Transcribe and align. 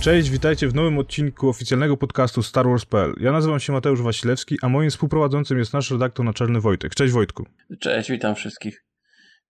Cześć, 0.00 0.30
witajcie 0.30 0.68
w 0.68 0.74
nowym 0.74 0.98
odcinku 0.98 1.48
oficjalnego 1.48 1.96
podcastu 1.96 2.42
Star 2.42 2.66
Wars.pl. 2.66 3.14
Ja 3.20 3.32
nazywam 3.32 3.60
się 3.60 3.72
Mateusz 3.72 4.02
Wasilewski, 4.02 4.56
a 4.62 4.68
moim 4.68 4.90
współprowadzącym 4.90 5.58
jest 5.58 5.72
nasz 5.72 5.90
redaktor 5.90 6.26
naczelny 6.26 6.60
Wojtek. 6.60 6.94
Cześć 6.94 7.12
Wojtku. 7.12 7.46
Cześć, 7.80 8.10
witam 8.10 8.34
wszystkich. 8.34 8.84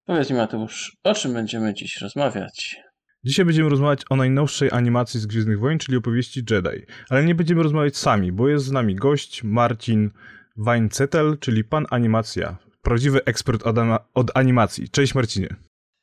Powiedz 0.06 0.30
mi 0.30 0.36
Mateusz, 0.36 0.96
o 1.04 1.14
czym 1.14 1.32
będziemy 1.32 1.74
dziś 1.74 2.00
rozmawiać? 2.00 2.76
Dzisiaj 3.24 3.44
będziemy 3.44 3.68
rozmawiać 3.68 4.00
o 4.10 4.16
najnowszej 4.16 4.70
animacji 4.72 5.20
z 5.20 5.26
Gwiezdnych 5.26 5.60
Wojen, 5.60 5.78
czyli 5.78 5.98
opowieści 5.98 6.42
Jedi. 6.50 6.86
Ale 7.10 7.24
nie 7.24 7.34
będziemy 7.34 7.62
rozmawiać 7.62 7.96
sami, 7.96 8.32
bo 8.32 8.48
jest 8.48 8.64
z 8.64 8.72
nami 8.72 8.94
gość 8.94 9.42
Marcin 9.44 10.10
Weinzettel, 10.56 11.38
czyli 11.38 11.64
pan 11.64 11.86
animacja. 11.90 12.56
Prawdziwy 12.82 13.24
ekspert 13.24 13.66
od, 13.66 13.76
od 14.14 14.36
animacji. 14.36 14.88
Cześć 14.88 15.14
Marcinie. 15.14 15.56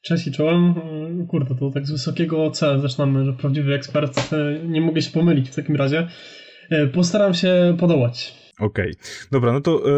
Cześć 0.08 0.28
i 0.28 0.32
czołem. 0.32 0.74
Kurde, 1.28 1.56
to 1.56 1.72
tak 1.72 1.88
z 1.88 1.92
wysokiego 1.92 2.52
C 2.52 2.80
zaczynamy, 2.80 3.26
że 3.26 3.34
prawdziwy 3.34 3.74
ekspert. 3.74 4.30
Nie 4.66 4.82
mogę 4.82 5.02
się 5.02 5.12
pomylić 5.12 5.50
w 5.50 5.56
takim 5.56 5.76
razie. 5.76 6.08
E, 6.70 6.88
postaram 6.88 7.34
się 7.34 7.76
podołać. 7.80 8.34
Okej. 8.60 8.92
Okay. 8.92 9.28
Dobra, 9.32 9.54
no 9.54 9.62
to 9.62 9.72
e, 9.72 9.92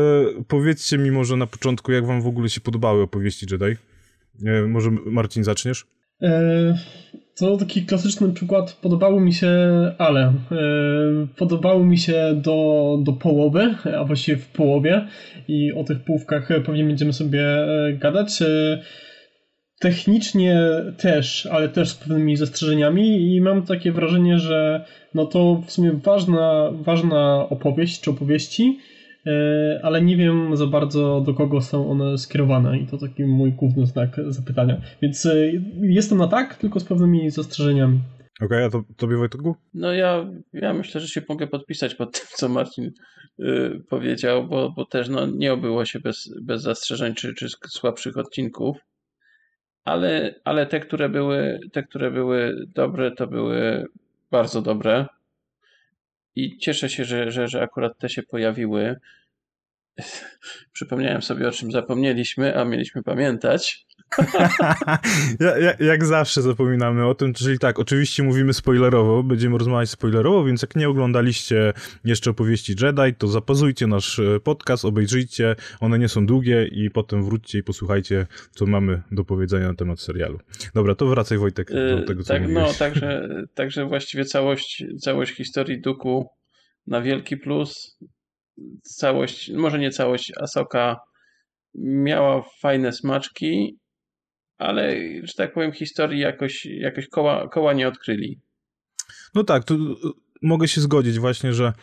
powiedzcie 0.48 0.98
mi 0.98 1.12
może 1.12 1.36
na 1.38 1.48
początku, 1.48 1.92
jak 1.92 2.06
wam 2.06 2.22
w 2.22 2.28
ogóle 2.28 2.50
się 2.50 2.62
podobały 2.62 3.02
opowieści 3.02 3.46
Jedi. 3.52 3.78
E, 4.46 4.68
może 4.68 4.92
Marcin 4.92 5.44
zaczniesz? 5.44 5.86
E, 6.22 6.78
to 7.38 7.58
taki 7.58 7.86
klasyczny 7.86 8.34
przykład. 8.34 8.74
Podobało 8.82 9.20
mi 9.20 9.34
się, 9.34 9.52
ale 9.98 10.22
e, 10.22 10.34
podobało 11.38 11.86
mi 11.86 11.98
się 11.98 12.42
do, 12.44 12.98
do 13.04 13.14
połowy, 13.14 13.76
a 13.98 14.04
właściwie 14.04 14.38
w 14.38 14.48
połowie 14.48 15.08
i 15.48 15.74
o 15.74 15.84
tych 15.84 16.04
połówkach 16.04 16.48
pewnie 16.66 16.84
będziemy 16.84 17.14
sobie 17.14 17.42
e, 17.44 17.94
gadać. 17.94 18.40
Technicznie 19.80 20.60
też, 20.98 21.46
ale 21.46 21.70
też 21.70 21.90
z 21.90 21.96
pewnymi 21.96 22.36
zastrzeżeniami 22.36 23.36
i 23.36 23.42
mam 23.42 23.66
takie 23.66 23.92
wrażenie, 23.92 24.40
że 24.40 24.86
no 25.14 25.26
to 25.26 25.64
w 25.66 25.72
sumie 25.72 25.92
ważna, 25.92 26.72
ważna 26.74 27.50
opowieść 27.50 28.02
czy 28.02 28.10
opowieści, 28.10 28.80
E, 29.26 29.80
ale 29.84 30.02
nie 30.02 30.18
wiem 30.18 30.58
za 30.58 30.68
bardzo 30.68 31.22
do 31.22 31.34
kogo 31.34 31.62
są 31.62 31.92
one 31.92 32.18
skierowane 32.18 32.80
i 32.80 32.88
to 32.88 32.98
taki 32.98 33.24
mój 33.24 33.52
główny 33.52 33.86
znak 33.86 34.22
zapytania. 34.28 34.82
Więc 35.02 35.26
e, 35.26 35.36
jestem 35.82 36.18
na 36.18 36.28
tak, 36.28 36.56
tylko 36.56 36.80
z 36.80 36.84
pewnymi 36.84 37.32
zastrzeżeniami. 37.32 38.00
Okej, 38.42 38.48
okay, 38.48 38.66
a 38.66 38.70
to, 38.70 38.84
tobie 38.98 39.18
Wojtku? 39.18 39.56
No 39.74 39.94
ja, 39.94 40.30
ja 40.54 40.74
myślę, 40.74 41.02
że 41.02 41.08
się 41.08 41.22
mogę 41.30 41.48
podpisać 41.48 41.96
pod 41.96 42.12
tym, 42.12 42.28
co 42.34 42.50
Marcin 42.50 42.92
y, 43.40 43.82
powiedział, 43.90 44.48
bo, 44.48 44.72
bo 44.76 44.86
też 44.86 45.10
no, 45.10 45.28
nie 45.28 45.54
obyło 45.54 45.86
się 45.86 46.00
bez, 46.00 46.34
bez 46.42 46.62
zastrzeżeń 46.62 47.14
czy, 47.14 47.34
czy 47.34 47.48
słabszych 47.68 48.18
odcinków, 48.18 48.78
ale, 49.90 50.36
ale 50.44 50.66
te, 50.66 50.80
które 50.80 51.10
były, 51.10 51.60
te, 51.72 51.84
które 51.84 52.12
były 52.12 52.66
dobre, 52.76 53.12
to 53.12 53.28
były 53.28 53.86
bardzo 54.32 54.62
dobre. 54.62 55.06
I 56.36 56.58
cieszę 56.58 56.90
się, 56.90 57.06
że, 57.06 57.32
że, 57.32 57.48
że 57.48 57.62
akurat 57.62 57.98
te 57.98 58.10
się 58.10 58.24
pojawiły. 58.24 58.96
Przypomniałem 60.74 61.22
sobie, 61.22 61.48
o 61.48 61.52
czym 61.52 61.72
zapomnieliśmy, 61.72 62.58
a 62.60 62.66
mieliśmy 62.66 63.04
pamiętać. 63.04 63.86
jak, 65.62 65.80
jak 65.80 66.06
zawsze 66.06 66.42
zapominamy 66.42 67.06
o 67.06 67.16
tym, 67.16 67.34
czyli 67.34 67.60
tak, 67.60 67.80
oczywiście 67.80 68.24
mówimy 68.24 68.54
spoilerowo, 68.54 69.24
będziemy 69.24 69.58
rozmawiać 69.58 69.90
spoilerowo, 69.90 70.44
więc 70.44 70.62
jak 70.62 70.76
nie 70.76 70.90
oglądaliście 70.90 71.74
jeszcze 72.06 72.30
opowieści 72.30 72.76
Jedi, 72.82 73.16
to 73.18 73.28
zapazujcie 73.28 73.88
nasz 73.88 74.20
e, 74.20 74.40
podcast, 74.40 74.86
obejrzyjcie, 74.86 75.56
one 75.80 76.00
nie 76.00 76.10
są 76.10 76.26
długie 76.26 76.68
i 76.72 76.90
potem 76.90 77.24
wróćcie 77.24 77.60
i 77.60 77.64
posłuchajcie, 77.64 78.28
co 78.52 78.66
mamy 78.66 79.02
do 79.12 79.26
powiedzenia 79.26 79.68
na 79.68 79.76
temat 79.76 80.00
serialu. 80.00 80.40
Dobra, 80.74 80.96
to 80.96 81.08
wracaj 81.08 81.38
Wojtek 81.38 81.72
do 81.72 82.00
e, 82.00 82.04
tego, 82.04 82.24
co 82.24 82.34
tak, 82.34 82.42
mówiłeś. 82.42 82.68
No, 82.68 82.74
także, 82.74 83.30
także 83.56 83.86
właściwie 83.86 84.26
całość, 84.26 84.84
całość 85.02 85.36
historii 85.36 85.82
Duku 85.82 86.30
na 86.88 87.02
wielki 87.02 87.38
plus 87.38 87.98
całość, 88.84 89.52
może 89.52 89.80
nie 89.80 89.92
całość, 89.92 90.32
Asoka 90.42 90.98
miała 91.76 92.44
fajne 92.62 92.92
smaczki, 92.92 93.80
ale, 94.60 94.96
że 95.24 95.34
tak 95.34 95.54
powiem, 95.54 95.72
historii 95.72 96.20
jakoś, 96.20 96.66
jakoś 96.66 97.08
koła, 97.08 97.48
koła 97.48 97.74
nie 97.74 97.88
odkryli. 97.88 98.42
No 99.36 99.44
tak, 99.44 99.64
tu 99.64 99.96
mogę 100.42 100.68
się 100.68 100.82
zgodzić 100.82 101.20
właśnie, 101.20 101.54
że 101.54 101.74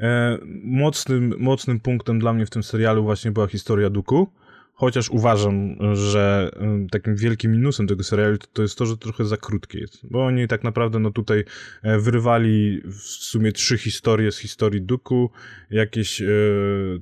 e, 0.00 0.38
mocnym, 0.64 1.34
mocnym 1.38 1.80
punktem 1.80 2.18
dla 2.18 2.32
mnie 2.32 2.46
w 2.46 2.50
tym 2.50 2.62
serialu 2.62 3.02
właśnie 3.02 3.30
była 3.30 3.46
historia 3.46 3.90
Duku 3.90 4.32
chociaż 4.76 5.10
uważam, 5.10 5.76
że 5.94 6.50
takim 6.90 7.16
wielkim 7.16 7.52
minusem 7.52 7.86
tego 7.86 8.04
serialu 8.04 8.36
to 8.52 8.62
jest 8.62 8.78
to, 8.78 8.86
że 8.86 8.96
trochę 8.96 9.24
za 9.24 9.36
krótkie 9.36 9.78
jest, 9.78 10.06
bo 10.10 10.26
oni 10.26 10.48
tak 10.48 10.64
naprawdę 10.64 10.98
no 10.98 11.10
tutaj 11.10 11.44
e, 11.82 11.98
wyrywali 11.98 12.82
w 12.84 13.00
sumie 13.02 13.52
trzy 13.52 13.78
historie 13.78 14.32
z 14.32 14.38
historii 14.38 14.82
Duku, 14.82 15.30
jakieś 15.70 16.22
e, 16.22 16.26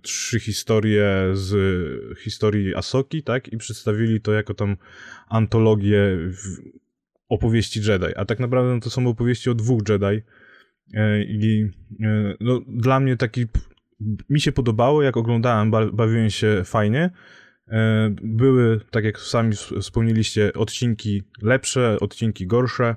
trzy 0.02 0.40
historie 0.40 1.30
z 1.32 1.54
historii 2.18 2.74
Asoki, 2.74 3.22
tak, 3.22 3.52
i 3.52 3.56
przedstawili 3.56 4.20
to 4.20 4.32
jako 4.32 4.54
tam 4.54 4.76
antologię 5.28 6.18
opowieści 7.28 7.80
Jedi, 7.80 8.14
a 8.16 8.24
tak 8.24 8.40
naprawdę 8.40 8.74
no, 8.74 8.80
to 8.80 8.90
są 8.90 9.06
opowieści 9.06 9.50
o 9.50 9.54
dwóch 9.54 9.82
Jedi. 9.88 10.22
E, 10.94 11.22
i 11.24 11.70
no, 12.40 12.60
dla 12.68 13.00
mnie 13.00 13.16
taki 13.16 13.46
mi 14.30 14.40
się 14.40 14.52
podobało, 14.52 15.02
jak 15.02 15.16
oglądałem, 15.16 15.70
bawiłem 15.70 16.30
się 16.30 16.62
fajnie, 16.64 17.10
były, 18.22 18.80
tak 18.90 19.04
jak 19.04 19.18
sami 19.18 19.56
wspomnieliście, 19.80 20.52
odcinki 20.52 21.22
lepsze, 21.42 21.96
odcinki 22.00 22.46
gorsze, 22.46 22.96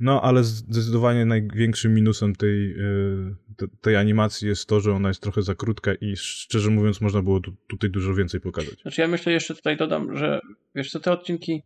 no 0.00 0.22
ale 0.22 0.44
zdecydowanie 0.44 1.24
największym 1.24 1.94
minusem 1.94 2.34
tej, 2.34 2.72
e, 2.72 3.68
tej 3.80 3.96
animacji 3.96 4.48
jest 4.48 4.68
to, 4.68 4.80
że 4.80 4.92
ona 4.92 5.08
jest 5.08 5.22
trochę 5.22 5.42
za 5.42 5.54
krótka 5.54 5.94
i 5.94 6.16
szczerze 6.16 6.70
mówiąc 6.70 7.00
można 7.00 7.22
było 7.22 7.40
tu, 7.40 7.52
tutaj 7.68 7.90
dużo 7.90 8.14
więcej 8.14 8.40
pokazać. 8.40 8.80
Znaczy 8.82 9.00
ja 9.00 9.08
myślę, 9.08 9.32
jeszcze 9.32 9.54
tutaj 9.54 9.76
dodam, 9.76 10.16
że 10.16 10.40
wiesz 10.74 10.90
co, 10.90 11.00
te 11.00 11.12
odcinki 11.12 11.62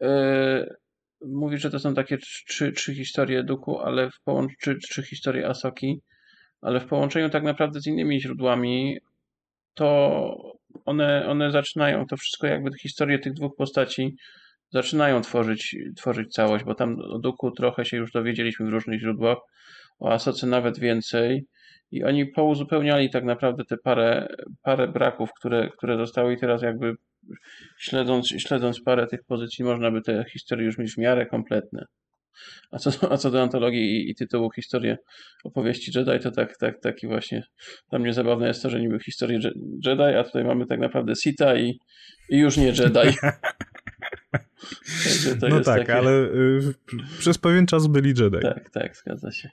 yy, 0.00 0.08
mówisz, 1.26 1.60
że 1.60 1.70
to 1.70 1.78
są 1.78 1.94
takie 1.94 2.18
trzy, 2.18 2.72
trzy 2.72 2.94
historie 2.94 3.44
Duku, 3.44 3.78
ale 3.78 4.10
w 4.10 4.20
połączeniu, 4.24 4.56
trzy, 4.58 4.88
trzy 4.88 5.02
historie 5.02 5.48
Asoki, 5.48 6.00
ale 6.60 6.80
w 6.80 6.86
połączeniu 6.86 7.30
tak 7.30 7.42
naprawdę 7.42 7.80
z 7.80 7.86
innymi 7.86 8.20
źródłami 8.20 8.98
to 9.74 10.59
one, 10.84 11.26
one 11.28 11.50
zaczynają 11.50 12.06
to 12.06 12.16
wszystko, 12.16 12.46
jakby 12.46 12.70
historię 12.82 13.18
tych 13.18 13.32
dwóch 13.32 13.56
postaci 13.56 14.16
zaczynają 14.72 15.20
tworzyć, 15.20 15.76
tworzyć 15.96 16.32
całość, 16.32 16.64
bo 16.64 16.74
tam 16.74 16.98
o 17.00 17.18
Duku 17.18 17.50
trochę 17.50 17.84
się 17.84 17.96
już 17.96 18.12
dowiedzieliśmy 18.12 18.66
w 18.66 18.68
różnych 18.68 19.00
źródłach, 19.00 19.38
o 19.98 20.12
Asoce 20.12 20.46
nawet 20.46 20.78
więcej 20.78 21.46
i 21.90 22.04
oni 22.04 22.26
pouzupełniali 22.26 23.10
tak 23.10 23.24
naprawdę 23.24 23.64
te 23.64 23.76
parę, 23.76 24.28
parę 24.62 24.88
braków, 24.88 25.30
które, 25.40 25.68
które 25.68 25.96
zostały 25.96 26.32
i 26.32 26.38
teraz 26.38 26.62
jakby 26.62 26.94
śledząc, 27.78 28.28
śledząc 28.28 28.82
parę 28.82 29.06
tych 29.06 29.24
pozycji 29.24 29.64
można 29.64 29.90
by 29.90 30.02
te 30.02 30.24
historie 30.32 30.66
już 30.66 30.78
mieć 30.78 30.94
w 30.94 30.98
miarę 30.98 31.26
kompletne. 31.26 31.84
A 32.70 32.78
co, 32.78 33.12
a 33.12 33.16
co 33.16 33.30
do 33.30 33.42
antologii 33.42 33.80
i, 33.80 34.10
i 34.10 34.14
tytułu 34.14 34.50
Historię 34.50 34.98
opowieści 35.44 35.92
Jedi, 35.98 36.22
to 36.22 36.30
tak, 36.30 36.56
tak, 36.56 36.80
taki 36.80 37.06
właśnie 37.06 37.42
dla 37.90 37.98
mnie 37.98 38.12
zabawne 38.12 38.48
jest 38.48 38.62
to, 38.62 38.70
że 38.70 38.80
niby 38.80 38.98
historię 38.98 39.38
Jedi, 39.86 40.02
a 40.02 40.24
tutaj 40.24 40.44
mamy 40.44 40.66
tak 40.66 40.80
naprawdę 40.80 41.16
Sita 41.16 41.56
i, 41.56 41.78
i 42.28 42.38
już 42.38 42.56
nie 42.56 42.66
Jedi. 42.66 43.16
no 45.50 45.60
tak, 45.60 45.78
takie... 45.78 45.94
ale 45.94 46.10
y, 46.10 46.74
przez 47.18 47.38
pewien 47.38 47.66
czas 47.66 47.86
byli 47.86 48.08
Jedi. 48.08 48.38
Tak, 48.42 48.70
tak, 48.70 48.96
zgadza 48.96 49.32
się. 49.32 49.48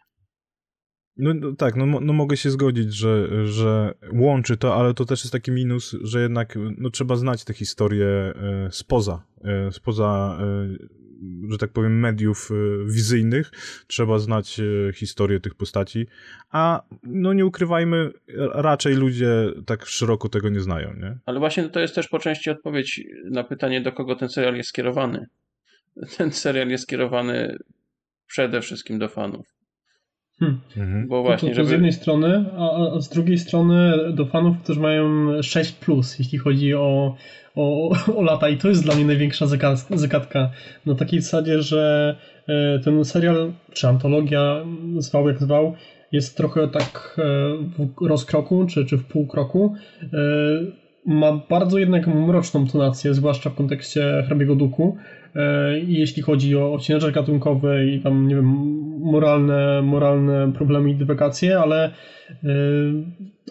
No, 1.18 1.34
no 1.34 1.56
tak, 1.56 1.76
no, 1.76 1.86
no 1.86 2.14
mogę 2.14 2.38
się 2.38 2.52
zgodzić, 2.52 2.94
że, 2.94 3.46
że 3.48 3.94
łączy 4.14 4.58
to, 4.58 4.76
ale 4.76 4.94
to 4.94 5.06
też 5.06 5.24
jest 5.24 5.32
taki 5.32 5.52
minus, 5.52 5.96
że 6.02 6.22
jednak 6.22 6.58
no, 6.78 6.90
trzeba 6.90 7.16
znać 7.16 7.44
tę 7.44 7.54
historię 7.54 8.34
y, 8.68 8.72
spoza, 8.72 9.24
y, 9.68 9.72
spoza 9.72 10.40
że 11.50 11.58
tak 11.58 11.72
powiem, 11.72 12.00
mediów 12.00 12.50
e, 12.52 12.86
wizyjnych, 12.86 13.52
trzeba 13.88 14.20
znać 14.20 14.60
e, 14.60 14.94
historię 14.94 15.40
tych 15.40 15.56
postaci, 15.56 16.08
a 16.50 16.82
no 17.04 17.34
nie 17.34 17.46
ukrywajmy, 17.46 18.12
raczej 18.54 18.96
ludzie 18.96 19.30
tak 19.66 19.86
szeroko 19.86 20.30
tego 20.30 20.50
nie 20.50 20.60
znają, 20.60 20.94
nie? 20.94 21.18
Ale 21.26 21.40
właśnie 21.40 21.70
to 21.70 21.80
jest 21.80 21.96
też 21.96 22.08
po 22.08 22.20
części 22.20 22.50
odpowiedź 22.50 23.02
na 23.32 23.44
pytanie, 23.44 23.82
do 23.82 23.92
kogo 23.92 24.16
ten 24.16 24.30
serial 24.30 24.56
jest 24.56 24.70
skierowany. 24.70 25.28
Ten 26.18 26.32
serial 26.32 26.70
jest 26.70 26.84
skierowany 26.84 27.58
przede 28.28 28.62
wszystkim 28.62 29.00
do 29.00 29.10
fanów. 29.10 29.58
Hmm. 30.40 30.60
Mhm. 30.78 31.08
Bo 31.08 31.24
właśnie, 31.24 31.50
to, 31.50 31.56
to 31.56 31.56
żeby... 31.56 31.70
z 31.70 31.72
jednej 31.72 31.94
strony, 31.94 32.46
a, 32.58 32.96
a, 32.96 33.02
z 33.02 33.10
drugiej 33.10 33.38
strony 33.38 33.94
do 34.14 34.26
fanów, 34.26 34.58
którzy 34.64 34.80
mają 34.80 35.28
6, 35.42 35.72
plus, 35.72 36.20
jeśli 36.20 36.38
chodzi 36.38 36.74
o, 36.74 37.16
o, 37.58 37.92
o 38.16 38.22
lata, 38.22 38.50
i 38.50 38.58
to 38.58 38.68
jest 38.68 38.84
dla 38.84 38.96
mnie 38.96 39.06
największa 39.06 39.46
zagadka. 39.90 40.50
Na 40.86 40.96
takiej 40.96 41.22
zasadzie, 41.22 41.62
że 41.62 42.16
e, 42.48 42.80
ten 42.80 43.06
serial, 43.06 43.52
czy 43.74 43.88
antologia, 43.88 44.66
zwał 44.98 45.28
jak 45.28 45.40
zwał, 45.40 45.74
jest 46.12 46.38
trochę 46.38 46.68
tak 46.68 47.18
e, 47.18 47.24
w 47.78 48.08
rozkroku, 48.08 48.66
czy, 48.66 48.86
czy 48.86 48.98
w 48.98 49.06
półkroku. 49.06 49.74
E, 50.04 50.08
ma 51.06 51.42
bardzo 51.50 51.80
jednak 51.80 52.08
mroczną 52.08 52.68
tonację, 52.68 53.14
zwłaszcza 53.14 53.50
w 53.50 53.56
kontekście 53.56 54.24
hrabiego 54.28 54.56
duku. 54.56 54.98
Jeśli 55.88 56.24
chodzi 56.24 56.58
o 56.58 56.74
odcinek 56.74 57.14
gatunkowy 57.14 57.86
i 57.92 58.00
tam, 58.00 58.28
nie 58.28 58.36
wiem, 58.36 58.46
moralne, 59.00 59.82
moralne 59.82 60.54
problemy 60.54 60.90
i 60.90 60.96
dywagacje, 60.96 61.60
ale 61.60 61.92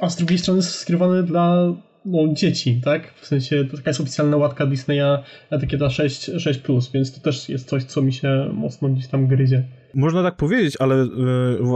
a 0.00 0.10
z 0.10 0.16
drugiej 0.16 0.38
strony 0.38 0.58
jest 0.58 0.74
skierowane 0.74 1.22
dla 1.22 1.72
no, 2.06 2.18
dzieci, 2.32 2.80
tak? 2.84 3.14
W 3.14 3.26
sensie 3.26 3.64
to 3.64 3.76
taka 3.76 3.90
jest 3.90 4.00
oficjalna 4.00 4.36
łatka 4.36 4.66
Disneya 4.66 5.18
etykieta 5.50 5.90
6, 5.90 6.30
6+, 6.30 6.92
więc 6.94 7.14
to 7.14 7.20
też 7.20 7.48
jest 7.48 7.68
coś, 7.68 7.84
co 7.84 8.02
mi 8.02 8.12
się 8.12 8.50
mocno 8.52 8.88
gdzieś 8.88 9.06
tam 9.06 9.26
gryzie. 9.26 9.64
Można 9.94 10.22
tak 10.22 10.36
powiedzieć, 10.36 10.76
ale 10.78 11.04
y, 11.04 11.08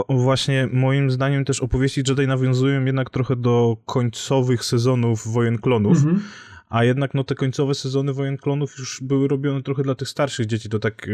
właśnie 0.08 0.68
moim 0.72 1.10
zdaniem 1.10 1.44
też 1.44 1.60
opowieści 1.60 2.02
Jedi 2.08 2.26
nawiązują 2.26 2.84
jednak 2.84 3.10
trochę 3.10 3.36
do 3.36 3.76
końcowych 3.86 4.64
sezonów 4.64 5.32
Wojen 5.32 5.58
Klonów, 5.58 5.96
mhm. 5.96 6.22
A 6.70 6.84
jednak 6.84 7.14
no 7.14 7.24
te 7.24 7.34
końcowe 7.34 7.74
sezony 7.74 8.12
Wojen 8.12 8.36
Klonów 8.36 8.78
już 8.78 9.00
były 9.02 9.28
robione 9.28 9.62
trochę 9.62 9.82
dla 9.82 9.94
tych 9.94 10.08
starszych 10.08 10.46
dzieci, 10.46 10.68
to 10.68 10.78
tak, 10.78 11.06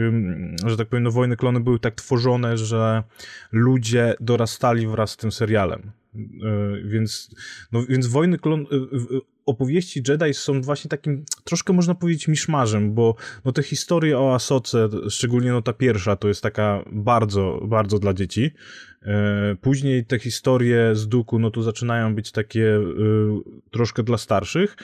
że 0.67 0.77
tak 0.77 0.89
powiem, 0.89 1.03
no 1.03 1.11
Wojny 1.11 1.37
Klony 1.37 1.61
były 1.61 1.79
tak 1.79 1.95
tworzone, 1.95 2.59
że 2.59 3.03
ludzie 3.53 4.15
dorastali 4.21 4.87
wraz 4.87 5.11
z 5.11 5.17
tym 5.17 5.33
serialem. 5.33 5.93
E, 6.15 6.21
więc, 6.85 7.35
no, 7.73 7.87
więc 7.89 8.07
Wojny 8.07 8.39
Klon, 8.39 8.61
e, 8.61 8.65
opowieści 9.47 10.03
Jedi 10.09 10.35
są 10.35 10.63
właśnie 10.63 10.89
takim 10.89 11.25
troszkę 11.45 11.73
można 11.73 11.95
powiedzieć 11.95 12.29
miszmarzem, 12.29 12.95
bo 12.95 13.15
no, 13.45 13.53
te 13.53 13.63
historie 13.63 14.19
o 14.19 14.35
Asoce, 14.35 14.89
szczególnie 15.11 15.53
no 15.53 15.63
ta 15.63 15.73
pierwsza, 15.73 16.17
to 16.17 16.29
jest 16.29 16.43
taka 16.43 16.85
bardzo, 16.93 17.61
bardzo 17.69 17.99
dla 17.99 18.15
dzieci. 18.15 18.51
Później 19.61 20.05
te 20.05 20.19
historie 20.19 20.91
z 20.95 21.09
Duku, 21.09 21.39
no 21.39 21.51
to 21.51 21.63
zaczynają 21.63 22.15
być 22.15 22.33
takie 22.33 22.81
troszkę 23.71 24.03
dla 24.03 24.19
starszych. 24.19 24.77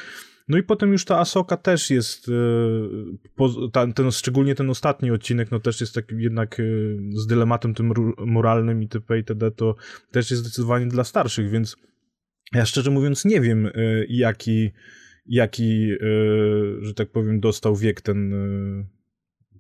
No 0.53 0.59
i 0.59 0.63
potem 0.63 0.93
już 0.93 1.05
ta 1.05 1.19
Asoka 1.19 1.57
też 1.57 1.91
jest, 1.91 2.29
e, 2.29 3.93
ten, 3.95 4.11
szczególnie 4.11 4.55
ten 4.55 4.71
ostatni 4.71 5.11
odcinek, 5.11 5.51
no 5.51 5.61
też 5.61 5.81
jest 5.81 5.95
taki 5.95 6.15
jednak 6.19 6.61
e, 6.61 6.63
z 7.11 7.27
dylematem 7.27 7.75
tym 7.75 7.93
moralnym 8.19 8.83
i 8.83 8.89
typ 8.89 9.05
itd., 9.17 9.51
to 9.51 9.77
też 10.11 10.31
jest 10.31 10.43
zdecydowanie 10.43 10.87
dla 10.87 11.05
starszych, 11.05 11.51
więc 11.51 11.77
ja 12.55 12.67
szczerze 12.67 12.91
mówiąc 12.91 13.25
nie 13.25 13.41
wiem, 13.41 13.67
e, 13.67 13.71
jaki, 14.09 14.71
jaki 15.27 15.91
że 16.81 16.95
tak 16.95 17.11
powiem, 17.11 17.41
dostał 17.41 17.77
wiek 17.77 18.01
ten, 18.01 18.35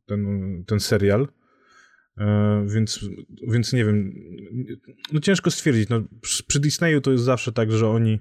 ten, 0.06 0.64
ten 0.66 0.80
serial. 0.80 1.28
Więc, 2.66 3.08
więc 3.48 3.72
nie 3.72 3.84
wiem, 3.84 4.14
no 5.12 5.20
ciężko 5.20 5.50
stwierdzić. 5.50 5.88
No, 5.88 6.02
przy 6.48 6.60
Disneyu 6.60 7.00
to 7.00 7.12
jest 7.12 7.24
zawsze 7.24 7.52
tak, 7.52 7.72
że 7.72 7.88
oni 7.88 8.18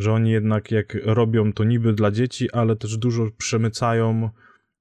że 0.00 0.12
oni 0.12 0.30
jednak 0.30 0.70
jak 0.70 0.94
robią 1.04 1.52
to 1.52 1.64
niby 1.64 1.92
dla 1.92 2.10
dzieci, 2.10 2.50
ale 2.50 2.76
też 2.76 2.96
dużo 2.96 3.28
przemycają 3.38 4.30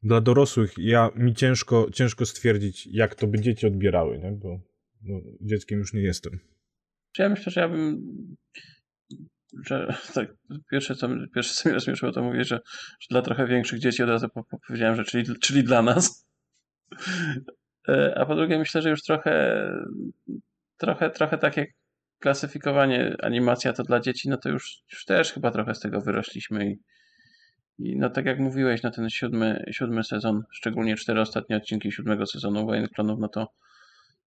dla 0.03 0.21
dorosłych. 0.21 0.73
Ja 0.77 1.09
mi 1.15 1.33
ciężko, 1.33 1.87
ciężko 1.93 2.25
stwierdzić, 2.25 2.87
jak 2.91 3.15
to 3.15 3.27
by 3.27 3.39
dzieci 3.39 3.67
odbierały, 3.67 4.19
nie? 4.19 4.31
bo 4.31 4.59
dzieckiem 5.41 5.79
już 5.79 5.93
nie 5.93 6.01
jestem. 6.01 6.39
Ja 7.17 7.29
myślę, 7.29 7.51
że 7.51 7.61
ja 7.61 7.69
bym 7.69 8.01
że 9.65 9.93
tak, 10.13 10.33
pierwsze 10.71 10.95
co, 10.95 11.09
pierwsze 11.35 11.53
co 11.53 11.69
mnie 11.69 11.73
rozśmieszyło 11.73 12.11
to 12.11 12.23
mówię, 12.23 12.43
że, 12.43 12.59
że 12.99 13.07
dla 13.09 13.21
trochę 13.21 13.47
większych 13.47 13.79
dzieci 13.79 14.03
od 14.03 14.09
razu 14.09 14.27
powiedziałem, 14.67 14.95
że 14.95 15.03
czyli, 15.03 15.39
czyli 15.39 15.63
dla 15.63 15.81
nas. 15.81 16.29
E, 17.87 18.17
a 18.17 18.25
po 18.25 18.35
drugie 18.35 18.59
myślę, 18.59 18.81
że 18.81 18.89
już 18.89 19.03
trochę 19.03 19.63
trochę, 20.77 21.09
trochę 21.09 21.37
tak 21.37 21.57
jak 21.57 21.69
klasyfikowanie 22.19 23.15
animacja 23.23 23.73
to 23.73 23.83
dla 23.83 23.99
dzieci, 23.99 24.29
no 24.29 24.37
to 24.37 24.49
już, 24.49 24.81
już 24.91 25.05
też 25.05 25.33
chyba 25.33 25.51
trochę 25.51 25.75
z 25.75 25.79
tego 25.79 26.01
wyrośliśmy 26.01 26.71
i, 26.71 26.79
i 27.79 27.97
no 27.97 28.09
tak 28.09 28.25
jak 28.25 28.39
mówiłeś, 28.39 28.83
no 28.83 28.91
ten 28.91 29.09
siódmy, 29.09 29.63
siódmy 29.71 30.03
sezon, 30.03 30.43
szczególnie 30.51 30.95
cztery 30.95 31.21
ostatnie 31.21 31.57
odcinki 31.57 31.91
siódmego 31.91 32.25
sezonu 32.25 32.65
Wojen 32.65 32.87
Klonów, 32.87 33.19
no 33.19 33.27
to, 33.27 33.47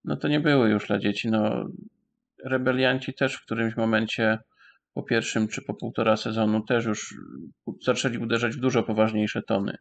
no 0.05 0.17
to 0.17 0.29
nie 0.29 0.41
były 0.41 0.71
już 0.71 0.87
dla 0.87 0.99
dzieci. 0.99 1.31
No, 1.31 1.69
rebelianci 2.45 3.15
też 3.15 3.35
w 3.35 3.45
którymś 3.45 3.77
momencie 3.77 4.39
po 4.95 5.03
pierwszym 5.03 5.49
czy 5.49 5.63
po 5.63 5.75
półtora 5.75 6.17
sezonu 6.17 6.63
też 6.65 6.85
już 6.85 7.15
zaczęli 7.83 8.19
uderzać 8.19 8.57
w 8.57 8.61
dużo 8.61 8.83
poważniejsze 8.83 9.43
tony. 9.43 9.77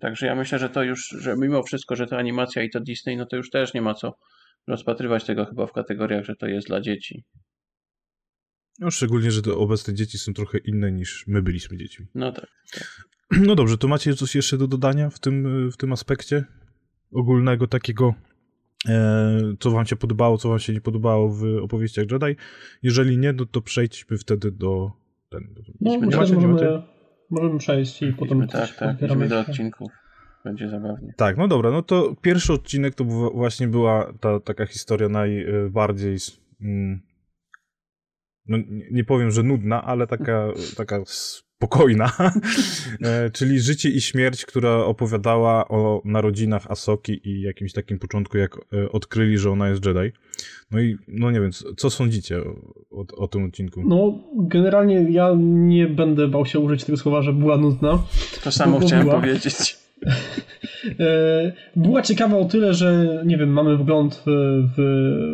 Także 0.00 0.26
ja 0.26 0.34
myślę, 0.34 0.58
że 0.58 0.70
to 0.70 0.82
już, 0.82 1.08
że 1.08 1.36
mimo 1.36 1.62
wszystko, 1.62 1.96
że 1.96 2.06
to 2.06 2.18
animacja 2.18 2.62
i 2.62 2.70
to 2.70 2.80
Disney, 2.80 3.16
no 3.16 3.26
to 3.26 3.36
już 3.36 3.50
też 3.50 3.74
nie 3.74 3.82
ma 3.82 3.94
co 3.94 4.18
rozpatrywać 4.68 5.24
tego 5.24 5.44
chyba 5.44 5.66
w 5.66 5.72
kategoriach, 5.72 6.24
że 6.24 6.36
to 6.36 6.46
jest 6.46 6.66
dla 6.66 6.80
dzieci. 6.80 7.24
No, 8.78 8.90
szczególnie, 8.90 9.30
że 9.30 9.42
te 9.42 9.54
obecne 9.54 9.94
dzieci 9.94 10.18
są 10.18 10.32
trochę 10.32 10.58
inne 10.58 10.92
niż 10.92 11.26
my 11.26 11.42
byliśmy 11.42 11.76
dziećmi. 11.76 12.06
No 12.14 12.32
tak. 12.32 12.46
tak. 12.72 13.08
No 13.46 13.54
dobrze, 13.54 13.78
to 13.78 13.88
macie 13.88 14.14
coś 14.14 14.34
jeszcze 14.34 14.58
do 14.58 14.66
dodania 14.66 15.10
w 15.10 15.18
tym, 15.18 15.70
w 15.70 15.76
tym 15.76 15.92
aspekcie 15.92 16.44
ogólnego 17.12 17.66
takiego, 17.66 18.14
e, 18.88 19.54
co 19.60 19.70
wam 19.70 19.86
się 19.86 19.96
podobało, 19.96 20.38
co 20.38 20.48
wam 20.48 20.58
się 20.58 20.72
nie 20.72 20.80
podobało 20.80 21.28
w 21.28 21.44
opowieściach 21.62 22.06
Jedi? 22.10 22.36
Jeżeli 22.82 23.18
nie, 23.18 23.32
no 23.32 23.46
to 23.46 23.60
przejdźmy 23.60 24.18
wtedy 24.18 24.50
do... 24.50 24.92
Ten, 25.28 25.54
do... 25.54 25.62
No, 25.80 25.98
myślę, 25.98 26.36
możemy, 26.36 26.82
możemy 27.30 27.58
przejść 27.58 28.02
i 28.02 28.12
potem... 28.12 28.48
Tak, 28.48 28.76
tak, 28.76 29.28
do 29.28 29.40
odcinków. 29.40 29.92
Będzie 30.48 30.68
zabawnie. 30.68 31.14
Tak, 31.16 31.36
no 31.36 31.48
dobra, 31.48 31.70
no 31.70 31.82
to 31.82 32.16
pierwszy 32.22 32.52
odcinek 32.52 32.94
to 32.94 33.04
właśnie 33.34 33.68
była 33.68 34.12
ta 34.20 34.40
taka 34.40 34.66
historia 34.66 35.08
najbardziej, 35.08 36.16
mm, 36.60 37.00
no 38.46 38.58
nie 38.90 39.04
powiem, 39.04 39.30
że 39.30 39.42
nudna, 39.42 39.84
ale 39.84 40.06
taka, 40.06 40.48
taka 40.76 41.00
spokojna, 41.06 42.12
e, 43.04 43.30
czyli 43.30 43.60
Życie 43.60 43.90
i 43.90 44.00
Śmierć, 44.00 44.46
która 44.46 44.76
opowiadała 44.76 45.68
o 45.68 46.02
narodzinach 46.04 46.70
Asoki 46.70 47.20
i 47.28 47.42
jakimś 47.42 47.72
takim 47.72 47.98
początku, 47.98 48.38
jak 48.38 48.56
e, 48.56 48.92
odkryli, 48.92 49.38
że 49.38 49.50
ona 49.50 49.68
jest 49.68 49.86
Jedi. 49.86 50.12
No 50.70 50.80
i, 50.80 50.96
no 51.08 51.30
nie 51.30 51.40
wiem, 51.40 51.50
co 51.76 51.90
sądzicie 51.90 52.40
o, 52.90 53.06
o, 53.16 53.28
tym 53.28 53.44
odcinku? 53.44 53.82
No, 53.86 54.18
generalnie 54.36 55.10
ja 55.10 55.34
nie 55.38 55.86
będę 55.86 56.28
bał 56.28 56.46
się 56.46 56.58
użyć 56.58 56.84
tego 56.84 56.98
słowa, 56.98 57.22
że 57.22 57.32
była 57.32 57.56
nudna. 57.56 58.02
To 58.44 58.52
samo 58.52 58.80
chciałem 58.80 59.06
była. 59.06 59.20
powiedzieć. 59.20 59.87
E, 61.00 61.52
była 61.76 62.02
ciekawa 62.02 62.36
o 62.36 62.44
tyle, 62.44 62.74
że 62.74 63.22
nie 63.26 63.36
wiem, 63.36 63.50
mamy 63.50 63.76
wgląd 63.76 64.22
w, 64.26 64.76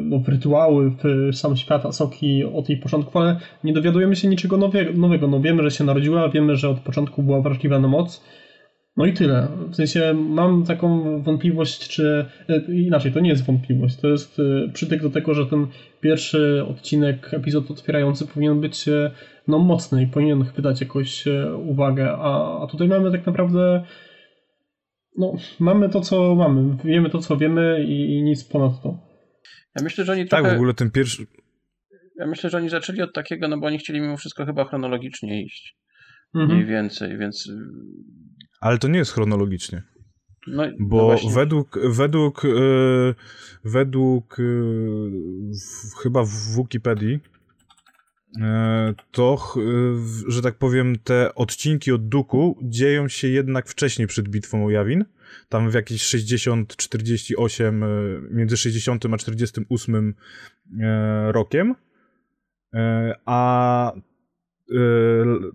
no, 0.05 0.19
w 0.19 0.29
rytuały, 0.29 0.91
w 0.91 1.31
sam 1.37 1.57
świat 1.57 1.87
Asoki 1.87 2.45
od 2.45 2.69
jej 2.69 2.79
początku, 2.79 3.19
ale 3.19 3.37
nie 3.65 3.73
dowiadujemy 3.73 4.17
się 4.17 4.29
niczego 4.29 4.57
nowego. 4.95 5.29
No 5.29 5.41
wiemy, 5.41 5.63
że 5.63 5.71
się 5.71 5.85
narodziła, 5.85 6.29
wiemy, 6.29 6.57
że 6.57 6.69
od 6.69 6.81
początku 6.81 7.23
była 7.23 7.41
wrażliwa 7.41 7.79
na 7.79 7.89
moc. 7.89 8.25
No 8.97 9.07
i 9.07 9.13
tyle. 9.13 9.49
W 9.71 9.75
sensie 9.75 10.15
mam 10.15 10.65
taką 10.65 11.23
wątpliwość, 11.23 11.89
czy 11.89 12.27
e, 12.49 12.73
inaczej, 12.73 13.13
to 13.13 13.21
nie 13.21 13.31
jest 13.31 13.47
wątpliwość, 13.47 13.97
to 13.97 14.09
jest 14.09 14.41
e, 14.41 14.73
przytyk 14.73 15.03
do 15.03 15.11
tego, 15.11 15.35
że 15.35 15.47
ten 15.47 15.67
pierwszy 16.01 16.65
odcinek, 16.69 17.35
epizod 17.35 17.71
otwierający 17.71 18.27
powinien 18.27 18.61
być 18.61 18.85
no, 19.49 19.59
mocny 19.59 20.03
i 20.03 20.07
powinien 20.07 20.45
chwytać 20.45 20.81
jakąś 20.81 21.25
uwagę, 21.65 22.13
a, 22.13 22.63
a 22.63 22.67
tutaj 22.67 22.89
mamy 22.89 23.13
tak 23.13 23.27
naprawdę 23.27 23.85
no, 25.19 25.37
mamy 25.61 25.89
to, 25.89 26.01
co 26.01 26.35
mamy. 26.35 26.77
Wiemy 26.85 27.11
to, 27.11 27.19
co 27.19 27.37
wiemy 27.37 27.85
i, 27.85 28.19
i 28.19 28.23
nic 28.23 28.45
ponad 28.45 28.83
to. 28.83 28.99
Ja 29.77 29.85
myślę, 29.85 30.05
że 30.05 30.13
oni 30.13 30.27
trochę... 30.27 30.43
Tak, 30.43 30.53
w 30.53 30.57
ogóle 30.57 30.75
ten 30.75 30.91
pierwszy... 30.91 31.27
Ja 32.19 32.27
myślę, 32.27 32.51
że 32.51 32.59
oni 32.59 32.69
zaczęli 32.69 33.03
od 33.03 33.15
takiego, 33.15 33.49
no 33.49 33.59
bo 33.59 33.67
oni 33.67 33.79
chcieli 33.79 34.01
mimo 34.01 34.17
wszystko 34.17 34.47
chyba 34.47 34.65
chronologicznie 34.65 35.43
iść. 35.43 35.77
Mhm. 36.35 36.53
Mniej 36.53 36.67
więcej, 36.67 37.19
więc... 37.19 37.49
Ale 38.61 38.79
to 38.79 38.89
nie 38.89 38.99
jest 38.99 39.13
chronologicznie. 39.13 39.83
No, 40.47 40.63
bo 40.81 41.17
no 41.25 41.31
według, 41.31 41.79
według, 41.91 42.45
yy, 42.45 43.15
według 43.65 44.37
yy, 44.39 44.45
w, 45.51 46.03
chyba 46.03 46.23
w 46.25 46.57
Wikipedii 46.57 47.21
to, 49.11 49.55
że 50.29 50.43
tak 50.43 50.55
powiem, 50.55 50.97
te 51.05 51.35
odcinki 51.35 51.93
od 51.93 52.09
Duku 52.09 52.59
dzieją 52.63 53.09
się 53.09 53.29
jednak 53.29 53.69
wcześniej 53.69 54.09
przed 54.09 54.29
bitwą 54.29 54.67
o 54.67 54.71
Jawin. 54.71 55.05
Tam 55.49 55.71
w 55.71 55.75
jakieś 55.75 56.03
60, 56.03 56.77
48, 56.77 57.83
e, 57.83 57.87
między 58.31 58.57
60 58.57 59.07
a 59.15 59.17
48 59.17 60.15
e, 60.81 61.33
rokiem. 61.33 61.75
A 63.25 63.93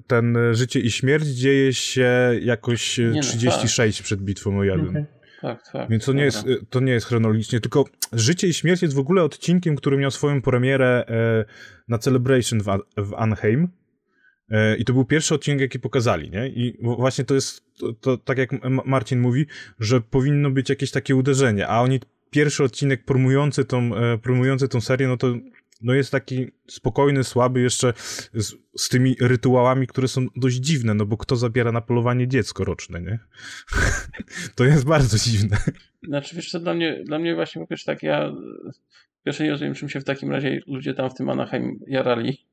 ten 0.07 0.37
Życie 0.51 0.79
i 0.79 0.91
Śmierć 0.91 1.27
dzieje 1.27 1.73
się 1.73 2.09
jakoś 2.41 2.97
nie 2.97 3.21
36 3.21 3.97
no, 3.97 4.01
tak. 4.01 4.05
przed 4.05 4.21
bitwą 4.21 4.59
o 4.59 4.63
Jawin. 4.63 4.89
Okay. 4.89 5.18
Tak, 5.41 5.71
tak. 5.71 5.89
Więc 5.89 6.05
to 6.05 6.13
nie, 6.13 6.23
jest, 6.23 6.45
to 6.69 6.79
nie 6.79 6.91
jest 6.91 7.05
chronologicznie, 7.07 7.59
tylko 7.59 7.85
Życie 8.13 8.47
i 8.47 8.53
Śmierć 8.53 8.81
jest 8.81 8.95
w 8.95 8.99
ogóle 8.99 9.23
odcinkiem, 9.23 9.75
który 9.75 9.97
miał 9.97 10.11
swoją 10.11 10.41
premierę 10.41 11.05
e, 11.07 11.45
na 11.87 11.97
Celebration 11.97 12.59
w, 12.61 12.65
w 12.97 13.13
Anaheim. 13.13 13.67
E, 14.49 14.77
I 14.77 14.85
to 14.85 14.93
był 14.93 15.05
pierwszy 15.05 15.35
odcinek, 15.35 15.61
jaki 15.61 15.79
pokazali, 15.79 16.29
nie? 16.29 16.47
I 16.47 16.77
właśnie 16.81 17.25
to 17.25 17.35
jest, 17.35 17.63
to, 17.77 17.93
to, 17.93 18.17
tak 18.17 18.37
jak 18.37 18.49
Marcin 18.85 19.19
mówi, 19.19 19.45
że 19.79 20.01
powinno 20.01 20.51
być 20.51 20.69
jakieś 20.69 20.91
takie 20.91 21.15
uderzenie, 21.15 21.67
a 21.67 21.81
oni 21.81 21.99
pierwszy 22.29 22.63
odcinek 22.63 23.05
promujący 23.05 23.65
tą, 23.65 23.95
e, 23.95 24.17
promujący 24.17 24.67
tą 24.67 24.81
serię, 24.81 25.07
no 25.07 25.17
to 25.17 25.27
no 25.81 25.93
jest 25.93 26.11
taki 26.11 26.47
spokojny, 26.67 27.23
słaby 27.23 27.61
jeszcze 27.61 27.93
z, 28.33 28.55
z, 28.77 28.89
tymi 28.89 29.15
rytuałami, 29.21 29.87
które 29.87 30.07
są 30.07 30.27
dość 30.35 30.55
dziwne, 30.55 30.93
no 30.93 31.05
bo 31.05 31.17
kto 31.17 31.35
zabiera 31.35 31.71
na 31.71 31.81
polowanie 31.81 32.27
dziecko 32.27 32.63
roczne, 32.63 33.01
nie? 33.01 33.19
to 34.55 34.63
jest 34.63 34.85
bardzo 34.85 35.17
dziwne. 35.17 35.57
Znaczy, 36.03 36.35
wiesz 36.35 36.49
co, 36.49 36.59
dla 36.59 36.73
mnie, 36.73 37.03
dla 37.05 37.19
mnie 37.19 37.35
właśnie 37.35 37.61
po 37.61 37.67
pierwsze 37.67 37.85
tak, 37.85 38.03
ja 38.03 38.31
pierwsze 39.25 39.43
nie 39.43 39.51
rozumiem, 39.51 39.73
czym 39.73 39.89
się 39.89 39.99
w 39.99 40.03
takim 40.03 40.31
razie 40.31 40.59
ludzie 40.67 40.93
tam 40.93 41.09
w 41.09 41.13
tym 41.13 41.29
Anaheim 41.29 41.79
jarali, 41.87 42.45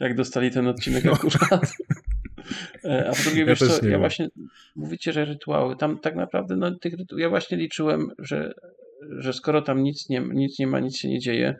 jak 0.00 0.16
dostali 0.16 0.50
ten 0.50 0.66
odcinek 0.68 1.04
no. 1.04 1.12
akurat. 1.12 1.72
E, 2.84 3.08
a 3.08 3.12
po 3.12 3.22
drugie, 3.22 3.44
wiesz 3.44 3.60
ja 3.60 3.66
co, 3.66 3.86
ja 3.86 3.98
właśnie, 3.98 4.28
mówicie, 4.76 5.12
że 5.12 5.24
rytuały, 5.24 5.76
tam 5.76 5.98
tak 5.98 6.16
naprawdę, 6.16 6.56
no 6.56 6.78
tych 6.78 6.94
rytuałów, 6.94 7.22
ja 7.22 7.28
właśnie 7.28 7.56
liczyłem, 7.56 8.10
że, 8.18 8.52
że 9.18 9.32
skoro 9.32 9.62
tam 9.62 9.82
nic 9.82 10.08
nie, 10.08 10.20
nic 10.20 10.58
nie 10.58 10.66
ma, 10.66 10.80
nic 10.80 10.96
się 10.96 11.08
nie 11.08 11.18
dzieje, 11.18 11.56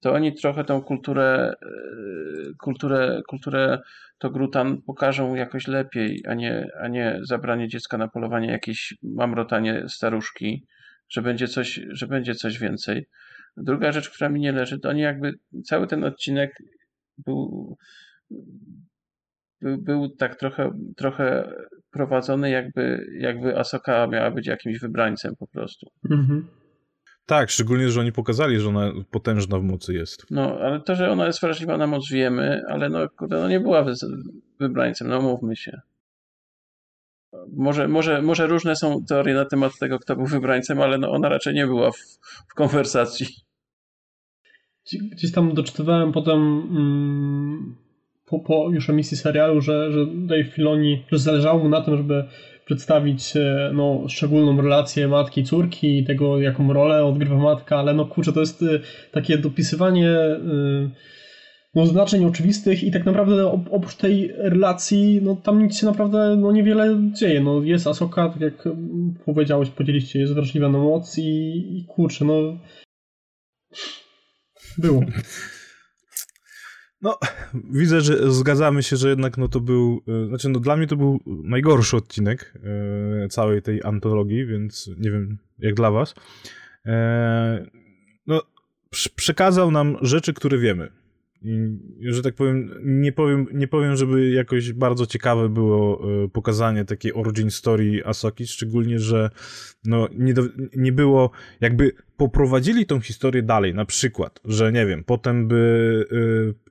to 0.00 0.12
oni 0.12 0.34
trochę 0.34 0.64
tą 0.64 0.82
kulturę, 0.82 1.54
e, 1.62 1.66
kulturę, 2.58 3.20
kulturę 3.28 3.78
to 4.18 4.30
grutan 4.30 4.82
pokażą 4.82 5.34
jakoś 5.34 5.68
lepiej, 5.68 6.22
a 6.28 6.34
nie, 6.34 6.68
a 6.80 6.88
nie 6.88 7.18
zabranie 7.22 7.68
dziecka 7.68 7.98
na 7.98 8.08
polowanie, 8.08 8.50
jakieś 8.50 8.94
mamrotanie 9.02 9.84
staruszki, 9.88 10.66
że 11.08 11.22
będzie 11.22 11.48
coś, 11.48 11.80
że 11.90 12.06
będzie 12.06 12.34
coś 12.34 12.58
więcej. 12.58 13.06
Druga 13.56 13.92
rzecz, 13.92 14.10
która 14.10 14.28
mi 14.28 14.40
nie 14.40 14.52
leży, 14.52 14.80
to 14.80 14.88
oni 14.88 15.00
jakby 15.00 15.32
cały 15.64 15.86
ten 15.86 16.04
odcinek 16.04 16.50
był, 17.26 17.76
był, 19.60 19.78
był 19.78 20.08
tak 20.08 20.36
trochę, 20.36 20.70
trochę 20.96 21.52
prowadzony, 21.90 22.50
jakby, 22.50 23.06
jakby 23.18 23.58
Asoka 23.58 24.06
miała 24.06 24.30
być 24.30 24.46
jakimś 24.46 24.78
wybrańcem 24.78 25.36
po 25.38 25.46
prostu. 25.46 25.90
Mhm. 26.10 26.48
Tak, 27.26 27.50
szczególnie, 27.50 27.90
że 27.90 28.00
oni 28.00 28.12
pokazali, 28.12 28.60
że 28.60 28.68
ona 28.68 28.92
potężna 29.10 29.58
w 29.58 29.62
mocy 29.62 29.94
jest. 29.94 30.26
No, 30.30 30.58
ale 30.60 30.80
to, 30.80 30.94
że 30.94 31.10
ona 31.10 31.26
jest 31.26 31.40
wrażliwa 31.40 31.76
na 31.76 31.86
moc 31.86 32.10
wiemy, 32.10 32.62
ale 32.68 32.88
no, 32.88 33.08
kurde, 33.08 33.40
no 33.40 33.48
nie 33.48 33.60
była 33.60 33.84
wybrańcem, 34.60 35.08
no 35.08 35.22
mówmy 35.22 35.56
się. 35.56 35.80
Może, 37.52 37.88
może, 37.88 38.22
może 38.22 38.46
różne 38.46 38.76
są 38.76 39.04
teorie 39.04 39.34
na 39.34 39.44
temat 39.44 39.78
tego, 39.78 39.98
kto 39.98 40.16
był 40.16 40.26
wybrańcem, 40.26 40.80
ale 40.80 40.98
no 40.98 41.10
ona 41.10 41.28
raczej 41.28 41.54
nie 41.54 41.66
była 41.66 41.90
w, 41.90 41.98
w 42.48 42.54
konwersacji. 42.54 43.26
Gdzieś 44.92 45.32
tam 45.32 45.54
doczytywałem 45.54 46.12
potem 46.12 46.38
mm, 46.70 47.76
po, 48.26 48.38
po 48.38 48.70
już 48.70 48.90
emisji 48.90 49.16
serialu, 49.16 49.60
że, 49.60 49.92
że 49.92 50.06
Dave 50.06 50.54
Filoni, 50.54 51.04
że 51.12 51.18
zależało 51.18 51.58
mu 51.58 51.68
na 51.68 51.80
tym, 51.80 51.96
żeby 51.96 52.24
przedstawić 52.66 53.36
e, 53.36 53.70
no, 53.74 54.04
szczególną 54.08 54.62
relację 54.62 55.08
matki 55.08 55.40
i 55.40 55.44
córki 55.44 55.98
i 55.98 56.04
tego, 56.04 56.40
jaką 56.40 56.72
rolę 56.72 57.04
odgrywa 57.04 57.36
matka, 57.36 57.78
ale 57.78 57.94
no 57.94 58.04
kurczę, 58.06 58.32
to 58.32 58.40
jest 58.40 58.62
e, 58.62 58.66
takie 59.12 59.38
dopisywanie 59.38 60.10
e, 60.10 60.40
no, 61.74 61.86
znaczeń 61.86 62.24
oczywistych 62.24 62.84
i 62.84 62.90
tak 62.90 63.04
naprawdę 63.04 63.46
oprócz 63.70 63.94
tej 63.94 64.32
relacji, 64.36 65.20
no 65.22 65.36
tam 65.36 65.62
nic 65.62 65.78
się 65.78 65.86
naprawdę 65.86 66.36
no, 66.36 66.52
niewiele 66.52 66.96
dzieje. 67.12 67.40
No, 67.40 67.62
jest 67.62 67.86
Asoka, 67.86 68.28
tak 68.28 68.40
jak 68.40 68.68
powiedziałeś, 69.24 69.70
podzieliście, 69.70 70.18
jest 70.18 70.34
wrażliwa 70.34 70.68
na 70.68 70.78
moc 70.78 71.18
i, 71.18 71.22
i 71.78 71.84
kurczę, 71.88 72.24
no 72.24 72.58
było. 74.78 75.00
No, 77.02 77.18
widzę, 77.80 78.00
że 78.00 78.32
zgadzamy 78.32 78.82
się, 78.82 78.96
że 78.96 79.08
jednak 79.08 79.38
no 79.38 79.48
to 79.48 79.60
był, 79.60 80.02
e, 80.24 80.28
znaczy 80.28 80.48
no 80.48 80.60
dla 80.60 80.76
mnie 80.76 80.86
to 80.86 80.96
był 80.96 81.20
najgorszy 81.26 81.96
odcinek 81.96 82.54
e, 83.24 83.28
całej 83.28 83.62
tej 83.62 83.80
antologii, 83.84 84.46
więc 84.46 84.90
nie 84.98 85.10
wiem 85.10 85.38
jak 85.58 85.74
dla 85.74 85.90
was. 85.90 86.14
E, 86.86 87.66
no, 88.26 88.42
przekazał 89.16 89.70
nam 89.70 89.96
rzeczy, 90.02 90.34
które 90.34 90.58
wiemy. 90.58 90.88
I, 91.42 91.78
że 92.00 92.22
tak 92.22 92.34
powiem, 92.34 92.70
nie 92.84 93.12
powiem, 93.12 93.46
nie 93.54 93.68
powiem, 93.68 93.96
żeby 93.96 94.30
jakoś 94.30 94.72
bardzo 94.72 95.06
ciekawe 95.06 95.48
było 95.48 96.02
pokazanie 96.32 96.84
takiej 96.84 97.14
origin 97.14 97.50
story 97.50 98.02
Asoki, 98.04 98.46
szczególnie, 98.46 98.98
że 98.98 99.30
no, 99.84 100.08
nie, 100.18 100.34
do, 100.34 100.42
nie 100.76 100.92
było, 100.92 101.30
jakby 101.60 101.92
poprowadzili 102.16 102.86
tą 102.86 103.00
historię 103.00 103.42
dalej, 103.42 103.74
na 103.74 103.84
przykład, 103.84 104.40
że 104.44 104.72
nie 104.72 104.86
wiem, 104.86 105.04
potem 105.04 105.48
by 105.48 106.04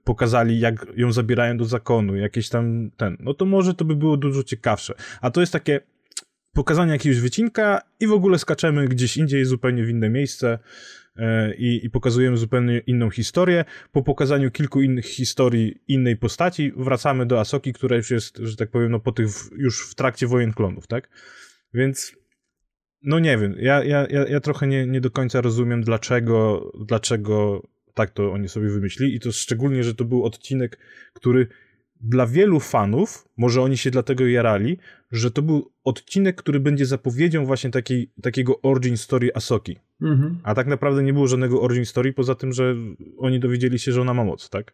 pokazali, 0.06 0.60
jak 0.60 0.86
ją 0.96 1.12
zabierają 1.12 1.58
do 1.58 1.66
zakonu, 1.66 2.16
jakieś 2.16 2.50
tam 2.50 2.92
ten, 2.98 3.18
no 3.20 3.34
to 3.34 3.46
może 3.46 3.74
to 3.74 3.86
by 3.86 3.96
było 3.96 4.18
dużo 4.18 4.44
ciekawsze. 4.44 4.94
A 5.22 5.32
to 5.32 5.42
jest 5.42 5.54
takie 5.54 5.80
pokazanie 6.54 6.92
jakiegoś 6.92 7.20
wycinka 7.20 7.82
i 8.00 8.08
w 8.08 8.12
ogóle 8.12 8.40
skaczemy 8.40 8.88
gdzieś 8.88 9.18
indziej, 9.18 9.46
zupełnie 9.46 9.84
w 9.84 9.90
inne 9.90 10.10
miejsce 10.10 10.60
e, 11.16 11.56
i, 11.56 11.86
i 11.86 11.90
pokazujemy 11.90 12.38
zupełnie 12.38 12.80
inną 12.80 13.10
historię. 13.10 13.66
Po 13.92 14.04
pokazaniu 14.04 14.52
kilku 14.52 14.82
innych 14.82 15.06
historii 15.06 15.82
innej 15.88 16.18
postaci 16.18 16.72
wracamy 16.78 17.26
do 17.26 17.40
Asoki, 17.40 17.74
która 17.74 17.98
już 17.98 18.12
jest, 18.12 18.38
że 18.38 18.56
tak 18.56 18.70
powiem, 18.70 18.92
no 18.92 19.00
po 19.00 19.12
tych, 19.12 19.28
już 19.58 19.90
w 19.90 19.96
trakcie 19.96 20.28
wojen 20.28 20.54
klonów, 20.54 20.88
tak? 20.88 21.10
Więc 21.74 22.16
no 23.02 23.20
nie 23.20 23.38
wiem, 23.38 23.56
ja, 23.60 23.84
ja, 23.84 24.08
ja, 24.10 24.28
ja 24.28 24.40
trochę 24.40 24.68
nie, 24.68 24.88
nie 24.88 25.02
do 25.02 25.12
końca 25.12 25.42
rozumiem, 25.42 25.84
dlaczego, 25.84 26.72
dlaczego 26.88 27.68
tak 27.96 28.12
to 28.12 28.32
oni 28.32 28.50
sobie 28.50 28.70
wymyślili 28.70 29.16
i 29.16 29.20
to 29.20 29.32
szczególnie, 29.32 29.84
że 29.84 29.96
to 29.96 30.06
był 30.06 30.24
odcinek, 30.24 30.80
który 31.14 31.48
dla 32.02 32.28
wielu 32.28 32.60
fanów, 32.60 33.28
może 33.38 33.62
oni 33.62 33.78
się 33.78 33.92
dlatego 33.92 34.28
jarali, 34.28 34.78
że 35.12 35.32
to 35.32 35.42
był 35.42 35.72
odcinek, 35.84 36.36
który 36.36 36.60
będzie 36.60 36.86
zapowiedzią 36.86 37.46
właśnie 37.46 37.70
takiej, 37.70 38.12
takiego 38.22 38.62
origin 38.62 38.98
story 38.98 39.30
Asoki. 39.36 39.78
Mhm. 40.02 40.40
A 40.44 40.56
tak 40.56 40.68
naprawdę 40.68 41.04
nie 41.04 41.14
było 41.14 41.28
żadnego 41.28 41.62
origin 41.62 41.86
story, 41.86 42.14
poza 42.14 42.36
tym, 42.36 42.54
że 42.54 42.76
oni 43.18 43.40
dowiedzieli 43.40 43.80
się, 43.80 43.92
że 43.92 44.02
ona 44.02 44.14
ma 44.14 44.24
moc, 44.24 44.50
tak? 44.50 44.74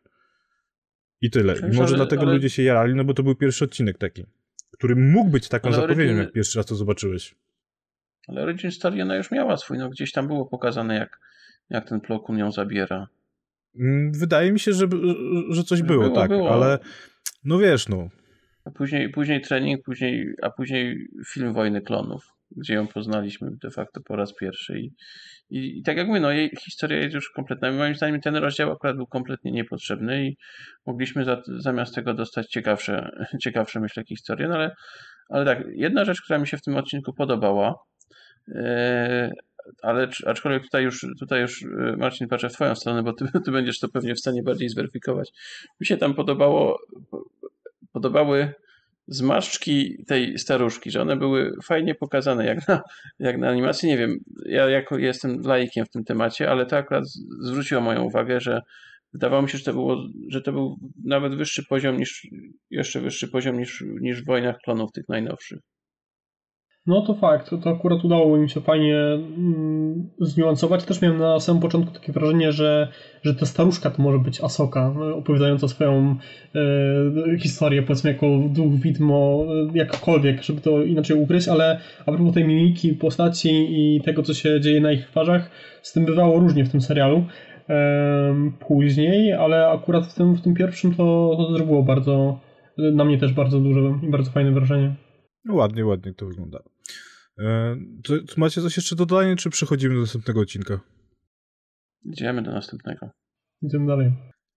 I 1.21 1.29
tyle. 1.29 1.55
I 1.59 1.75
może 1.75 1.83
ale, 1.83 1.95
dlatego 1.95 2.21
ale... 2.21 2.33
ludzie 2.33 2.49
się 2.49 2.63
jarali, 2.63 2.95
no 2.95 3.03
bo 3.03 3.13
to 3.13 3.23
był 3.23 3.35
pierwszy 3.35 3.65
odcinek 3.65 3.97
taki, 3.97 4.25
który 4.71 4.95
mógł 4.95 5.29
być 5.29 5.47
taką 5.47 5.67
ale 5.67 5.75
zapowiedzią, 5.75 6.01
origin... 6.01 6.17
jak 6.17 6.31
pierwszy 6.31 6.59
raz 6.59 6.65
to 6.65 6.75
zobaczyłeś. 6.75 7.35
Ale 8.27 8.43
origin 8.43 8.71
story 8.71 9.01
ona 9.01 9.15
już 9.15 9.31
miała 9.31 9.57
swój, 9.57 9.77
no 9.77 9.89
gdzieś 9.89 10.11
tam 10.11 10.27
było 10.27 10.45
pokazane, 10.45 10.95
jak 10.95 11.19
jak 11.71 11.89
ten 11.89 12.01
Plokun 12.01 12.37
ją 12.37 12.51
zabiera. 12.51 13.07
Mm, 13.79 14.11
wydaje 14.11 14.51
mi 14.51 14.59
się, 14.59 14.73
że, 14.73 14.87
że 15.49 15.63
coś 15.63 15.81
było, 15.81 16.03
było 16.03 16.15
tak, 16.15 16.29
było. 16.29 16.53
ale 16.53 16.79
no 17.43 17.57
wiesz, 17.57 17.89
no. 17.89 18.07
A 18.65 18.71
później, 18.71 19.09
później 19.09 19.41
trening, 19.41 19.83
później, 19.85 20.33
a 20.41 20.49
później 20.49 21.07
film 21.27 21.53
Wojny 21.53 21.81
Klonów, 21.81 22.23
gdzie 22.57 22.73
ją 22.73 22.87
poznaliśmy 22.87 23.49
de 23.63 23.71
facto 23.71 24.01
po 24.01 24.15
raz 24.15 24.35
pierwszy. 24.35 24.79
I, 24.79 24.93
i, 25.49 25.79
i 25.79 25.83
tak 25.83 25.97
jak 25.97 26.07
mówię, 26.07 26.19
no 26.19 26.31
jej 26.31 26.51
historia 26.63 26.97
jest 26.97 27.15
już 27.15 27.29
kompletna. 27.29 27.71
Moim 27.71 27.95
zdaniem 27.95 28.21
ten 28.21 28.35
rozdział 28.35 28.71
akurat 28.71 28.95
był 28.95 29.07
kompletnie 29.07 29.51
niepotrzebny 29.51 30.25
i 30.25 30.37
mogliśmy 30.85 31.25
za, 31.25 31.41
zamiast 31.47 31.95
tego 31.95 32.13
dostać 32.13 32.47
ciekawsze, 32.47 33.09
ciekawsze 33.43 33.79
myślę, 33.79 34.03
historie, 34.03 34.47
no 34.47 34.55
ale, 34.55 34.75
ale 35.29 35.45
tak, 35.45 35.63
jedna 35.75 36.05
rzecz, 36.05 36.21
która 36.21 36.39
mi 36.39 36.47
się 36.47 36.57
w 36.57 36.61
tym 36.61 36.75
odcinku 36.75 37.13
podobała, 37.13 37.75
yy, 38.47 39.31
ale 39.81 40.09
aczkolwiek 40.25 40.63
tutaj 40.63 40.83
już, 40.83 41.05
tutaj 41.19 41.41
już 41.41 41.61
y, 41.61 41.67
Marcin 41.97 42.27
patrzę 42.27 42.49
w 42.49 42.53
twoją 42.53 42.75
stronę, 42.75 43.03
bo 43.03 43.13
ty, 43.13 43.25
ty 43.45 43.51
będziesz 43.51 43.79
to 43.79 43.89
pewnie 43.89 44.15
w 44.15 44.19
stanie 44.19 44.43
bardziej 44.43 44.69
zweryfikować. 44.69 45.31
Mi 45.79 45.87
się 45.87 45.97
tam 45.97 46.13
podobało, 46.13 46.79
podobały 47.91 48.53
zmarszczki 49.07 50.05
tej 50.07 50.39
staruszki, 50.39 50.91
że 50.91 51.01
one 51.01 51.15
były 51.15 51.51
fajnie 51.63 51.95
pokazane, 51.95 52.45
jak 52.45 52.67
na, 52.67 52.81
jak 53.19 53.37
na 53.37 53.49
animacji. 53.49 53.89
Nie 53.89 53.97
wiem, 53.97 54.17
ja 54.45 54.69
jako 54.69 54.97
jestem 54.97 55.41
laikiem 55.41 55.85
w 55.85 55.89
tym 55.89 56.03
temacie, 56.03 56.51
ale 56.51 56.65
to 56.65 56.77
akurat 56.77 57.03
zwróciło 57.39 57.81
moją 57.81 58.03
uwagę, 58.03 58.39
że 58.39 58.61
wydawało 59.13 59.41
mi 59.41 59.49
się, 59.49 59.57
że 59.57 59.63
to, 59.63 59.73
było, 59.73 60.07
że 60.29 60.41
to 60.41 60.51
był 60.51 60.75
nawet 61.05 61.35
wyższy 61.35 61.63
poziom 61.69 61.97
niż, 61.97 62.27
jeszcze 62.69 63.01
wyższy 63.01 63.27
poziom 63.27 63.59
niż, 63.59 63.83
niż 64.01 64.21
w 64.21 64.25
Wojnach 64.25 64.57
Klonów 64.63 64.91
tych 64.91 65.09
najnowszych. 65.09 65.59
No 66.85 67.01
to 67.01 67.13
fakt, 67.13 67.50
to 67.63 67.69
akurat 67.69 68.05
udało 68.05 68.38
mi 68.38 68.50
się 68.50 68.61
fajnie 68.61 68.97
mm, 68.97 70.09
zniuansować. 70.19 70.83
Też 70.83 71.01
miałem 71.01 71.17
na 71.17 71.39
samym 71.39 71.61
początku 71.61 71.93
takie 71.93 72.11
wrażenie, 72.11 72.51
że, 72.51 72.88
że 73.23 73.35
ta 73.35 73.45
staruszka 73.45 73.89
to 73.89 74.01
może 74.01 74.19
być 74.19 74.41
Asoka, 74.41 74.93
e, 75.01 75.13
opowiadająca 75.15 75.67
swoją 75.67 76.15
e, 76.55 77.38
historię, 77.39 77.83
powiedzmy 77.83 78.11
jako 78.11 78.25
duch, 78.50 78.73
widmo, 78.73 79.45
e, 79.73 79.77
jakkolwiek, 79.77 80.43
żeby 80.43 80.61
to 80.61 80.83
inaczej 80.83 81.17
ugryźć, 81.17 81.47
ale 81.47 81.79
a 82.05 82.11
propos 82.11 82.33
tej 82.33 82.47
mimiki, 82.47 82.93
postaci 82.93 83.67
i 83.69 84.01
tego, 84.01 84.23
co 84.23 84.33
się 84.33 84.61
dzieje 84.61 84.81
na 84.81 84.91
ich 84.91 85.05
twarzach, 85.05 85.51
z 85.81 85.93
tym 85.93 86.05
bywało 86.05 86.39
różnie 86.39 86.65
w 86.65 86.71
tym 86.71 86.81
serialu 86.81 87.25
e, 87.69 88.51
później, 88.67 89.33
ale 89.33 89.67
akurat 89.67 90.07
w 90.07 90.13
tym, 90.13 90.35
w 90.35 90.41
tym 90.41 90.53
pierwszym 90.53 90.95
to, 90.95 91.33
to 91.38 91.57
zrobiło 91.57 91.83
bardzo, 91.83 92.39
na 92.77 93.05
mnie 93.05 93.17
też 93.17 93.33
bardzo 93.33 93.59
duże 93.59 93.81
i 94.03 94.09
bardzo 94.09 94.31
fajne 94.31 94.51
wrażenie. 94.51 94.95
No 95.45 95.53
ładnie, 95.53 95.86
ładnie 95.86 96.13
to 96.13 96.25
wygląda. 96.25 96.60
E, 97.39 97.75
to, 98.03 98.13
macie 98.38 98.62
coś 98.62 98.77
jeszcze 98.77 98.95
do 98.95 99.05
dodania, 99.05 99.36
czy 99.36 99.50
przechodzimy 99.50 99.95
do 99.95 100.01
następnego 100.01 100.39
odcinka? 100.41 100.79
Idziemy 102.05 102.41
do 102.41 102.51
następnego. 102.51 103.10
Idziemy 103.62 103.88
dalej. 103.88 104.12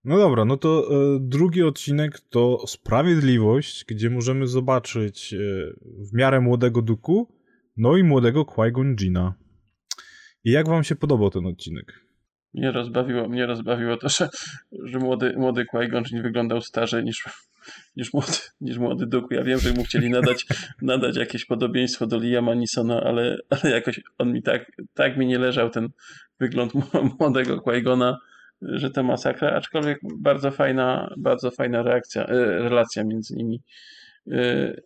No 0.05 0.19
dobra, 0.19 0.45
no 0.45 0.57
to 0.57 0.89
e, 0.91 1.19
drugi 1.21 1.63
odcinek 1.63 2.21
to 2.21 2.67
Sprawiedliwość, 2.67 3.85
gdzie 3.85 4.11
możemy 4.11 4.47
zobaczyć 4.47 5.35
e, 5.35 5.39
w 5.83 6.13
miarę 6.13 6.41
młodego 6.41 6.83
Duku, 6.83 7.35
no 7.77 7.97
i 7.97 8.05
młodego 8.05 8.45
Qui-Gon 8.45 8.95
Jina. 8.95 9.35
I 10.45 10.51
jak 10.51 10.69
wam 10.69 10.85
się 10.85 10.97
podobał 10.97 11.31
ten 11.31 11.47
odcinek? 11.47 12.05
Mnie 12.55 12.73
rozbawiło, 12.73 13.29
mnie 13.29 13.47
rozbawiło 13.47 13.97
to, 13.97 14.09
że, 14.09 14.29
że 14.85 14.99
młody, 14.99 15.35
młody 15.37 15.65
Qui-Gon 15.75 16.03
nie 16.13 16.23
wyglądał 16.23 16.61
starzej 16.61 17.05
niż, 17.05 17.25
niż, 17.97 18.13
młody, 18.13 18.33
niż 18.61 18.79
młody 18.79 19.07
Duku. 19.07 19.35
Ja 19.35 19.43
wiem, 19.43 19.59
że 19.59 19.73
mu 19.73 19.85
chcieli 19.85 20.11
nadać, 20.11 20.47
nadać 20.83 21.17
jakieś 21.17 21.45
podobieństwo 21.45 22.07
do 22.07 22.19
Liama 22.19 22.55
Nisona, 22.55 23.01
ale, 23.01 23.39
ale 23.51 23.73
jakoś 23.75 24.01
on 24.19 24.33
mi 24.33 24.43
tak, 24.43 24.73
tak 24.95 25.17
mi 25.17 25.27
nie 25.27 25.39
leżał 25.39 25.71
ten 25.71 25.89
wygląd 26.41 26.73
młodego 27.19 27.57
Qui-Gona, 27.59 28.17
że 28.63 28.91
to 28.91 29.03
masakra, 29.03 29.51
aczkolwiek 29.51 29.99
bardzo 30.19 30.51
fajna, 30.51 31.15
bardzo 31.17 31.51
fajna 31.51 31.83
reakcja, 31.83 32.27
e, 32.27 32.45
relacja 32.45 33.05
między 33.05 33.35
nimi 33.37 33.63
e, 34.31 34.37
e, 34.37 34.77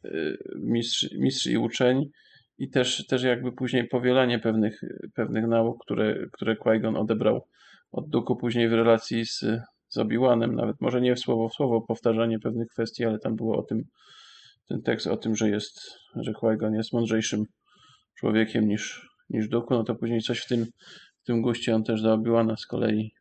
mistrz, 0.56 1.10
mistrz 1.12 1.46
i 1.46 1.56
uczeń 1.56 2.10
i 2.58 2.70
też, 2.70 3.06
też 3.06 3.22
jakby 3.22 3.52
później 3.52 3.88
powielanie 3.88 4.38
pewnych, 4.38 4.80
pewnych 5.14 5.46
nauk, 5.46 5.84
które, 5.84 6.26
które 6.32 6.56
Qui-Gon 6.56 6.96
odebrał 6.96 7.46
od 7.92 8.08
Duku 8.08 8.36
później 8.36 8.68
w 8.68 8.72
relacji 8.72 9.26
z, 9.26 9.44
z 9.88 9.98
Obi-Wanem, 9.98 10.54
nawet 10.54 10.80
może 10.80 11.00
nie 11.00 11.14
w 11.14 11.20
słowo 11.20 11.48
w 11.48 11.54
słowo 11.54 11.80
powtarzanie 11.80 12.38
pewnych 12.38 12.68
kwestii, 12.68 13.04
ale 13.04 13.18
tam 13.18 13.36
było 13.36 13.58
o 13.58 13.62
tym, 13.62 13.84
ten 14.68 14.82
tekst 14.82 15.06
o 15.06 15.16
tym, 15.16 15.36
że 15.36 15.48
jest, 15.48 15.80
że 16.16 16.32
Qui-Gon 16.32 16.74
jest 16.74 16.92
mądrzejszym 16.92 17.44
człowiekiem 18.18 18.68
niż, 18.68 19.08
niż 19.30 19.48
Duku, 19.48 19.74
no 19.74 19.84
to 19.84 19.94
później 19.94 20.20
coś 20.20 20.40
w 20.40 20.46
tym, 20.46 20.66
w 21.22 21.26
tym 21.26 21.42
guście 21.42 21.74
on 21.74 21.84
też 21.84 22.02
do 22.02 22.14
Obi-Wana 22.14 22.56
z 22.56 22.66
kolei 22.66 23.12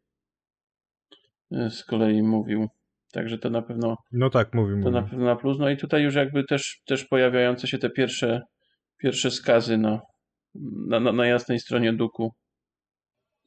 z 1.51 1.83
kolei 1.83 2.23
mówił. 2.23 2.67
Także 3.11 3.37
to 3.37 3.49
na 3.49 3.61
pewno. 3.61 3.97
No 4.11 4.29
tak, 4.29 4.53
mówił. 4.53 4.83
To 4.83 4.91
na 4.91 5.01
pewno 5.01 5.25
na 5.25 5.35
plus. 5.35 5.59
No 5.59 5.69
i 5.69 5.77
tutaj 5.77 6.03
już 6.03 6.15
jakby 6.15 6.43
też, 6.43 6.81
też 6.85 7.05
pojawiające 7.05 7.67
się 7.67 7.77
te 7.77 7.89
pierwsze, 7.89 8.41
pierwsze 8.97 9.31
skazy 9.31 9.77
na, 9.77 10.01
na, 10.87 10.99
na 10.99 11.27
jasnej 11.27 11.59
stronie 11.59 11.93
duku. 11.93 12.33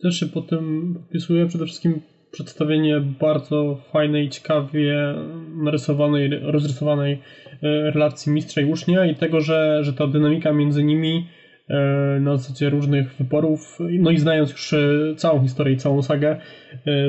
Też 0.03 0.21
się 0.21 0.27
potem 0.27 0.95
wpisuje 1.09 1.47
przede 1.47 1.67
wszystkim 1.67 2.01
przedstawienie 2.31 3.01
bardzo 3.01 3.81
fajnej, 3.93 4.29
ciekawie 4.29 5.15
narysowanej, 5.55 6.31
rozrysowanej 6.43 7.13
e, 7.13 7.91
relacji 7.91 8.33
mistrza 8.33 8.61
i 8.61 8.65
ucznia 8.65 9.07
i 9.07 9.15
tego, 9.15 9.41
że, 9.41 9.85
że 9.85 9.93
ta 9.93 10.07
dynamika 10.07 10.53
między 10.53 10.85
nimi 10.85 11.27
E, 11.71 12.21
na 12.21 12.37
zasadzie 12.37 12.71
różnych 12.71 13.15
wyborów, 13.15 13.79
no 13.99 14.11
i 14.11 14.19
znając 14.19 14.51
już 14.51 14.73
e, 14.73 14.79
całą 15.17 15.43
historię 15.43 15.75
i 15.75 15.77
całą 15.77 16.03
sagę, 16.03 16.37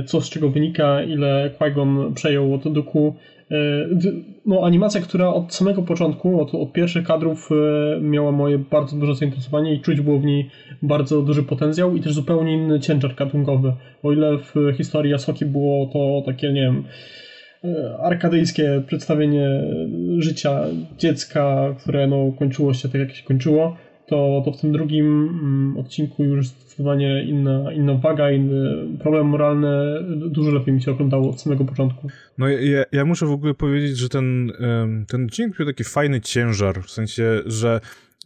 co 0.05 0.21
z 0.21 0.29
czego 0.29 0.49
wynika, 0.49 1.03
ile 1.03 1.51
Qui-Gon 1.59 2.13
przejął 2.13 2.53
od 2.53 2.73
Duku, 2.73 3.15
no 4.45 4.65
animacja, 4.65 5.01
która 5.01 5.27
od 5.27 5.53
samego 5.53 5.81
początku, 5.81 6.41
od, 6.41 6.55
od 6.55 6.73
pierwszych 6.73 7.03
kadrów 7.07 7.49
miała 8.01 8.31
moje 8.31 8.57
bardzo 8.57 8.97
duże 8.97 9.15
zainteresowanie 9.15 9.73
i 9.73 9.81
czuć 9.81 10.01
było 10.01 10.19
w 10.19 10.25
niej 10.25 10.49
bardzo 10.81 11.21
duży 11.21 11.43
potencjał 11.43 11.95
i 11.95 12.01
też 12.01 12.13
zupełnie 12.13 12.53
inny 12.53 12.79
ciężar 12.79 13.15
gatunkowy. 13.15 13.73
O 14.03 14.11
ile 14.11 14.37
w 14.37 14.73
historii 14.77 15.13
Asoki 15.13 15.45
było 15.45 15.85
to 15.93 16.31
takie, 16.31 16.53
nie 16.53 16.61
wiem, 16.61 16.83
arkadyjskie 17.99 18.83
przedstawienie 18.87 19.63
życia 20.17 20.61
dziecka, 20.97 21.75
które 21.79 22.07
no, 22.07 22.31
kończyło 22.39 22.73
się 22.73 22.89
tak 22.89 23.01
jak 23.01 23.11
się 23.11 23.23
kończyło, 23.23 23.77
to, 24.11 24.41
to 24.45 24.51
w 24.51 24.61
tym 24.61 24.71
drugim 24.71 25.05
mm, 25.05 25.77
odcinku 25.77 26.23
już 26.23 26.47
zdecydowanie 26.47 27.23
inna, 27.23 27.73
inna 27.73 27.93
waga, 27.93 28.31
inny 28.31 28.87
problem 28.99 29.27
moralny 29.27 29.67
dużo 30.29 30.51
lepiej 30.51 30.73
mi 30.73 30.81
się 30.81 30.91
oglądało 30.91 31.29
od 31.29 31.41
samego 31.41 31.65
początku. 31.65 32.09
No 32.37 32.49
ja, 32.49 32.83
ja 32.91 33.05
muszę 33.05 33.25
w 33.25 33.31
ogóle 33.31 33.53
powiedzieć, 33.53 33.97
że 33.97 34.09
ten, 34.09 34.51
ten 35.07 35.25
odcinek 35.25 35.59
miał 35.59 35.67
taki 35.67 35.83
fajny 35.83 36.21
ciężar, 36.21 36.83
w 36.83 36.91
sensie, 36.91 37.41
że 37.45 37.79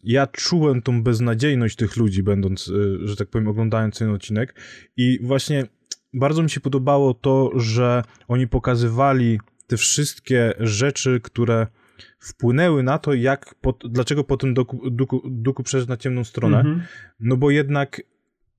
ja 0.03 0.27
czułem 0.27 0.81
tą 0.81 1.03
beznadziejność 1.03 1.75
tych 1.75 1.97
ludzi, 1.97 2.23
będąc, 2.23 2.67
y, 2.67 3.07
że 3.07 3.15
tak 3.15 3.27
powiem, 3.27 3.47
oglądając 3.47 3.99
ten 3.99 4.09
odcinek 4.09 4.55
i 4.97 5.19
właśnie 5.21 5.63
bardzo 6.13 6.43
mi 6.43 6.49
się 6.49 6.59
podobało 6.59 7.13
to, 7.13 7.51
że 7.55 8.03
oni 8.27 8.47
pokazywali 8.47 9.39
te 9.67 9.77
wszystkie 9.77 10.53
rzeczy, 10.59 11.19
które 11.23 11.67
wpłynęły 12.19 12.83
na 12.83 12.97
to, 12.97 13.13
jak, 13.13 13.55
dlaczego 13.89 14.23
potem 14.23 14.53
Duku, 14.53 14.89
Duku, 14.89 15.21
Duku 15.25 15.63
przeszedł 15.63 15.89
na 15.89 15.97
ciemną 15.97 16.23
stronę. 16.23 16.57
Mhm. 16.57 16.81
No 17.19 17.37
bo 17.37 17.51
jednak 17.51 18.01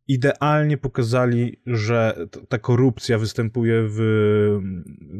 idealnie 0.08 0.78
pokazali, 0.78 1.60
że 1.66 2.28
ta 2.48 2.58
korupcja 2.58 3.18
występuje 3.18 3.82
w, 3.88 3.98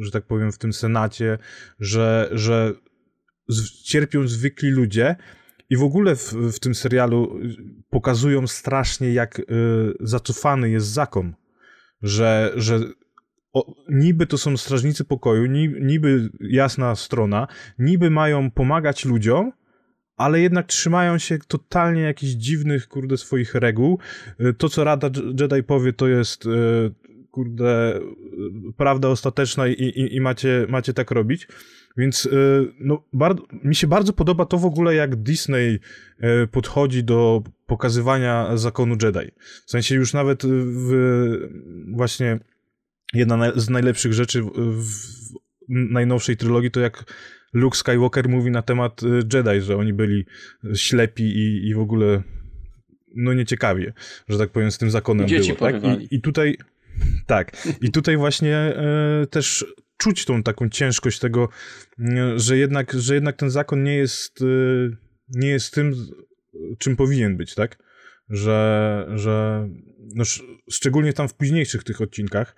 że 0.00 0.10
tak 0.10 0.26
powiem, 0.26 0.52
w 0.52 0.58
tym 0.58 0.72
Senacie, 0.72 1.38
że, 1.80 2.28
że 2.32 2.72
cierpią 3.84 4.28
zwykli 4.28 4.70
ludzie. 4.70 5.16
I 5.70 5.76
w 5.76 5.82
ogóle 5.82 6.16
w, 6.16 6.32
w 6.32 6.58
tym 6.58 6.74
serialu 6.74 7.40
pokazują 7.90 8.46
strasznie, 8.46 9.12
jak 9.12 9.38
y, 9.38 9.44
zacofany 10.00 10.70
jest 10.70 10.86
zakon. 10.86 11.34
Że, 12.02 12.52
że 12.56 12.80
o, 13.56 13.74
niby 13.88 14.26
to 14.26 14.38
są 14.38 14.56
strażnicy 14.56 15.04
pokoju, 15.04 15.46
niby, 15.46 15.80
niby 15.80 16.28
jasna 16.40 16.96
strona, 16.96 17.46
niby 17.78 18.10
mają 18.10 18.50
pomagać 18.50 19.04
ludziom, 19.04 19.52
ale 20.16 20.40
jednak 20.40 20.66
trzymają 20.66 21.18
się 21.18 21.38
totalnie 21.38 22.02
jakichś 22.02 22.32
dziwnych, 22.32 22.88
kurde, 22.88 23.16
swoich 23.16 23.54
reguł. 23.54 23.98
Y, 24.40 24.54
to, 24.54 24.68
co 24.68 24.84
Rada 24.84 25.10
Jedi 25.40 25.62
powie, 25.62 25.92
to 25.92 26.08
jest, 26.08 26.46
y, 26.46 26.50
kurde, 27.30 28.00
prawda 28.76 29.08
ostateczna 29.08 29.66
i, 29.66 29.72
i, 29.72 30.16
i 30.16 30.20
macie, 30.20 30.66
macie 30.68 30.94
tak 30.94 31.10
robić. 31.10 31.48
Więc 31.96 32.26
y, 32.26 32.72
no, 32.80 33.02
bardzo, 33.12 33.42
mi 33.64 33.74
się 33.74 33.86
bardzo 33.86 34.12
podoba 34.12 34.46
to 34.46 34.58
w 34.58 34.64
ogóle, 34.64 34.94
jak 34.94 35.16
Disney 35.16 35.78
podchodzi 36.52 37.04
do 37.04 37.42
pokazywania 37.66 38.56
zakonu 38.56 38.96
Jedi. 39.02 39.30
W 39.66 39.70
sensie 39.70 39.94
już 39.94 40.12
nawet 40.12 40.42
w 40.46 40.90
właśnie 41.92 42.38
jedna 43.14 43.52
z 43.56 43.70
najlepszych 43.70 44.12
rzeczy 44.12 44.42
w 44.42 44.86
najnowszej 45.68 46.36
trylogii 46.36 46.70
to 46.70 46.80
jak 46.80 47.04
Luke 47.52 47.78
Skywalker 47.78 48.28
mówi 48.28 48.50
na 48.50 48.62
temat 48.62 49.02
y, 49.02 49.06
Jedi, 49.34 49.60
że 49.60 49.76
oni 49.76 49.92
byli 49.92 50.26
ślepi 50.74 51.24
i, 51.24 51.68
i 51.68 51.74
w 51.74 51.78
ogóle 51.78 52.22
no 53.16 53.32
nieciekawie, 53.32 53.92
że 54.28 54.38
tak 54.38 54.50
powiem, 54.50 54.70
z 54.70 54.78
tym 54.78 54.90
zakonem 54.90 55.28
Dzieci 55.28 55.52
było. 55.52 55.70
Tak? 55.70 55.84
I, 55.84 56.14
I, 56.14 56.20
tutaj 56.20 56.56
tak, 57.26 57.66
i 57.80 57.90
tutaj 57.90 58.16
właśnie 58.16 58.56
e, 58.56 59.26
też 59.30 59.64
czuć 59.96 60.24
tą 60.24 60.42
taką 60.42 60.68
ciężkość 60.68 61.18
tego, 61.18 61.48
e, 61.98 62.38
że 62.38 62.58
jednak, 62.58 62.92
że 62.92 63.14
jednak 63.14 63.36
ten 63.36 63.50
zakon 63.50 63.82
nie 63.82 63.96
jest, 63.96 64.42
e, 64.42 64.96
nie 65.28 65.48
jest 65.48 65.74
tym, 65.74 65.94
czym 66.78 66.96
powinien 66.96 67.36
być, 67.36 67.54
tak? 67.54 67.78
Że, 68.28 69.06
że 69.14 69.68
no, 70.14 70.24
szczególnie 70.70 71.12
tam 71.12 71.28
w 71.28 71.34
późniejszych 71.34 71.84
tych 71.84 72.00
odcinkach, 72.00 72.56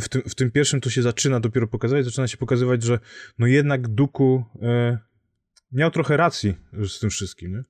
w 0.00 0.08
tym, 0.10 0.22
w 0.22 0.34
tym 0.34 0.50
pierwszym 0.50 0.80
to 0.80 0.90
się 0.90 1.02
zaczyna 1.02 1.40
dopiero 1.40 1.66
pokazywać, 1.66 2.04
zaczyna 2.04 2.28
się 2.28 2.36
pokazywać, 2.36 2.82
że 2.82 2.98
no 3.38 3.46
jednak 3.46 3.88
Duku 3.88 4.44
e, 4.62 4.98
miał 5.72 5.90
trochę 5.90 6.16
racji 6.16 6.54
z 6.88 6.98
tym 6.98 7.10
wszystkim, 7.10 7.52
nie? 7.52 7.62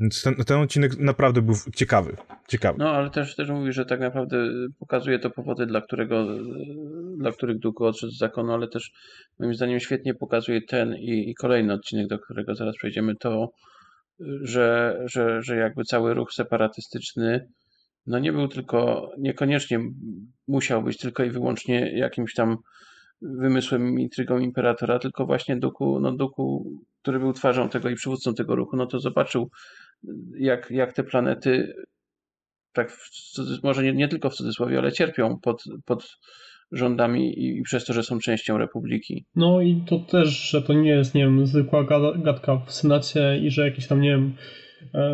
Więc 0.00 0.22
ten, 0.22 0.34
ten, 0.34 0.60
odcinek 0.60 0.98
naprawdę 0.98 1.42
był 1.42 1.54
ciekawy, 1.74 2.16
ciekawy. 2.48 2.78
No, 2.78 2.90
ale 2.90 3.10
też, 3.10 3.36
też 3.36 3.48
mówi, 3.48 3.72
że 3.72 3.84
tak 3.84 4.00
naprawdę 4.00 4.36
pokazuje 4.78 5.18
to 5.18 5.30
powody, 5.30 5.66
dla, 5.66 5.80
którego, 5.80 6.26
dla 7.16 7.32
których 7.32 7.58
Duku 7.58 7.84
odszedł 7.84 8.12
z 8.12 8.18
zakonu, 8.18 8.52
ale 8.52 8.68
też 8.68 8.90
moim 9.38 9.54
zdaniem 9.54 9.80
świetnie 9.80 10.14
pokazuje 10.14 10.62
ten 10.62 10.94
i, 10.94 11.30
i 11.30 11.34
kolejny 11.34 11.72
odcinek, 11.72 12.06
do 12.06 12.18
którego 12.18 12.54
zaraz 12.54 12.76
przejdziemy, 12.76 13.16
to, 13.16 13.50
że, 14.42 14.98
że, 15.04 15.42
że 15.42 15.56
jakby 15.56 15.84
cały 15.84 16.14
ruch 16.14 16.32
separatystyczny 16.32 17.48
no 18.06 18.18
nie 18.18 18.32
był 18.32 18.48
tylko, 18.48 19.10
niekoniecznie 19.18 19.78
musiał 20.48 20.82
być 20.82 20.98
tylko 20.98 21.24
i 21.24 21.30
wyłącznie 21.30 21.98
jakimś 21.98 22.34
tam 22.34 22.56
wymysłem, 23.22 24.00
intrygą 24.00 24.38
imperatora, 24.38 24.98
tylko 24.98 25.26
właśnie 25.26 25.56
Duku, 25.56 26.00
no 26.00 26.12
Duku, 26.12 26.72
który 27.02 27.18
był 27.18 27.32
twarzą 27.32 27.68
tego 27.68 27.90
i 27.90 27.94
przywódcą 27.94 28.34
tego 28.34 28.56
ruchu, 28.56 28.76
no 28.76 28.86
to 28.86 29.00
zobaczył, 29.00 29.50
jak, 30.38 30.70
jak 30.70 30.92
te 30.92 31.04
planety, 31.04 31.74
tak 32.72 32.96
może 33.62 33.82
nie, 33.82 33.92
nie 33.92 34.08
tylko 34.08 34.30
w 34.30 34.34
cudzysłowie, 34.34 34.78
ale 34.78 34.92
cierpią 34.92 35.38
pod, 35.42 35.62
pod 35.84 36.18
rządami 36.72 37.38
i, 37.38 37.58
i, 37.58 37.62
przez 37.62 37.84
to, 37.84 37.92
że 37.92 38.02
są 38.02 38.18
częścią 38.18 38.58
republiki. 38.58 39.26
No 39.34 39.60
i 39.60 39.84
to 39.88 39.98
też, 39.98 40.50
że 40.50 40.62
to 40.62 40.72
nie 40.72 40.90
jest, 40.90 41.14
nie 41.14 41.24
wiem, 41.24 41.46
zwykła 41.46 41.84
gadka 42.18 42.56
w 42.56 42.72
Senacie 42.72 43.38
i 43.38 43.50
że 43.50 43.64
jakieś 43.64 43.86
tam, 43.86 44.00
nie 44.00 44.10
wiem, 44.10 44.34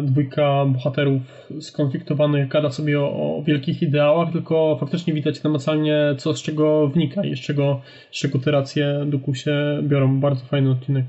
dwójka 0.03 0.67
bohaterów 0.67 1.23
skonfliktowanych 1.61 2.49
gada 2.49 2.71
sobie 2.71 3.01
o, 3.01 3.37
o, 3.39 3.43
wielkich 3.43 3.83
ideałach, 3.83 4.33
tylko 4.33 4.77
faktycznie 4.81 5.15
widać 5.15 5.43
namacalnie, 5.43 6.15
co 6.19 6.35
z 6.35 6.43
czego 6.43 6.89
wnika 6.89 7.25
i 7.25 7.37
z 7.37 7.41
czego, 7.41 7.81
z 8.11 8.17
czego 8.17 8.39
te 8.39 8.51
racje 8.51 9.05
duku 9.07 9.35
się 9.35 9.83
biorą. 9.83 10.21
Bardzo 10.21 10.45
fajny 10.45 10.71
odcinek. 10.71 11.07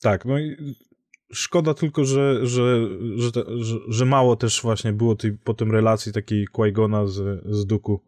Tak, 0.00 0.24
no 0.24 0.38
i 0.38 0.56
szkoda 1.32 1.74
tylko, 1.74 2.04
że, 2.04 2.46
że, 2.46 2.88
że, 3.16 3.30
że, 3.88 4.04
mało 4.04 4.36
też 4.36 4.62
właśnie 4.62 4.92
było 4.92 5.16
tej 5.16 5.32
potem 5.44 5.72
relacji 5.72 6.12
takiej 6.12 6.46
Qui-Gona 6.52 7.06
z, 7.06 7.44
z 7.46 7.66
Duku, 7.66 8.00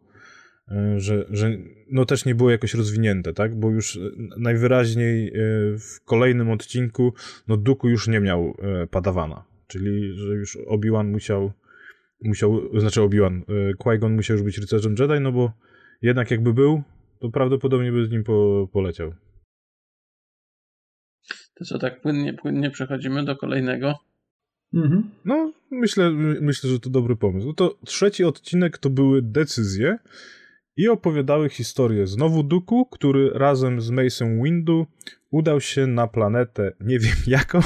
e, 0.71 0.99
że, 0.99 1.25
że 1.29 1.51
no 1.91 2.05
też 2.05 2.25
nie 2.25 2.35
było 2.35 2.51
jakoś 2.51 2.73
rozwinięte, 2.73 3.33
tak, 3.33 3.59
bo 3.59 3.69
już 3.69 3.99
najwyraźniej 4.37 5.27
e, 5.27 5.31
w 5.77 6.05
kolejnym 6.05 6.51
odcinku 6.51 7.13
no 7.47 7.57
Duku 7.57 7.89
już 7.89 8.07
nie 8.07 8.19
miał 8.19 8.57
Padawana 8.91 9.50
czyli 9.71 10.13
że 10.13 10.33
już 10.33 10.57
Obi-Wan 10.67 11.11
musiał 11.11 11.51
musiał, 12.23 12.79
znaczy 12.79 13.01
Obi-Wan, 13.01 13.41
y, 13.41 13.73
Qui-Gon 13.77 14.15
musiał 14.15 14.37
już 14.37 14.45
być 14.45 14.57
rycerzem 14.57 14.95
Jedi, 14.99 15.19
no 15.21 15.31
bo 15.31 15.51
jednak 16.01 16.31
jakby 16.31 16.53
był, 16.53 16.83
to 17.19 17.29
prawdopodobnie 17.29 17.91
by 17.91 18.05
z 18.05 18.11
nim 18.11 18.23
po, 18.23 18.67
poleciał. 18.73 19.13
To 21.55 21.65
co, 21.65 21.79
tak 21.79 22.01
płynnie, 22.01 22.33
płynnie 22.33 22.71
przechodzimy 22.71 23.25
do 23.25 23.35
kolejnego? 23.35 23.95
Mhm. 24.73 25.11
No, 25.25 25.53
myślę, 25.71 26.11
myślę, 26.41 26.69
że 26.69 26.79
to 26.79 26.89
dobry 26.89 27.15
pomysł. 27.15 27.47
No 27.47 27.53
to 27.53 27.77
trzeci 27.85 28.23
odcinek 28.23 28.77
to 28.77 28.89
były 28.89 29.21
decyzje 29.21 29.97
i 30.77 30.87
opowiadały 30.87 31.49
historię 31.49 32.07
znowu 32.07 32.43
Duku, 32.43 32.85
który 32.85 33.29
razem 33.33 33.81
z 33.81 33.89
Mason 33.89 34.43
Windu 34.43 34.87
udał 35.31 35.61
się 35.61 35.87
na 35.87 36.07
planetę, 36.07 36.71
nie 36.79 36.99
wiem 36.99 37.15
jaką. 37.27 37.59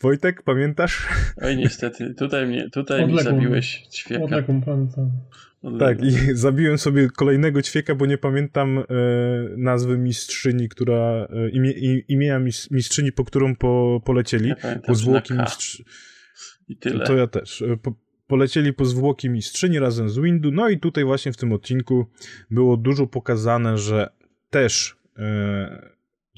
Wojtek, 0.00 0.42
pamiętasz? 0.42 1.08
Oj, 1.42 1.56
niestety, 1.56 2.14
tutaj 2.14 2.46
mnie, 2.46 2.70
tutaj 2.70 3.06
mi 3.06 3.22
zabiłeś 3.22 3.82
ćwieka. 3.92 4.24
Odległą 4.24 4.62
pamiętam. 4.62 5.10
Tak, 5.78 6.04
i 6.04 6.10
zabiłem 6.32 6.78
sobie 6.78 7.08
kolejnego 7.08 7.62
ćwieka, 7.62 7.94
bo 7.94 8.06
nie 8.06 8.18
pamiętam 8.18 8.78
e, 8.78 8.84
nazwy 9.56 9.98
mistrzyni, 9.98 10.68
która, 10.68 11.28
e, 11.30 11.50
imie, 11.50 11.72
imienia 12.08 12.38
mistrzyni, 12.70 13.12
po 13.12 13.24
którą 13.24 13.56
po, 13.56 14.02
polecieli. 14.04 14.48
Ja 14.48 14.56
pamiętam, 14.56 14.86
po 14.86 14.94
zwłoki 14.94 15.34
mistrzyni. 15.34 15.88
I 16.68 16.76
tyle. 16.76 17.04
To 17.04 17.16
ja 17.16 17.26
też. 17.26 17.62
E, 17.62 17.76
po, 17.76 17.94
polecieli 18.26 18.72
po 18.72 18.84
zwłoki 18.84 19.30
mistrzyni 19.30 19.78
razem 19.78 20.08
z 20.08 20.18
Windu. 20.18 20.50
No 20.52 20.68
i 20.68 20.78
tutaj 20.78 21.04
właśnie 21.04 21.32
w 21.32 21.36
tym 21.36 21.52
odcinku 21.52 22.06
było 22.50 22.76
dużo 22.76 23.06
pokazane, 23.06 23.78
że 23.78 24.10
też 24.50 24.96
e, 25.18 25.94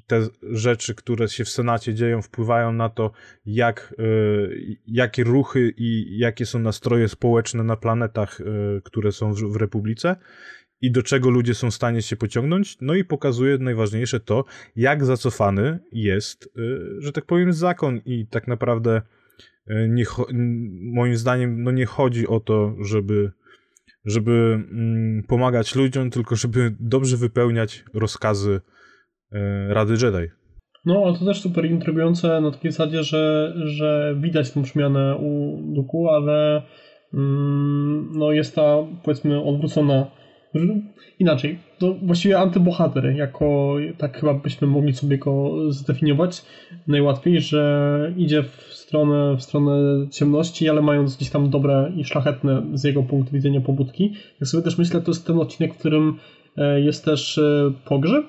te 0.07 0.27
rzeczy, 0.43 0.95
które 0.95 1.29
się 1.29 1.45
w 1.45 1.49
Senacie 1.49 1.95
dzieją, 1.95 2.23
wpływają 2.23 2.73
na 2.73 2.89
to, 2.89 3.11
jak, 3.47 3.95
e, 3.99 4.03
jakie 4.87 5.25
ruchy 5.25 5.75
i 5.77 6.19
jakie 6.19 6.47
są 6.47 6.59
nastroje 6.59 7.09
społeczne 7.09 7.65
na 7.65 7.77
planetach, 7.77 8.41
e, 8.41 8.45
które 8.81 9.13
są 9.13 9.33
w, 9.33 9.57
Republice 9.57 10.17
i 10.81 10.91
do 10.91 11.03
czego 11.03 11.31
ludzie 11.31 11.55
są 11.55 11.71
w 11.71 11.75
stanie 11.75 12.03
się 12.03 12.17
pociągnąć. 12.17 12.79
No 12.81 12.95
i 12.95 13.05
pokazuje 13.05 13.59
najważniejsze 13.59 14.21
to, 14.21 14.45
jak 14.77 15.05
zacofany 15.05 15.79
jest, 15.93 16.53
że 16.99 17.13
tak 17.13 17.25
powiem, 17.25 17.53
zakon 17.53 18.01
i 18.05 18.27
tak 18.27 18.49
naprawdę 18.49 19.03
nie, 19.69 20.05
moim 20.93 21.17
zdaniem 21.17 21.63
no 21.63 21.71
nie 21.71 21.87
chodzi 21.87 22.27
o 22.27 22.41
to, 22.41 22.75
żeby, 22.81 23.33
żeby 24.05 24.33
mm, 24.33 25.23
pomagać 25.29 25.75
ludziom, 25.75 26.11
tylko 26.11 26.37
żeby 26.37 26.77
dobrze 26.81 27.17
wypełniać 27.17 27.85
rozkazy 27.95 28.61
e, 29.33 29.75
Rady 29.75 29.93
Jedi. 29.93 30.33
No, 30.85 31.03
ale 31.05 31.19
to 31.19 31.25
też 31.25 31.41
super 31.41 31.65
intrygujące 31.65 32.41
na 32.41 32.51
takiej 32.51 32.73
zasadzie, 32.73 33.03
że, 33.03 33.53
że 33.65 34.17
widać 34.21 34.51
tą 34.51 34.63
przemianę 34.63 35.17
u 35.17 35.61
Duku, 35.75 36.09
ale 36.09 36.63
mm, 37.15 38.09
no 38.15 38.33
jest 38.33 38.55
ta 38.55 38.77
powiedzmy 39.05 39.43
odwrócona 39.43 40.07
inaczej, 41.19 41.59
to 41.79 41.95
właściwie 42.03 42.39
antybohater, 42.39 43.17
jako 43.17 43.77
tak 43.99 44.21
chyba 44.21 44.35
byśmy 44.35 44.67
mogli 44.67 44.95
sobie 44.95 45.19
go 45.19 45.55
zdefiniować 45.73 46.45
najłatwiej, 46.87 47.41
że 47.41 48.13
idzie 48.17 48.43
w 48.43 48.75
stronę, 48.75 49.37
w 49.37 49.43
stronę 49.43 50.07
ciemności, 50.11 50.69
ale 50.69 50.83
mając 50.83 51.17
gdzieś 51.17 51.31
tam 51.31 51.51
dobre 51.51 51.93
i 51.97 52.05
szlachetne 52.05 52.63
z 52.75 52.85
jego 52.85 53.03
punktu 53.03 53.33
widzenia 53.33 53.61
pobudki. 53.61 54.15
Jak 54.41 54.49
sobie 54.49 54.63
też 54.63 54.79
myślę, 54.79 55.01
to 55.01 55.11
jest 55.11 55.27
ten 55.27 55.39
odcinek, 55.39 55.75
w 55.75 55.79
którym 55.79 56.19
e, 56.57 56.81
jest 56.81 57.05
też 57.05 57.39
e, 57.39 57.73
pogrzeb 57.85 58.27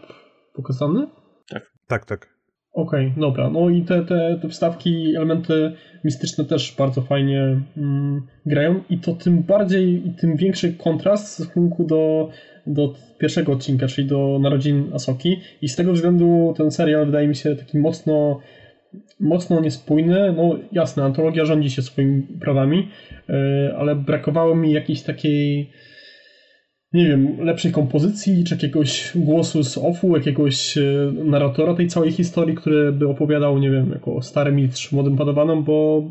pokazany. 0.53 1.07
Tak, 1.49 1.71
tak, 1.87 2.05
tak. 2.05 2.36
Okej, 2.77 3.07
okay, 3.07 3.21
dobra. 3.21 3.49
No 3.49 3.69
i 3.69 3.81
te, 3.81 4.05
te, 4.05 4.39
te 4.41 4.49
wstawki, 4.49 5.15
elementy 5.15 5.71
mistyczne 6.03 6.45
też 6.45 6.75
bardzo 6.77 7.01
fajnie 7.01 7.61
mm, 7.77 8.21
grają 8.45 8.81
i 8.89 8.97
to 8.97 9.13
tym 9.13 9.43
bardziej 9.43 10.07
i 10.07 10.11
tym 10.11 10.35
większy 10.35 10.73
kontrast 10.73 11.25
w 11.25 11.29
stosunku 11.29 11.83
do, 11.83 12.29
do 12.67 12.93
pierwszego 13.19 13.51
odcinka, 13.51 13.87
czyli 13.87 14.07
do 14.07 14.39
narodzin 14.41 14.89
Asoki 14.93 15.39
i 15.61 15.69
z 15.69 15.75
tego 15.75 15.93
względu 15.93 16.53
ten 16.57 16.71
serial 16.71 17.05
wydaje 17.05 17.27
mi 17.27 17.35
się 17.35 17.55
taki 17.55 17.79
mocno 17.79 18.39
mocno 19.19 19.61
niespójny. 19.61 20.33
No 20.33 20.55
jasne, 20.71 21.03
antologia 21.03 21.45
rządzi 21.45 21.69
się 21.69 21.81
swoimi 21.81 22.21
prawami, 22.21 22.87
yy, 23.29 23.35
ale 23.77 23.95
brakowało 23.95 24.55
mi 24.55 24.71
jakiejś 24.71 25.01
takiej 25.01 25.69
nie 26.93 27.07
wiem, 27.07 27.37
lepszej 27.41 27.71
kompozycji, 27.71 28.43
czy 28.43 28.55
jakiegoś 28.55 29.11
głosu 29.15 29.63
z 29.63 29.77
offu, 29.77 30.17
jakiegoś 30.17 30.77
e, 30.77 31.11
narratora 31.25 31.75
tej 31.75 31.87
całej 31.87 32.11
historii, 32.11 32.55
który 32.55 32.91
by 32.91 33.07
opowiadał, 33.07 33.59
nie 33.59 33.71
wiem, 33.71 33.91
jako 33.91 34.21
stary 34.21 34.51
mistrz 34.51 34.91
młodym 34.91 35.17
padawanom, 35.17 35.63
bo, 35.63 36.03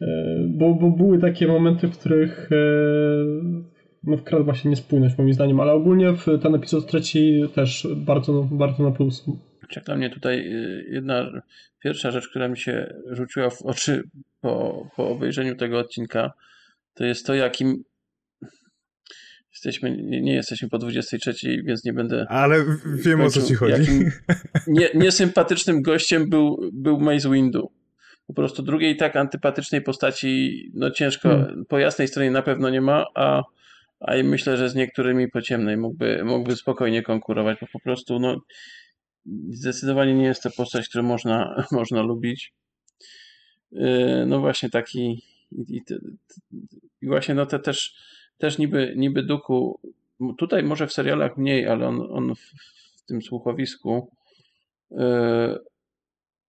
e, 0.00 0.06
bo, 0.48 0.74
bo 0.74 0.90
były 0.90 1.18
takie 1.18 1.46
momenty, 1.46 1.88
w 1.88 1.98
których 1.98 2.50
e, 2.52 2.56
no, 4.04 4.16
wkradła 4.16 4.54
się 4.54 4.68
niespójność 4.68 5.18
moim 5.18 5.32
zdaniem, 5.32 5.60
ale 5.60 5.72
ogólnie 5.72 6.14
ten 6.42 6.54
epizod 6.54 6.86
trzeci 6.86 7.42
też 7.54 7.88
bardzo, 7.96 8.48
bardzo 8.52 8.82
na 8.82 8.90
plus. 8.90 9.24
Dla 9.86 9.96
mnie 9.96 10.10
tutaj 10.10 10.50
jedna 10.90 11.42
pierwsza 11.82 12.10
rzecz, 12.10 12.28
która 12.28 12.48
mi 12.48 12.58
się 12.58 12.94
rzuciła 13.10 13.50
w 13.50 13.62
oczy 13.62 14.02
po, 14.40 14.86
po 14.96 15.08
obejrzeniu 15.08 15.56
tego 15.56 15.78
odcinka, 15.78 16.32
to 16.94 17.04
jest 17.04 17.26
to, 17.26 17.34
jakim 17.34 17.84
Jesteśmy, 19.64 19.96
nie, 19.96 20.20
nie, 20.20 20.34
jesteśmy 20.34 20.68
po 20.68 20.78
23, 20.78 21.62
więc 21.64 21.84
nie 21.84 21.92
będę. 21.92 22.26
Ale 22.28 22.64
wiem 22.86 23.20
o 23.20 23.30
co 23.30 23.42
ci 23.42 23.54
chodzi. 23.54 23.90
Nie, 24.66 24.90
niesympatycznym 24.94 25.82
gościem 25.82 26.28
był, 26.28 26.70
był 26.72 27.00
Maze 27.00 27.30
Windu. 27.30 27.72
Po 28.26 28.34
prostu 28.34 28.62
drugiej 28.62 28.96
tak 28.96 29.16
antypatycznej 29.16 29.82
postaci, 29.82 30.62
no 30.74 30.90
ciężko, 30.90 31.28
hmm. 31.28 31.64
po 31.68 31.78
jasnej 31.78 32.08
stronie 32.08 32.30
na 32.30 32.42
pewno 32.42 32.70
nie 32.70 32.80
ma, 32.80 33.04
a, 33.14 33.42
a 34.00 34.12
myślę, 34.24 34.56
że 34.56 34.68
z 34.68 34.74
niektórymi 34.74 35.28
po 35.28 35.42
ciemnej 35.42 35.76
mógłby, 35.76 36.24
mógłby 36.24 36.56
spokojnie 36.56 37.02
konkurować, 37.02 37.58
bo 37.60 37.66
po 37.72 37.80
prostu 37.80 38.18
no, 38.18 38.40
zdecydowanie 39.50 40.14
nie 40.14 40.24
jest 40.24 40.42
to 40.42 40.50
postać, 40.50 40.88
którą 40.88 41.04
można, 41.04 41.54
można 41.72 42.02
lubić. 42.02 42.52
Yy, 43.72 44.24
no 44.26 44.40
właśnie 44.40 44.70
taki 44.70 45.22
i, 45.52 45.76
i, 45.76 45.82
i 47.02 47.06
właśnie 47.06 47.34
no 47.34 47.46
te 47.46 47.58
też 47.58 47.94
też 48.38 48.58
niby, 48.58 48.94
niby 48.96 49.22
Duku, 49.22 49.80
tutaj 50.38 50.62
może 50.62 50.86
w 50.86 50.92
serialach 50.92 51.36
mniej, 51.36 51.66
ale 51.66 51.86
on, 51.86 52.06
on 52.10 52.34
w, 52.34 52.40
w 52.96 53.06
tym 53.06 53.22
słuchowisku 53.22 54.10
yy, 54.90 55.58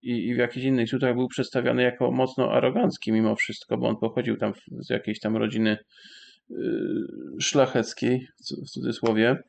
i, 0.02 0.34
w 0.34 0.38
jakichś 0.38 0.66
innych 0.66 0.88
źródłach 0.88 1.14
był 1.14 1.28
przedstawiany 1.28 1.82
jako 1.82 2.10
mocno 2.10 2.52
arogancki 2.52 3.12
mimo 3.12 3.36
wszystko, 3.36 3.78
bo 3.78 3.88
on 3.88 3.96
pochodził 3.96 4.36
tam 4.36 4.52
z 4.70 4.90
jakiejś 4.90 5.20
tam 5.20 5.36
rodziny 5.36 5.78
yy, 6.50 7.06
szlacheckiej, 7.40 8.28
w 8.64 8.70
cudzysłowie. 8.70 9.42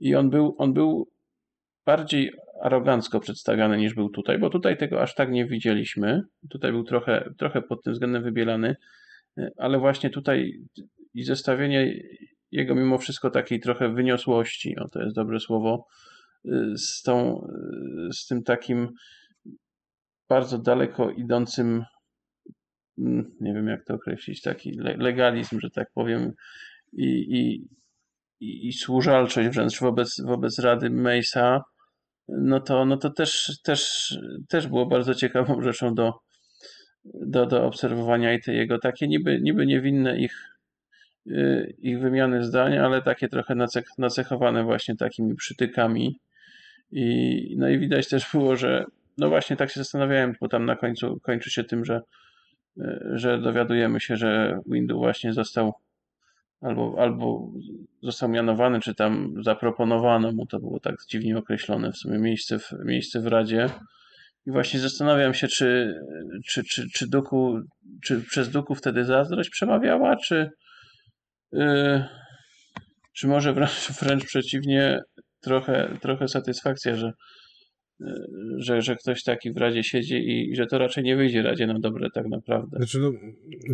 I 0.00 0.14
on 0.14 0.30
był, 0.30 0.54
on 0.58 0.72
był 0.72 1.08
bardziej 1.86 2.32
arogancko 2.62 3.20
przedstawiany 3.20 3.78
niż 3.78 3.94
był 3.94 4.10
tutaj, 4.10 4.38
bo 4.38 4.50
tutaj 4.50 4.76
tego 4.76 5.02
aż 5.02 5.14
tak 5.14 5.30
nie 5.30 5.46
widzieliśmy. 5.46 6.22
Tutaj 6.50 6.72
był 6.72 6.84
trochę, 6.84 7.30
trochę 7.38 7.62
pod 7.62 7.82
tym 7.82 7.92
względem 7.92 8.22
wybielany, 8.22 8.76
ale 9.56 9.78
właśnie 9.78 10.10
tutaj 10.10 10.60
i 11.14 11.24
zestawienie 11.24 11.94
jego 12.50 12.74
mimo 12.74 12.98
wszystko 12.98 13.30
takiej 13.30 13.60
trochę 13.60 13.94
wyniosłości, 13.94 14.78
o 14.78 14.88
to 14.88 15.02
jest 15.02 15.16
dobre 15.16 15.40
słowo, 15.40 15.86
y, 16.44 16.78
z, 16.78 17.02
tą, 17.02 17.46
y, 18.08 18.12
z 18.12 18.26
tym 18.26 18.42
takim 18.42 18.88
bardzo 20.28 20.58
daleko 20.58 21.10
idącym, 21.10 21.84
mm, 22.98 23.36
nie 23.40 23.54
wiem 23.54 23.68
jak 23.68 23.84
to 23.84 23.94
określić, 23.94 24.42
taki 24.42 24.72
legalizm, 24.80 25.60
że 25.60 25.70
tak 25.70 25.88
powiem, 25.94 26.32
i, 26.92 27.06
i, 27.06 27.68
i, 28.40 28.68
i 28.68 28.72
służalczość 28.72 29.48
wręcz 29.48 29.80
wobec, 29.80 30.20
wobec 30.24 30.58
Rady 30.58 30.90
Mesa, 30.90 31.62
no 32.28 32.60
to, 32.60 32.84
no 32.84 32.96
to 32.96 33.10
też, 33.10 33.60
też, 33.62 34.14
też 34.48 34.66
było 34.66 34.86
bardzo 34.86 35.14
ciekawą 35.14 35.62
rzeczą 35.62 35.94
do, 35.94 36.12
do, 37.04 37.46
do 37.46 37.66
obserwowania 37.66 38.34
i 38.34 38.40
te 38.40 38.54
jego 38.54 38.78
takie 38.78 39.08
niby, 39.08 39.40
niby 39.42 39.66
niewinne 39.66 40.20
ich 40.20 40.50
ich 41.78 42.00
wymiany 42.00 42.44
zdań, 42.44 42.78
ale 42.78 43.02
takie 43.02 43.28
trochę 43.28 43.54
nacechowane 43.98 44.64
właśnie 44.64 44.96
takimi 44.96 45.34
przytykami. 45.34 46.18
I, 46.92 47.54
no 47.58 47.68
i 47.68 47.78
widać 47.78 48.08
też 48.08 48.32
było, 48.32 48.56
że 48.56 48.84
no 49.18 49.28
właśnie 49.28 49.56
tak 49.56 49.70
się 49.70 49.80
zastanawiałem, 49.80 50.34
bo 50.40 50.48
tam 50.48 50.66
na 50.66 50.76
końcu 50.76 51.20
kończy 51.22 51.50
się 51.50 51.64
tym, 51.64 51.84
że, 51.84 52.00
y, 52.78 52.82
że 53.14 53.38
dowiadujemy 53.38 54.00
się, 54.00 54.16
że 54.16 54.60
Windu 54.66 54.98
właśnie 54.98 55.32
został 55.32 55.74
albo, 56.60 56.96
albo 56.98 57.48
został 58.02 58.28
mianowany, 58.28 58.80
czy 58.80 58.94
tam 58.94 59.34
zaproponowano 59.42 60.32
mu, 60.32 60.46
to 60.46 60.58
było 60.60 60.80
tak 60.80 60.96
dziwnie 61.08 61.38
określone 61.38 61.92
w 61.92 61.96
sumie 61.96 62.18
miejsce 62.18 62.58
w, 62.58 62.72
miejsce 62.84 63.20
w 63.20 63.26
Radzie. 63.26 63.66
I 64.46 64.50
właśnie 64.50 64.80
zastanawiam 64.80 65.34
się, 65.34 65.48
czy, 65.48 65.94
czy, 66.46 66.64
czy, 66.64 66.90
czy, 66.90 67.08
Duku, 67.08 67.60
czy 68.02 68.20
przez 68.20 68.50
Duku 68.50 68.74
wtedy 68.74 69.04
zazdrość 69.04 69.50
przemawiała, 69.50 70.16
czy, 70.16 70.50
czy 73.12 73.28
może 73.28 73.52
wręcz, 73.52 73.92
wręcz 74.02 74.24
przeciwnie, 74.24 75.00
trochę, 75.40 75.98
trochę 76.00 76.28
satysfakcja, 76.28 76.96
że, 76.96 77.12
że, 78.58 78.82
że 78.82 78.96
ktoś 78.96 79.22
taki 79.22 79.52
w 79.52 79.56
Radzie 79.56 79.84
siedzi 79.84 80.14
i, 80.14 80.50
i 80.50 80.56
że 80.56 80.66
to 80.66 80.78
raczej 80.78 81.04
nie 81.04 81.16
wyjdzie 81.16 81.42
Radzie 81.42 81.66
na 81.66 81.78
dobre 81.78 82.08
tak 82.14 82.26
naprawdę. 82.26 82.76
Znaczy, 82.76 82.98
no, 82.98 83.12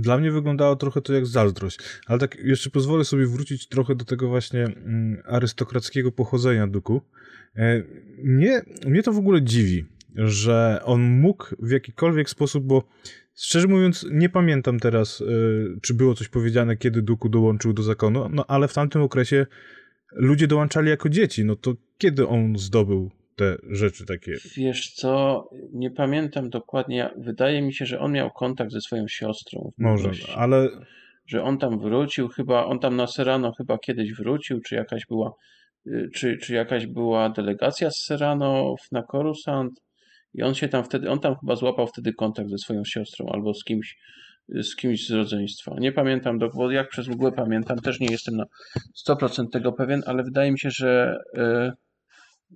dla 0.01 0.19
mnie 0.19 0.31
wyglądało 0.31 0.77
trochę 0.77 1.01
to 1.01 1.13
jak 1.13 1.27
zazdrość, 1.27 1.79
ale 2.07 2.19
tak 2.19 2.37
jeszcze 2.45 2.71
pozwolę 2.71 3.05
sobie 3.05 3.27
wrócić 3.27 3.69
trochę 3.69 3.95
do 3.95 4.05
tego 4.05 4.29
właśnie 4.29 4.65
mm, 4.65 5.23
arystokrackiego 5.25 6.13
pochodzenia 6.13 6.67
Duku. 6.67 7.03
E, 7.57 7.83
mnie, 8.19 8.63
mnie 8.87 9.03
to 9.03 9.13
w 9.13 9.19
ogóle 9.19 9.43
dziwi, 9.43 9.85
że 10.15 10.81
on 10.85 11.03
mógł 11.03 11.45
w 11.59 11.71
jakikolwiek 11.71 12.31
sposób, 12.31 12.65
bo 12.65 12.89
szczerze 13.37 13.69
mówiąc 13.69 14.07
nie 14.11 14.29
pamiętam 14.29 14.81
teraz, 14.81 15.21
y, 15.21 15.79
czy 15.83 15.95
było 15.95 16.15
coś 16.15 16.29
powiedziane, 16.29 16.77
kiedy 16.77 17.03
Duku 17.03 17.29
dołączył 17.29 17.73
do 17.73 17.83
zakonu, 17.83 18.29
no 18.29 18.45
ale 18.49 18.69
w 18.69 18.75
tamtym 18.75 19.03
okresie 19.03 19.47
ludzie 20.13 20.47
dołączali 20.47 20.91
jako 20.91 21.09
dzieci, 21.09 21.45
no 21.45 21.57
to 21.57 21.75
kiedy 21.99 22.29
on 22.29 22.59
zdobył 22.59 23.11
te 23.37 23.57
rzeczy 23.71 24.07
takie? 24.07 24.33
Wiesz 24.57 24.93
co, 24.93 25.45
nie 25.73 25.91
pamiętam 25.91 26.51
dokładnie, 26.51 27.11
wydaje 27.17 27.63
mi 27.63 27.75
się, 27.75 27.87
że 27.87 28.01
on 28.01 28.13
miał 28.13 28.31
kontakt 28.31 28.73
ze 28.73 28.81
swoją 28.81 29.09
siostrą. 29.09 29.73
Może, 29.79 30.11
ale... 30.37 30.69
Że 31.27 31.43
on 31.43 31.59
tam 31.59 31.79
wrócił, 31.79 32.29
chyba, 32.29 32.65
on 32.65 32.79
tam 32.79 32.97
na 32.97 33.07
Serano 33.07 33.53
chyba 33.53 33.79
kiedyś 33.79 34.13
wrócił, 34.15 34.61
czy 34.61 34.75
jakaś 34.75 35.07
była, 35.07 35.33
y, 35.87 36.11
czy, 36.15 36.39
czy 36.39 36.55
jakaś 36.55 36.87
była 36.87 37.31
delegacja 37.31 37.91
z 37.91 37.97
Serano 37.97 38.75
na 38.93 39.03
Coruscant 39.03 39.81
i 40.35 40.43
on 40.43 40.55
się 40.55 40.69
tam 40.69 40.85
wtedy, 40.85 41.11
on 41.11 41.21
tam 41.21 41.37
chyba 41.41 41.57
złapał 41.57 41.87
wtedy 41.87 42.13
kontakt 42.13 42.51
ze 42.51 42.59
swoją 42.59 42.85
siostrą 42.85 43.27
albo 43.33 43.55
z 43.55 43.65
kimś, 43.65 43.99
z 44.49 44.77
kimś 44.77 45.07
z 45.07 45.11
rodzeństwa. 45.11 45.75
Nie 45.79 45.93
pamiętam, 45.93 46.39
bo 46.55 46.71
jak 46.71 46.89
przez 46.89 47.09
mgłę 47.09 47.33
pamiętam, 47.33 47.79
też 47.79 48.01
nie 48.01 48.09
jestem 48.11 48.37
na 48.37 48.45
100% 49.09 49.49
tego 49.53 49.73
pewien, 49.73 50.03
ale 50.07 50.23
wydaje 50.25 50.53
mi 50.53 50.59
się, 50.59 50.71
że, 50.71 51.19
e, 51.35 51.73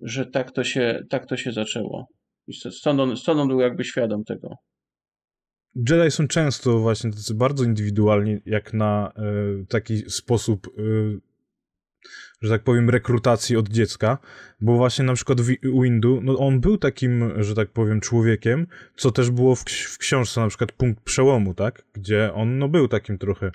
że 0.02 0.26
tak, 0.26 0.52
to 0.52 0.64
się, 0.64 1.02
tak 1.10 1.26
to 1.26 1.36
się 1.36 1.52
zaczęło. 1.52 2.06
I 2.46 2.54
stąd 2.54 3.00
on, 3.00 3.16
stąd 3.16 3.40
on 3.40 3.48
był 3.48 3.60
jakby 3.60 3.84
świadom 3.84 4.24
tego. 4.24 4.54
Jedi 5.74 6.10
są 6.10 6.28
często 6.28 6.78
właśnie 6.78 7.10
tacy 7.10 7.34
bardzo 7.34 7.64
indywidualni, 7.64 8.36
jak 8.46 8.74
na 8.74 9.12
y, 9.62 9.66
taki 9.66 9.96
sposób 10.10 10.66
y, 10.78 11.29
że 12.42 12.50
tak 12.50 12.62
powiem, 12.62 12.90
rekrutacji 12.90 13.56
od 13.56 13.68
dziecka, 13.68 14.18
bo 14.60 14.76
właśnie 14.76 15.04
na 15.04 15.14
przykład 15.14 15.40
Windu, 15.62 16.20
no 16.22 16.38
on 16.38 16.60
był 16.60 16.78
takim, 16.78 17.42
że 17.42 17.54
tak 17.54 17.70
powiem, 17.70 18.00
człowiekiem, 18.00 18.66
co 18.96 19.10
też 19.10 19.30
było 19.30 19.56
w, 19.56 19.64
w 19.64 19.98
książce 19.98 20.40
na 20.40 20.48
przykład 20.48 20.72
Punkt 20.72 21.04
Przełomu, 21.04 21.54
tak? 21.54 21.82
Gdzie 21.92 22.32
on 22.34 22.58
no 22.58 22.68
był 22.68 22.88
takim 22.88 23.18
trochę, 23.18 23.50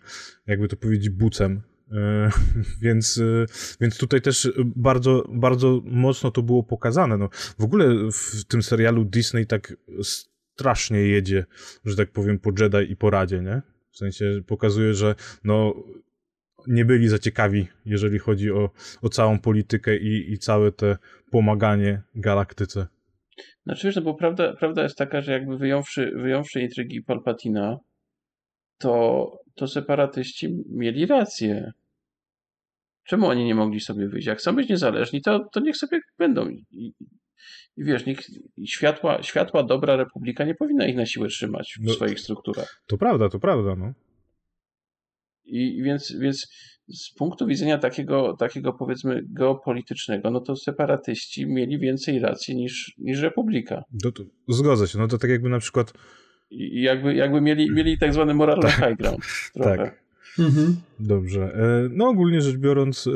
jakby 0.48 0.68
to 0.68 0.76
powiedzieć, 0.76 1.10
bucem, 1.10 1.62
e, 1.92 2.30
więc, 2.82 3.18
e, 3.18 3.46
więc 3.82 3.98
tutaj 3.98 4.22
też 4.22 4.52
bardzo, 4.76 5.24
bardzo 5.30 5.82
mocno 5.86 6.32
to 6.32 6.44
było 6.44 6.64
pokazane. 6.64 7.18
No, 7.18 7.30
w 7.60 7.64
ogóle 7.64 8.12
w 8.12 8.46
tym 8.48 8.64
serialu 8.64 9.06
Disney 9.06 9.48
tak 9.48 9.74
strasznie 10.56 11.00
jedzie, 11.00 11.46
że 11.86 11.96
tak 11.96 12.12
powiem, 12.12 12.40
po 12.40 12.52
Jedi 12.60 12.92
i 12.92 12.96
po 12.96 13.10
Radzie, 13.10 13.42
nie? 13.42 13.62
W 13.92 13.98
sensie 13.98 14.42
pokazuje, 14.48 14.94
że 14.94 15.16
no, 15.44 15.74
nie 16.68 16.86
byli 16.86 17.08
za 17.08 17.20
ciekawi, 17.20 17.68
jeżeli 17.86 18.20
chodzi 18.20 18.52
o, 18.52 18.70
o 19.02 19.10
całą 19.10 19.40
politykę 19.40 19.98
i, 19.98 20.34
i 20.34 20.38
całe 20.38 20.72
te 20.72 20.98
pomaganie 21.32 22.02
galaktyce. 22.16 22.88
Znaczy 23.64 23.88
wiesz, 23.88 23.96
no 23.96 24.02
bo 24.02 24.14
prawda, 24.14 24.54
prawda 24.54 24.84
jest 24.84 24.98
taka, 24.98 25.22
że 25.22 25.32
jakby 25.32 25.58
wyjąwszy, 25.58 26.12
wyjąwszy 26.16 26.62
intrygi 26.62 27.02
Palpatina, 27.02 27.78
to, 28.78 29.32
to 29.56 29.68
separatyści 29.68 30.64
mieli 30.70 31.06
rację. 31.06 31.72
Czemu 33.08 33.28
oni 33.28 33.46
nie 33.46 33.56
mogli 33.56 33.80
sobie 33.80 34.08
wyjść? 34.08 34.28
Jak 34.28 34.38
chcą 34.38 34.56
być 34.56 34.70
niezależni, 34.70 35.22
to, 35.22 35.50
to 35.52 35.60
niech 35.60 35.78
sobie 35.78 36.00
będą. 36.18 36.50
I, 36.50 36.66
i, 36.72 36.94
i 37.78 37.84
wiesz, 37.84 38.06
niech, 38.06 38.20
światła, 38.68 39.24
światła 39.24 39.64
dobra 39.64 39.96
republika 39.96 40.46
nie 40.46 40.56
powinna 40.56 40.88
ich 40.88 40.96
na 40.96 41.06
siłę 41.06 41.28
trzymać 41.28 41.78
w 41.80 41.86
no, 41.86 41.94
swoich 41.94 42.20
strukturach. 42.20 42.82
To 42.88 42.98
prawda, 42.98 43.30
to 43.30 43.40
prawda, 43.40 43.76
no. 43.76 43.94
I 45.46 45.84
więc, 45.84 46.16
więc 46.20 46.48
z 46.88 47.14
punktu 47.14 47.48
widzenia 47.48 47.78
takiego, 47.78 48.36
takiego 48.40 48.74
powiedzmy 48.74 49.24
geopolitycznego, 49.30 50.32
no 50.32 50.40
to 50.40 50.56
separatyści 50.56 51.46
mieli 51.48 51.80
więcej 51.80 52.20
racji 52.20 52.56
niż, 52.56 52.96
niż 52.98 53.22
republika. 53.22 53.84
To, 54.04 54.12
to, 54.12 54.24
zgodzę 54.48 54.88
się, 54.88 54.98
no 54.98 55.08
to 55.08 55.18
tak 55.18 55.30
jakby 55.30 55.50
na 55.50 55.60
przykład... 55.60 55.94
I 56.50 56.82
jakby, 56.82 57.16
jakby 57.16 57.42
mieli, 57.42 57.72
mieli 57.72 57.98
tak 57.98 58.14
zwany 58.14 58.34
moral 58.34 58.60
tak, 58.60 58.72
high 58.72 58.98
ground. 58.98 59.20
Trochę. 59.54 59.78
Tak. 59.78 60.06
Mhm. 60.40 60.76
Dobrze. 61.00 61.42
E, 61.44 61.90
no 61.92 62.08
ogólnie 62.08 62.42
rzecz 62.42 62.58
biorąc, 62.58 63.08
e, 63.08 63.12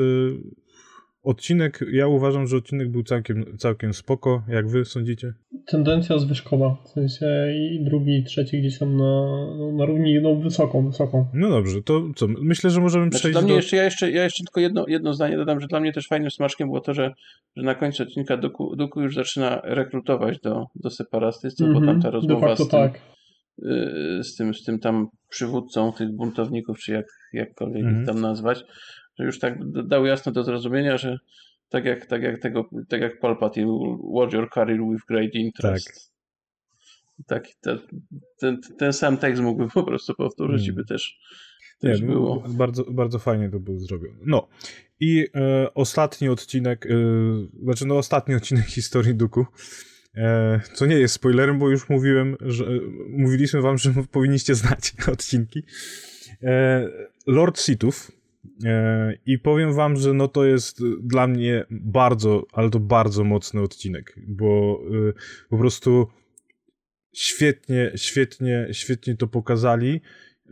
Odcinek, 1.22 1.84
ja 1.92 2.06
uważam, 2.06 2.46
że 2.46 2.56
odcinek 2.56 2.90
był 2.90 3.02
całkiem, 3.02 3.44
całkiem 3.58 3.94
spoko. 3.94 4.42
Jak 4.48 4.68
wy 4.68 4.84
sądzicie? 4.84 5.32
Tendencja 5.66 6.18
zwyżkowa. 6.18 6.76
W 6.84 6.88
sensie 6.88 7.26
i 7.72 7.84
drugi, 7.84 8.18
i 8.18 8.24
trzeci 8.24 8.60
gdzieś 8.60 8.78
tam 8.78 8.96
na, 8.96 9.26
na 9.72 9.84
równi, 9.84 10.20
no 10.22 10.34
wysoką, 10.34 10.86
wysoką. 10.86 11.26
No 11.34 11.50
dobrze, 11.50 11.82
to 11.82 12.02
co? 12.16 12.26
Myślę, 12.28 12.70
że 12.70 12.80
możemy 12.80 13.04
znaczy, 13.04 13.18
przejść 13.18 13.34
dla 13.34 13.42
mnie 13.42 13.50
do... 13.50 13.56
Jeszcze, 13.56 13.76
ja, 13.76 13.84
jeszcze, 13.84 14.10
ja 14.10 14.24
jeszcze 14.24 14.44
tylko 14.44 14.60
jedno, 14.60 14.84
jedno 14.88 15.14
zdanie 15.14 15.36
dodam, 15.36 15.60
że 15.60 15.66
dla 15.66 15.80
mnie 15.80 15.92
też 15.92 16.08
fajnym 16.08 16.30
smaczkiem 16.30 16.68
było 16.68 16.80
to, 16.80 16.94
że, 16.94 17.12
że 17.56 17.62
na 17.62 17.74
końcu 17.74 18.02
odcinka 18.02 18.36
Duku, 18.36 18.76
Duku 18.76 19.00
już 19.00 19.14
zaczyna 19.14 19.60
rekrutować 19.64 20.40
do, 20.40 20.66
do 20.74 20.90
separatystów, 20.90 21.66
mm 21.66 21.76
-hmm, 21.76 21.80
bo 21.80 21.86
tam 21.86 22.02
ta 22.02 22.08
mhm, 22.08 22.14
rozmowa 22.14 22.56
z 22.56 22.58
tym, 22.58 22.68
tak. 22.68 23.00
Y, 23.58 24.24
z, 24.24 24.36
tym, 24.36 24.54
z 24.54 24.64
tym 24.64 24.78
tam 24.78 25.06
przywódcą 25.28 25.92
tych 25.92 26.16
buntowników, 26.16 26.78
czy 26.78 26.92
jak, 26.92 27.06
jakkolwiek 27.32 27.82
mm 27.82 27.94
-hmm. 27.94 28.00
ich 28.00 28.06
tam 28.06 28.20
nazwać, 28.20 28.64
już 29.24 29.38
tak 29.38 29.70
dał 29.86 30.06
jasno 30.06 30.32
do 30.32 30.44
zrozumienia, 30.44 30.98
że 30.98 31.18
tak 31.68 31.84
jak, 31.84 32.06
tak 32.06 32.22
jak 32.22 32.38
tego, 32.38 32.70
tak 32.88 33.00
jak 33.00 33.20
Palpatine, 33.20 33.96
watch 34.00 34.32
your 34.32 34.50
career 34.54 34.80
with 34.92 35.06
great 35.08 35.34
interest. 35.34 35.86
Tak. 35.86 36.10
Tak, 37.26 37.48
ten, 37.60 37.78
ten, 38.38 38.60
ten 38.78 38.92
sam 38.92 39.16
tekst 39.16 39.42
mógłby 39.42 39.68
po 39.68 39.82
prostu 39.82 40.14
powtórzyć 40.14 40.60
hmm. 40.60 40.72
i 40.72 40.76
by 40.76 40.84
też, 40.84 41.18
też 41.80 42.00
Nie, 42.00 42.06
było. 42.06 42.44
Bardzo, 42.48 42.84
bardzo 42.84 43.18
fajnie 43.18 43.50
to 43.50 43.60
było 43.60 43.78
zrobione. 43.78 44.18
No 44.26 44.48
i 45.00 45.26
e, 45.34 45.74
ostatni 45.74 46.28
odcinek, 46.28 46.86
e, 46.86 46.90
znaczy 47.62 47.86
no 47.86 47.98
ostatni 47.98 48.34
odcinek 48.34 48.64
historii 48.76 49.14
Duku, 49.14 49.46
e, 50.14 50.60
co 50.74 50.86
nie 50.86 50.98
jest 50.98 51.14
spoilerem, 51.14 51.58
bo 51.58 51.70
już 51.70 51.88
mówiłem, 51.88 52.36
że 52.40 52.64
mówiliśmy 53.08 53.60
wam, 53.60 53.78
że 53.78 53.92
powinniście 54.12 54.54
znać 54.54 54.92
odcinki. 55.12 55.62
E, 56.42 56.88
Lord 57.26 57.60
Sithów, 57.60 58.10
E, 58.10 58.19
I 59.26 59.38
powiem 59.38 59.74
wam, 59.74 59.96
że 59.96 60.14
no 60.14 60.28
to 60.28 60.44
jest 60.44 60.82
dla 61.02 61.26
mnie 61.26 61.64
bardzo, 61.70 62.46
ale 62.52 62.70
to 62.70 62.80
bardzo 62.80 63.24
mocny 63.24 63.60
odcinek, 63.60 64.16
bo 64.28 64.80
y, 65.08 65.12
po 65.48 65.58
prostu 65.58 66.06
świetnie, 67.14 67.92
świetnie, 67.96 68.68
świetnie 68.72 69.16
to 69.16 69.26
pokazali. 69.26 70.00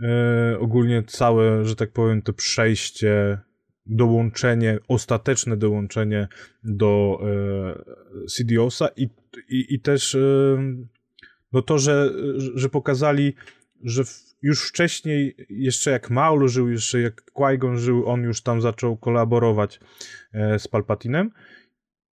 E, 0.02 0.58
ogólnie 0.58 1.02
całe, 1.02 1.64
że 1.64 1.76
tak 1.76 1.92
powiem, 1.92 2.22
to 2.22 2.32
przejście, 2.32 3.38
dołączenie, 3.86 4.78
ostateczne 4.88 5.56
dołączenie 5.56 6.28
do 6.64 7.20
e, 7.22 8.28
Sidiosa 8.28 8.88
i, 8.96 9.08
i, 9.48 9.74
i 9.74 9.80
też 9.80 10.16
no 11.52 11.62
to, 11.62 11.78
że, 11.78 12.10
że 12.54 12.68
pokazali, 12.68 13.34
że 13.84 14.02
już 14.42 14.68
wcześniej, 14.68 15.36
jeszcze 15.50 15.90
jak 15.90 16.10
Maul 16.10 16.48
żył, 16.48 16.68
jeszcze 16.68 17.00
jak 17.00 17.22
Qui-Gon 17.34 17.76
żył, 17.76 18.06
on 18.06 18.22
już 18.22 18.42
tam 18.42 18.60
zaczął 18.60 18.96
kolaborować 18.96 19.80
e, 20.32 20.58
z 20.58 20.68
Palpatinem. 20.68 21.30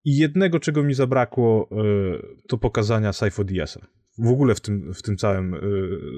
I 0.06 0.18
jednego, 0.18 0.60
czego 0.60 0.84
mi 0.84 0.94
zabrakło, 0.94 1.70
e, 1.72 1.76
to 2.48 2.58
pokazania 2.58 3.14
Saifo 3.14 3.44
Diasa. 3.44 3.88
W 4.18 4.28
ogóle 4.28 4.56
w 4.56 4.62
tym, 4.62 4.94
w 4.94 5.02
tym 5.02 5.18
całym 5.18 5.54
e, 5.54 5.60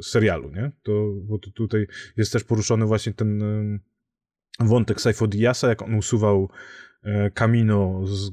serialu, 0.03 0.51
nie? 0.51 0.71
To, 0.83 1.13
bo 1.23 1.39
to 1.39 1.51
tutaj 1.51 1.87
jest 2.17 2.33
też 2.33 2.43
poruszony 2.43 2.85
właśnie 2.85 3.13
ten 3.13 3.39
wątek 4.59 5.01
Saifo 5.01 5.27
Diasa, 5.27 5.69
jak 5.69 5.81
on 5.81 5.95
usuwał 5.95 6.49
Kamino 7.33 8.01
z 8.05 8.31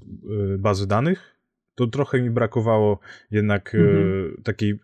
bazy 0.58 0.86
danych. 0.86 1.36
To 1.74 1.86
trochę 1.86 2.22
mi 2.22 2.30
brakowało 2.30 2.98
jednak 3.30 3.74
mhm. 3.74 4.42
takiej 4.44 4.78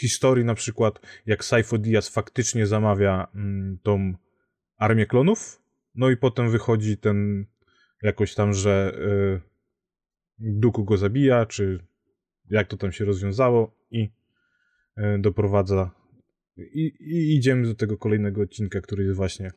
historii 0.00 0.44
na 0.44 0.54
przykład, 0.54 1.00
jak 1.26 1.44
Saifo 1.44 1.78
Diaz 1.78 2.08
faktycznie 2.08 2.66
zamawia 2.66 3.28
mm, 3.34 3.78
tą 3.82 4.14
armię 4.76 5.06
klonów, 5.06 5.62
no 5.94 6.10
i 6.10 6.16
potem 6.16 6.50
wychodzi 6.50 6.96
ten 6.96 7.46
jakoś 8.02 8.34
tam, 8.34 8.52
że 8.52 8.92
y, 8.98 9.40
Duku 10.38 10.84
go 10.84 10.96
zabija, 10.96 11.46
czy 11.46 11.78
jak 12.50 12.68
to 12.68 12.76
tam 12.76 12.92
się 12.92 13.04
rozwiązało 13.04 13.76
i 13.90 14.08
y, 14.98 15.02
doprowadza 15.18 15.90
i, 16.56 16.92
i, 17.00 17.36
idziemy 17.36 17.66
do 17.66 17.74
tego 17.74 17.98
kolejnego 17.98 18.42
odcinka, 18.42 18.80
który 18.80 19.04
jest 19.04 19.16
właśnie 19.16 19.50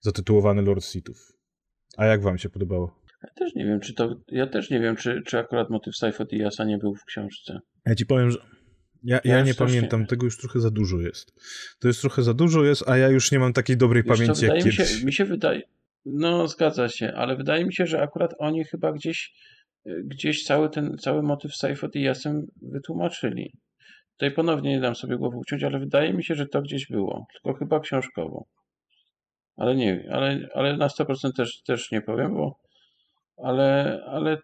zatytułowany 0.00 0.62
Lord 0.62 0.84
Sithów. 0.84 1.32
A 1.96 2.06
jak 2.06 2.22
wam 2.22 2.38
się 2.38 2.48
podobało? 2.48 3.02
Ja 3.22 3.28
też 3.36 3.54
nie 3.54 3.64
wiem, 3.64 3.80
czy 3.80 3.94
to. 3.94 4.16
Ja 4.28 4.46
też 4.46 4.70
nie 4.70 4.80
wiem, 4.80 4.96
czy, 4.96 5.22
czy 5.26 5.38
akurat 5.38 5.70
motyw 5.70 5.96
Saifo 5.96 6.24
Diasa 6.24 6.64
nie 6.64 6.78
był 6.78 6.94
w 6.94 7.04
książce. 7.04 7.60
Ja 7.86 7.94
ci 7.94 8.06
powiem, 8.06 8.30
że 8.30 8.38
ja, 9.04 9.20
ja, 9.24 9.42
nie 9.42 9.54
pamiętam, 9.54 10.06
tego 10.06 10.24
już 10.24 10.38
trochę 10.38 10.60
za 10.60 10.70
dużo 10.70 11.00
jest. 11.00 11.34
To 11.78 11.88
jest 11.88 12.00
trochę 12.00 12.22
za 12.22 12.34
dużo 12.34 12.64
jest, 12.64 12.88
a 12.88 12.96
ja 12.96 13.08
już 13.08 13.32
nie 13.32 13.38
mam 13.38 13.52
takiej 13.52 13.76
dobrej 13.76 14.04
pamięci 14.04 14.44
jak 14.44 14.54
mi 14.54 14.62
kiedyś. 14.62 14.98
Się, 14.98 15.06
mi 15.06 15.12
się 15.12 15.24
wydaje, 15.24 15.62
no 16.06 16.48
zgadza 16.48 16.88
się, 16.88 17.12
ale 17.16 17.36
wydaje 17.36 17.64
mi 17.64 17.74
się, 17.74 17.86
że 17.86 18.02
akurat 18.02 18.34
oni 18.38 18.64
chyba 18.64 18.92
gdzieś 18.92 19.32
gdzieś 19.86 20.44
cały 20.44 20.70
ten, 20.70 20.98
cały 20.98 21.22
motyw 21.22 21.56
z 21.56 21.84
Odiasem 21.84 22.46
wytłumaczyli. 22.62 23.52
Tutaj 24.12 24.30
ponownie 24.30 24.70
nie 24.70 24.80
dam 24.80 24.94
sobie 24.94 25.16
głowy 25.16 25.36
uciąć, 25.36 25.62
ale 25.62 25.78
wydaje 25.78 26.12
mi 26.12 26.24
się, 26.24 26.34
że 26.34 26.46
to 26.46 26.62
gdzieś 26.62 26.86
było, 26.86 27.26
tylko 27.32 27.58
chyba 27.58 27.80
książkowo. 27.80 28.44
Ale 29.56 29.74
nie, 29.74 30.08
ale, 30.12 30.48
ale 30.54 30.76
na 30.76 30.86
100% 30.86 31.32
też, 31.36 31.62
też 31.62 31.90
nie 31.90 32.02
powiem, 32.02 32.34
bo 32.34 32.58
ale, 33.36 34.00
ale 34.06 34.34
y, 34.34 34.38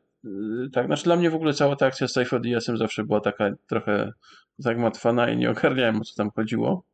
tak, 0.72 0.87
znaczy 0.87 1.04
dla 1.04 1.16
mnie 1.16 1.31
w 1.31 1.35
ogóle 1.35 1.52
cała 1.52 1.76
ta 1.76 1.87
akcja 1.87 2.09
z 2.09 2.12
Safe 2.12 2.40
DS-em 2.40 2.76
zawsze 2.76 3.04
była 3.04 3.20
taka 3.20 3.50
trochę 3.66 4.12
zagmatwana 4.59 5.31
i 5.31 5.37
nie 5.37 5.50
ogarniałem 5.50 6.00
o 6.00 6.04
co 6.04 6.14
tam 6.14 6.31
chodziło. 6.31 6.85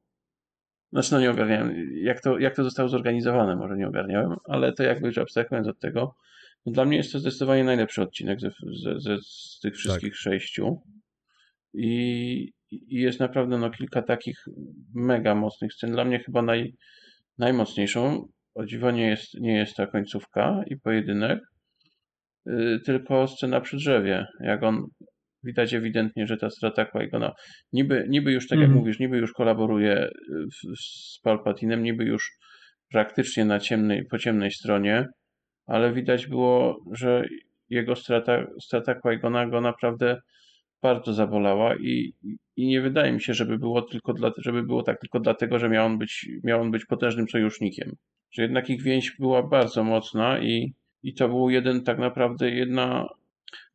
Znaczy 0.92 1.12
no 1.12 1.20
nie 1.20 1.30
ogarniałem, 1.30 1.74
jak 1.94 2.20
to, 2.20 2.38
jak 2.38 2.56
to 2.56 2.64
zostało 2.64 2.88
zorganizowane, 2.88 3.56
może 3.56 3.76
nie 3.76 3.88
ogarniałem, 3.88 4.36
ale 4.44 4.72
to 4.72 4.82
jakby, 4.82 5.12
że 5.12 5.22
abstrahując 5.22 5.68
od 5.68 5.80
tego, 5.80 6.14
no 6.66 6.72
dla 6.72 6.84
mnie 6.84 6.96
jest 6.96 7.12
to 7.12 7.18
zdecydowanie 7.18 7.64
najlepszy 7.64 8.02
odcinek 8.02 8.40
ze, 8.40 8.50
ze, 8.82 9.00
ze 9.00 9.18
z 9.22 9.58
tych 9.62 9.74
wszystkich 9.74 10.12
tak. 10.12 10.18
sześciu. 10.18 10.82
I, 11.74 12.52
I 12.70 13.00
jest 13.00 13.20
naprawdę 13.20 13.58
no, 13.58 13.70
kilka 13.70 14.02
takich 14.02 14.44
mega 14.94 15.34
mocnych 15.34 15.74
scen. 15.74 15.92
Dla 15.92 16.04
mnie 16.04 16.18
chyba 16.18 16.42
naj, 16.42 16.74
najmocniejszą, 17.38 18.28
o 18.54 18.66
dziwo 18.66 18.90
nie 18.90 19.06
jest, 19.06 19.34
nie 19.34 19.56
jest 19.56 19.76
ta 19.76 19.86
końcówka 19.86 20.64
i 20.66 20.76
pojedynek, 20.76 21.40
tylko 22.86 23.26
scena 23.26 23.60
przy 23.60 23.76
drzewie. 23.76 24.26
Jak 24.40 24.62
on 24.62 24.86
widać 25.44 25.74
ewidentnie, 25.74 26.26
że 26.26 26.36
ta 26.36 26.50
strata 26.50 26.84
Qui-Gona 26.84 27.30
niby, 27.72 28.06
niby 28.08 28.32
już, 28.32 28.48
tak 28.48 28.58
jak 28.58 28.68
mm. 28.68 28.78
mówisz, 28.78 28.98
niby 28.98 29.18
już 29.18 29.32
kolaboruje 29.32 30.08
w, 30.28 30.78
z 30.82 31.20
Palpatinem, 31.22 31.82
niby 31.82 32.04
już 32.04 32.30
praktycznie 32.90 33.44
na 33.44 33.60
ciemnej, 33.60 34.04
po 34.10 34.18
ciemnej 34.18 34.50
stronie, 34.50 35.06
ale 35.66 35.92
widać 35.92 36.26
było, 36.26 36.76
że 36.92 37.24
jego 37.70 37.96
strata, 37.96 38.46
strata 38.62 38.94
Qui-Gona 38.94 39.50
go 39.50 39.60
naprawdę 39.60 40.20
bardzo 40.82 41.12
zabolała 41.12 41.76
i, 41.76 42.12
i 42.56 42.66
nie 42.66 42.80
wydaje 42.80 43.12
mi 43.12 43.20
się, 43.20 43.34
żeby 43.34 43.58
było 43.58 43.82
tylko 43.82 44.12
dla, 44.12 44.30
żeby 44.38 44.62
było 44.62 44.82
tak 44.82 45.00
tylko 45.00 45.20
dlatego, 45.20 45.58
że 45.58 45.68
miał 45.68 45.86
on 45.86 45.98
być, 45.98 46.28
miał 46.44 46.60
on 46.60 46.70
być 46.70 46.84
potężnym 46.84 47.28
sojusznikiem. 47.28 47.92
Że 48.32 48.42
jednak 48.42 48.70
ich 48.70 48.82
więź 48.82 49.16
była 49.18 49.42
bardzo 49.42 49.84
mocna 49.84 50.38
i, 50.38 50.74
i 51.04 51.14
to 51.14 51.28
był 51.28 51.50
jeden 51.50 51.84
tak 51.84 51.98
naprawdę 51.98 52.50
jedna 52.50 53.08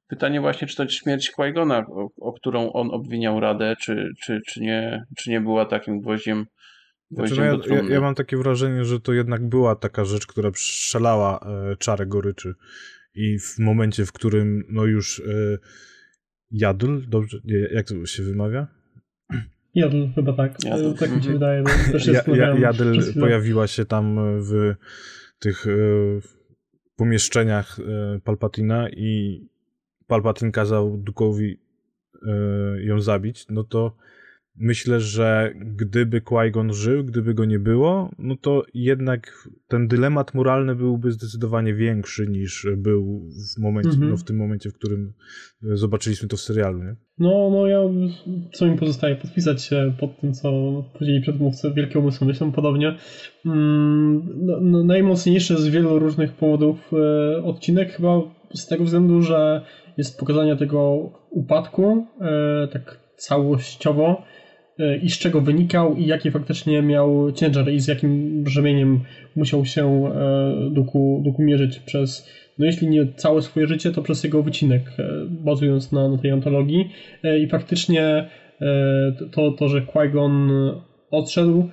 Pytanie 0.09 0.41
właśnie, 0.41 0.67
czy 0.67 0.75
to 0.75 0.87
śmierć 0.87 1.31
Qui-Gona, 1.37 1.85
o, 1.87 2.09
o, 2.17 2.33
którą 2.33 2.73
on 2.73 2.91
obwiniał 2.91 3.39
Radę, 3.39 3.75
czy, 3.79 4.09
czy, 4.23 4.41
czy, 4.47 4.61
nie, 4.61 5.05
czy 5.17 5.29
nie 5.29 5.41
była 5.41 5.65
takim 5.65 6.01
gwoździem, 6.01 6.45
znaczy, 7.11 7.35
no 7.37 7.43
ja, 7.43 7.57
ja, 7.67 7.81
ja, 7.89 8.01
mam 8.01 8.15
takie 8.15 8.37
wrażenie, 8.37 8.85
że 8.85 8.99
to 8.99 9.13
jednak 9.13 9.49
była 9.49 9.75
taka 9.75 10.05
rzecz, 10.05 10.27
która 10.27 10.51
strzelała 10.55 11.39
e, 11.39 11.75
czarę 11.75 12.05
goryczy 12.05 12.55
i 13.15 13.39
w 13.39 13.59
momencie, 13.59 14.05
w 14.05 14.11
którym 14.11 14.63
no 14.69 14.85
już 14.85 15.19
e, 15.19 15.57
Jadl, 16.51 16.99
dobrze, 17.07 17.37
jak 17.71 17.87
to 17.87 18.05
się 18.05 18.23
wymawia? 18.23 18.67
Jadl, 19.75 20.07
chyba 20.15 20.33
tak. 20.33 20.63
Jadl. 20.63 20.93
Tak 20.93 21.09
mi 21.15 21.23
się 21.23 21.29
mhm. 21.29 21.33
wydaje. 21.33 21.61
No, 21.61 21.91
też 21.91 22.07
ja, 22.07 22.21
ja, 22.35 22.59
Jadl 22.59 23.19
pojawiła 23.19 23.67
się 23.67 23.85
tam 23.85 24.19
w 24.41 24.73
tych 25.39 25.67
e, 25.67 26.38
pomieszczeniach 26.99 27.79
e, 27.79 28.19
Palpatina 28.19 28.89
i 28.89 29.41
Palpatine 30.07 30.51
kazał 30.51 30.97
Dukowi 30.97 31.57
e, 32.23 32.29
ją 32.83 33.01
zabić, 33.01 33.45
no 33.49 33.63
to 33.63 33.95
myślę, 34.59 34.99
że 34.99 35.53
gdyby 35.55 36.21
Qui-Gon 36.21 36.73
żył, 36.73 37.03
gdyby 37.03 37.33
go 37.33 37.45
nie 37.45 37.59
było, 37.59 38.11
no 38.19 38.35
to 38.41 38.63
jednak 38.73 39.47
ten 39.67 39.87
dylemat 39.87 40.33
moralny 40.33 40.75
byłby 40.75 41.11
zdecydowanie 41.11 41.73
większy 41.73 42.27
niż 42.27 42.67
był 42.77 43.29
w 43.55 43.61
momencie, 43.61 43.89
mhm. 43.89 44.09
no 44.09 44.17
w 44.17 44.23
tym 44.23 44.37
momencie, 44.37 44.69
w 44.69 44.73
którym 44.73 45.13
zobaczyliśmy 45.61 46.27
to 46.27 46.37
w 46.37 46.41
serialu, 46.41 46.83
nie? 46.83 46.95
No, 47.19 47.49
no 47.51 47.67
ja, 47.67 47.79
co 48.53 48.67
mi 48.67 48.77
pozostaje, 48.77 49.15
podpisać 49.15 49.63
się 49.63 49.93
pod 49.99 50.19
tym, 50.21 50.33
co 50.33 50.51
powiedzieli 50.93 51.21
przedmówcy, 51.21 51.71
wielkie 51.75 51.99
umysły 51.99 52.27
myślą 52.27 52.51
podobnie. 52.51 52.95
Mm, 53.45 54.29
no, 54.45 54.57
no, 54.61 54.83
najmocniejszy 54.83 55.57
z 55.57 55.67
wielu 55.67 55.99
różnych 55.99 56.33
powodów 56.33 56.91
e, 56.93 57.43
odcinek 57.43 57.91
chyba 57.91 58.21
z 58.53 58.67
tego 58.67 58.83
względu, 58.83 59.21
że 59.21 59.61
jest 59.97 60.19
pokazanie 60.19 60.55
tego 60.55 61.11
upadku 61.29 62.07
e, 62.21 62.67
tak 62.67 62.99
całościowo 63.15 64.23
i 65.01 65.09
z 65.09 65.17
czego 65.17 65.41
wynikał 65.41 65.95
i 65.95 66.05
jaki 66.05 66.31
faktycznie 66.31 66.81
miał 66.81 67.31
ciężar 67.31 67.71
i 67.71 67.79
z 67.79 67.87
jakim 67.87 68.43
brzemieniem 68.43 68.99
musiał 69.35 69.65
się 69.65 70.11
e, 70.15 70.69
Duku, 70.71 71.21
Duku 71.25 71.41
mierzyć 71.41 71.79
przez, 71.79 72.29
no 72.57 72.65
jeśli 72.65 72.87
nie 72.87 73.07
całe 73.15 73.41
swoje 73.41 73.67
życie, 73.67 73.91
to 73.91 74.01
przez 74.01 74.23
jego 74.23 74.43
wycinek, 74.43 74.83
bazując 75.29 75.91
na, 75.91 76.09
na 76.09 76.17
tej 76.17 76.31
antologii. 76.31 76.89
I 77.41 77.47
faktycznie 77.47 78.29
to, 79.31 79.51
to 79.51 79.67
że 79.69 79.81
Qui-Gon 79.81 80.49
odszedł, 81.11 81.69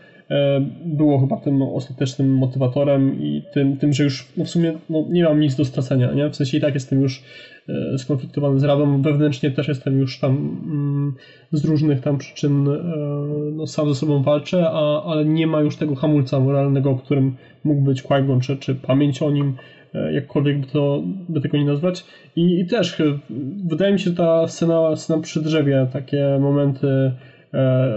było 0.84 1.18
chyba 1.20 1.36
tym 1.36 1.62
ostatecznym 1.62 2.34
motywatorem 2.34 3.22
i 3.22 3.42
tym, 3.52 3.76
tym 3.76 3.92
że 3.92 4.04
już 4.04 4.28
no 4.36 4.44
w 4.44 4.50
sumie 4.50 4.72
no, 4.90 5.04
nie 5.08 5.24
mam 5.24 5.40
nic 5.40 5.56
do 5.56 5.64
stracenia, 5.64 6.12
nie? 6.12 6.30
W 6.30 6.36
sensie 6.36 6.58
i 6.58 6.60
tak 6.60 6.74
jestem 6.74 7.02
już 7.02 7.22
E, 7.68 7.98
skonfliktowany 7.98 8.60
z 8.60 8.64
Radą. 8.64 9.02
Wewnętrznie 9.02 9.50
też 9.50 9.68
jestem 9.68 9.98
już 9.98 10.18
tam 10.18 10.60
mm, 10.64 11.14
z 11.52 11.64
różnych 11.64 12.00
tam 12.00 12.18
przyczyn 12.18 12.68
e, 12.68 12.78
no, 13.52 13.66
sam 13.66 13.88
ze 13.88 13.94
sobą 13.94 14.22
walczę, 14.22 14.70
a, 14.70 15.02
ale 15.02 15.24
nie 15.24 15.46
ma 15.46 15.60
już 15.60 15.76
tego 15.76 15.94
hamulca 15.94 16.40
moralnego, 16.40 16.94
którym 16.94 17.36
mógł 17.64 17.80
być 17.80 18.02
qui 18.02 18.40
czy, 18.42 18.56
czy 18.56 18.74
pamięć 18.74 19.22
o 19.22 19.30
nim, 19.30 19.56
e, 19.94 20.12
jakkolwiek 20.12 20.58
by, 20.58 20.66
to, 20.66 21.02
by 21.28 21.40
tego 21.40 21.58
nie 21.58 21.64
nazwać. 21.64 22.04
I, 22.36 22.60
I, 22.60 22.66
też 22.66 23.02
wydaje 23.66 23.92
mi 23.92 23.98
się, 23.98 24.10
że 24.10 24.16
ta 24.16 24.48
scena, 24.48 24.96
scena 24.96 25.22
przy 25.22 25.42
drzewie, 25.42 25.86
takie 25.92 26.38
momenty 26.40 27.12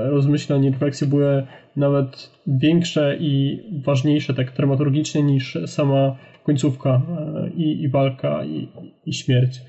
rozmyślań 0.09 0.65
i 0.65 0.69
refleksji 0.69 1.07
były 1.07 1.47
nawet 1.75 2.31
większe 2.47 3.17
i 3.19 3.61
ważniejsze 3.85 4.33
tak 4.33 4.55
dramaturgicznie 4.55 5.23
niż 5.23 5.57
sama 5.65 6.15
końcówka 6.43 6.89
e, 6.89 7.49
i, 7.49 7.83
i 7.83 7.89
walka 7.89 8.45
i, 8.45 8.69
i 9.05 9.13
śmierć 9.13 9.61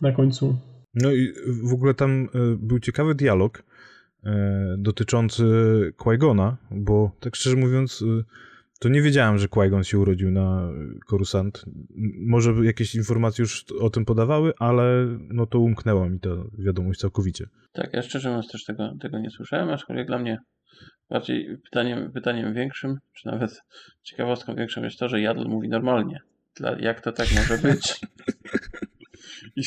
na 0.00 0.12
końcu. 0.12 0.56
No 0.94 1.12
i 1.12 1.32
w 1.62 1.74
ogóle 1.74 1.94
tam 1.94 2.28
e, 2.34 2.38
był 2.58 2.78
ciekawy 2.78 3.14
dialog 3.14 3.62
e, 4.24 4.76
dotyczący 4.78 5.44
Qui-Gona, 5.98 6.56
bo 6.70 7.10
tak 7.20 7.36
szczerze 7.36 7.56
mówiąc 7.56 8.04
to 8.80 8.88
nie 8.88 9.02
wiedziałem, 9.02 9.38
że 9.38 9.48
Qui-Gon 9.48 9.82
się 9.82 9.98
urodził 9.98 10.30
na 10.30 10.68
Coruscant. 11.10 11.64
Może 12.18 12.52
jakieś 12.62 12.94
informacje 12.94 13.42
już 13.42 13.64
o 13.80 13.90
tym 13.90 14.04
podawały, 14.04 14.52
ale 14.58 15.06
no 15.18 15.46
to 15.46 15.58
umknęła 15.58 16.08
mi 16.08 16.20
ta 16.20 16.30
wiadomość 16.58 17.00
całkowicie. 17.00 17.46
Tak, 17.72 17.90
ja 17.92 18.02
szczerze 18.02 18.28
mówiąc 18.28 18.52
też 18.52 18.64
tego, 18.64 18.92
tego 19.00 19.18
nie 19.18 19.30
słyszałem, 19.30 19.70
aczkolwiek 19.70 20.06
dla 20.06 20.18
mnie 20.18 20.38
Bardziej 21.10 21.58
pytaniem, 21.64 22.12
pytaniem 22.12 22.54
większym, 22.54 22.98
czy 23.12 23.26
nawet 23.26 23.62
ciekawostką 24.02 24.54
większą 24.54 24.82
jest 24.82 24.98
to, 24.98 25.08
że 25.08 25.20
Jadl 25.20 25.48
mówi 25.48 25.68
normalnie. 25.68 26.20
Dla, 26.56 26.78
jak 26.78 27.00
to 27.00 27.12
tak 27.12 27.28
może 27.36 27.58
być? 27.58 28.00
I, 29.56 29.62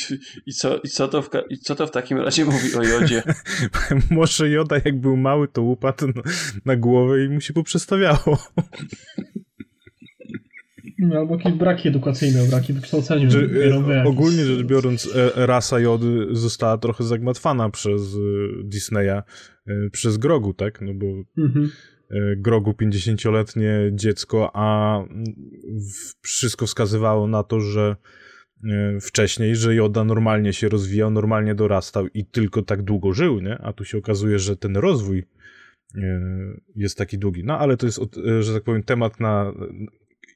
i, 0.45 0.53
co, 0.53 0.77
i, 0.83 0.87
co 0.87 1.07
to 1.07 1.21
w, 1.21 1.29
I 1.49 1.57
co 1.57 1.75
to 1.75 1.87
w 1.87 1.91
takim 1.91 2.17
razie 2.17 2.45
mówi 2.45 2.75
o 2.75 2.83
Jodzie? 2.83 3.23
Może 4.11 4.49
Joda 4.49 4.75
jak 4.85 4.99
był 4.99 5.17
mały, 5.17 5.47
to 5.47 5.61
upadł 5.61 6.07
na, 6.07 6.21
na 6.65 6.75
głowę 6.75 7.25
i 7.25 7.29
mu 7.29 7.41
się 7.41 7.53
poprzestawiało. 7.53 8.37
No, 10.99 11.19
albo 11.19 11.35
jakieś 11.35 11.53
braki 11.53 11.87
edukacyjne, 11.87 12.47
braki 12.49 12.73
wykształcenia. 12.73 13.29
Że, 13.29 13.39
e, 13.39 14.03
ogólnie 14.03 14.45
rzecz 14.45 14.63
biorąc, 14.63 15.09
e, 15.15 15.45
rasa 15.45 15.79
Jody 15.79 16.27
została 16.31 16.77
trochę 16.77 17.03
zagmatwana 17.03 17.69
przez 17.69 18.01
e, 18.01 18.17
Disneya, 18.63 19.21
przez 19.91 20.17
Grogu, 20.17 20.53
tak? 20.53 20.81
No 20.81 20.93
bo 20.93 21.05
mhm. 21.43 21.69
Grogu 22.37 22.71
50-letnie 22.71 23.91
dziecko, 23.93 24.51
a 24.53 24.99
wszystko 26.21 26.65
wskazywało 26.65 27.27
na 27.27 27.43
to, 27.43 27.59
że 27.59 27.95
wcześniej, 29.01 29.55
że 29.55 29.75
Joda 29.75 30.03
normalnie 30.03 30.53
się 30.53 30.69
rozwijał, 30.69 31.11
normalnie 31.11 31.55
dorastał 31.55 32.07
i 32.07 32.25
tylko 32.25 32.61
tak 32.61 32.81
długo 32.81 33.13
żył, 33.13 33.39
nie? 33.39 33.57
A 33.57 33.73
tu 33.73 33.85
się 33.85 33.97
okazuje, 33.97 34.39
że 34.39 34.57
ten 34.57 34.77
rozwój 34.77 35.23
jest 36.75 36.97
taki 36.97 37.17
długi. 37.17 37.43
No 37.43 37.59
ale 37.59 37.77
to 37.77 37.85
jest, 37.85 37.99
że 38.39 38.53
tak 38.53 38.63
powiem, 38.63 38.83
temat 38.83 39.19
na 39.19 39.53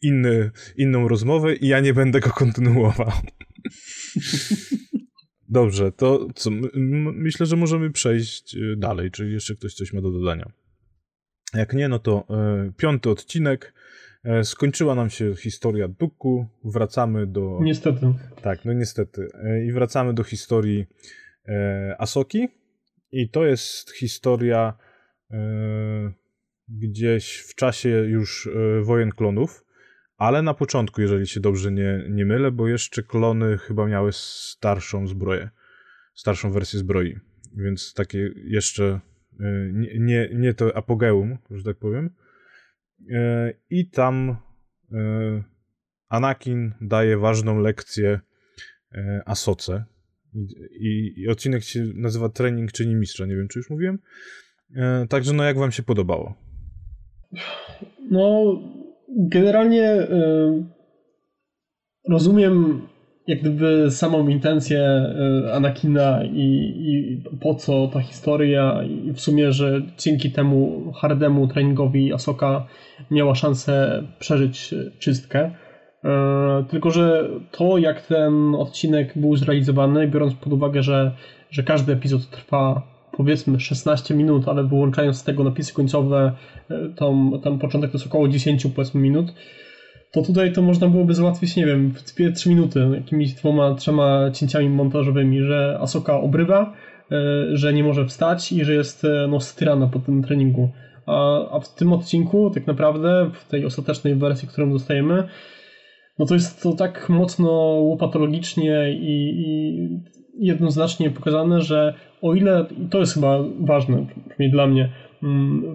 inny, 0.02 0.52
inną 0.78 1.08
rozmowę 1.08 1.56
i 1.56 1.68
ja 1.68 1.80
nie 1.80 1.94
będę 1.94 2.20
go 2.20 2.30
kontynuował. 2.30 3.12
Dobrze, 5.50 5.92
to 5.92 6.28
co? 6.36 6.50
Myślę, 7.14 7.46
że 7.46 7.56
możemy 7.56 7.92
przejść 7.92 8.58
dalej. 8.78 9.12
Czy 9.12 9.30
jeszcze 9.30 9.56
ktoś 9.56 9.74
coś 9.74 9.94
ma 9.94 10.02
do 10.02 10.12
dodania? 10.12 10.52
Jak 11.54 11.74
nie, 11.74 11.88
no 11.88 12.00
to 12.00 12.26
e, 12.30 12.72
piąty 12.78 13.10
odcinek. 13.10 13.74
E, 14.24 14.44
skończyła 14.44 14.96
nam 14.96 15.10
się 15.10 15.36
historia 15.36 15.88
Duku. 15.88 16.48
Wracamy 16.64 17.28
do. 17.28 17.60
Niestety. 17.62 18.14
Tak, 18.42 18.66
no 18.66 18.74
niestety. 18.74 19.28
E, 19.44 19.66
I 19.66 19.72
wracamy 19.72 20.14
do 20.14 20.24
historii 20.24 20.86
e, 21.48 21.96
Asoki. 22.00 22.48
I 23.12 23.30
to 23.30 23.46
jest 23.46 23.92
historia 23.92 24.74
gdzieś 26.68 27.38
w 27.38 27.56
czasie 27.56 27.90
już 27.90 28.50
wojen 28.84 29.10
klonów 29.10 29.64
ale 30.18 30.42
na 30.42 30.54
początku, 30.54 31.02
jeżeli 31.02 31.28
się 31.28 31.40
dobrze 31.40 31.72
nie, 31.72 32.06
nie 32.10 32.26
mylę, 32.26 32.52
bo 32.52 32.68
jeszcze 32.68 33.04
klony 33.04 33.58
chyba 33.58 33.88
miały 33.88 34.10
starszą 34.14 35.08
zbroję, 35.08 35.50
starszą 36.14 36.52
wersję 36.52 36.80
zbroi, 36.80 37.20
więc 37.56 37.94
takie 37.94 38.32
jeszcze 38.46 39.00
nie, 39.74 40.00
nie, 40.00 40.30
nie 40.34 40.54
to 40.54 40.78
apogeum, 40.78 41.38
że 41.52 41.64
tak 41.64 41.78
powiem. 41.78 42.10
Y, 43.10 43.60
I 43.70 43.90
tam 43.90 44.38
y, 44.92 45.44
Anakin 46.10 46.74
daje 46.82 47.18
ważną 47.18 47.60
lekcję 47.60 48.20
Asoce. 49.26 49.86
I, 50.34 50.40
i, 50.80 51.22
I, 51.22 51.28
odcinek 51.28 51.64
się 51.64 51.86
nazywa 51.96 52.30
Trening 52.30 52.72
czyni 52.72 52.96
mistrza, 52.96 53.26
nie 53.26 53.36
wiem 53.36 53.48
czy 53.48 53.60
już 53.60 53.70
mówiłem. 53.70 54.00
Także 55.10 55.34
no 55.34 55.44
jak 55.44 55.58
wam 55.58 55.72
się 55.72 55.84
podobało? 55.84 56.36
No 58.12 58.44
generalnie 59.10 60.08
rozumiem 62.10 62.88
jak 63.28 63.40
gdyby 63.40 63.92
samą 63.92 64.28
intencję 64.28 65.06
y, 65.46 65.54
Anakina 65.54 66.24
i, 66.24 66.74
i, 66.78 67.22
po 67.40 67.56
co 67.56 67.88
ta 67.88 68.00
historia 68.00 68.84
i 68.84 69.14
w 69.14 69.22
sumie, 69.22 69.52
że 69.52 69.82
dzięki 69.98 70.32
temu 70.32 70.92
hardemu 70.96 71.48
treningowi 71.48 72.14
Asoka 72.14 72.66
miała 73.12 73.36
szansę 73.36 74.04
przeżyć 74.20 74.76
czystkę. 75.00 75.46
Y, 75.46 76.08
tylko, 76.70 76.92
że 76.92 77.30
to 77.52 77.78
jak 77.78 78.02
ten 78.02 78.56
odcinek 78.56 79.14
był 79.16 79.36
zrealizowany, 79.36 80.08
biorąc 80.08 80.34
pod 80.34 80.54
uwagę, 80.54 80.84
że, 80.84 81.12
że 81.52 81.64
każdy 81.64 81.94
epizod 81.94 82.30
trwa 82.30 82.94
powiedzmy 83.18 83.60
16 83.60 84.16
minut, 84.16 84.48
ale 84.48 84.64
wyłączając 84.64 85.18
z 85.18 85.24
tego 85.24 85.44
napisy 85.44 85.74
końcowe, 85.74 86.32
e, 86.70 86.90
tam, 86.96 87.40
tam 87.44 87.60
początek 87.60 87.92
to 87.92 87.98
jest 87.98 88.08
około 88.08 88.28
10 88.28 88.68
powiedzmy 88.76 89.02
minut, 89.02 89.34
to 90.14 90.22
tutaj 90.22 90.54
to 90.54 90.62
można 90.62 90.88
byłoby 90.88 91.14
załatwić, 91.14 91.56
nie 91.56 91.66
wiem, 91.66 91.92
w 91.92 92.04
2-3 92.04 92.50
minuty, 92.50 92.88
jakimiś 92.96 93.34
dwoma, 93.34 93.76
trzema 93.76 94.32
cięciami 94.32 94.70
montażowymi, 94.70 95.42
że 95.42 95.78
Asoka 95.82 96.20
obrywa, 96.20 96.74
e, 97.12 97.58
że 97.58 97.74
nie 97.74 97.84
może 97.84 98.06
wstać 98.06 98.52
i 98.52 98.66
że 98.66 98.74
jest 98.74 99.06
e, 99.06 99.28
no, 99.30 99.40
styrana 99.40 99.88
po 99.88 100.00
tym 100.00 100.24
treningu. 100.24 100.70
A, 101.06 101.50
a 101.56 101.60
w 101.60 101.76
tym 101.76 101.94
odcinku, 101.94 102.50
tak 102.50 102.68
naprawdę, 102.68 103.32
w 103.34 103.48
tej 103.48 103.66
ostatecznej 103.66 104.16
wersji, 104.16 104.48
którą 104.48 104.72
dostajemy, 104.72 105.24
no 106.20 106.26
to 106.26 106.34
jest 106.34 106.64
to 106.64 106.74
tak 106.74 107.10
mocno 107.10 107.52
łopatologicznie 107.80 108.94
i, 108.94 109.34
i 109.38 109.90
jednoznacznie 110.40 111.10
pokazane, 111.10 111.62
że 111.62 111.94
o 112.22 112.34
ile, 112.34 112.66
i 112.78 112.90
to 112.90 113.00
jest 113.00 113.14
chyba 113.14 113.40
ważne, 113.60 114.06
przynajmniej 114.08 114.52
dla 114.52 114.68
mnie, 114.68 114.90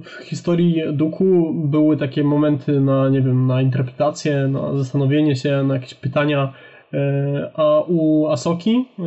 w 0.03 0.25
historii 0.25 0.83
Duku 0.93 1.55
były 1.55 1.97
takie 1.97 2.25
momenty 2.25 2.81
na, 2.81 3.09
nie 3.09 3.21
wiem, 3.21 3.47
na 3.47 3.63
interpretację, 3.63 4.49
na 4.49 4.77
zastanowienie 4.77 5.37
się, 5.37 5.63
na 5.63 5.75
jakieś 5.75 5.95
pytania, 5.95 6.53
e, 6.93 7.51
a 7.55 7.81
u 7.81 8.27
Asoki 8.27 8.85
e, 8.99 9.03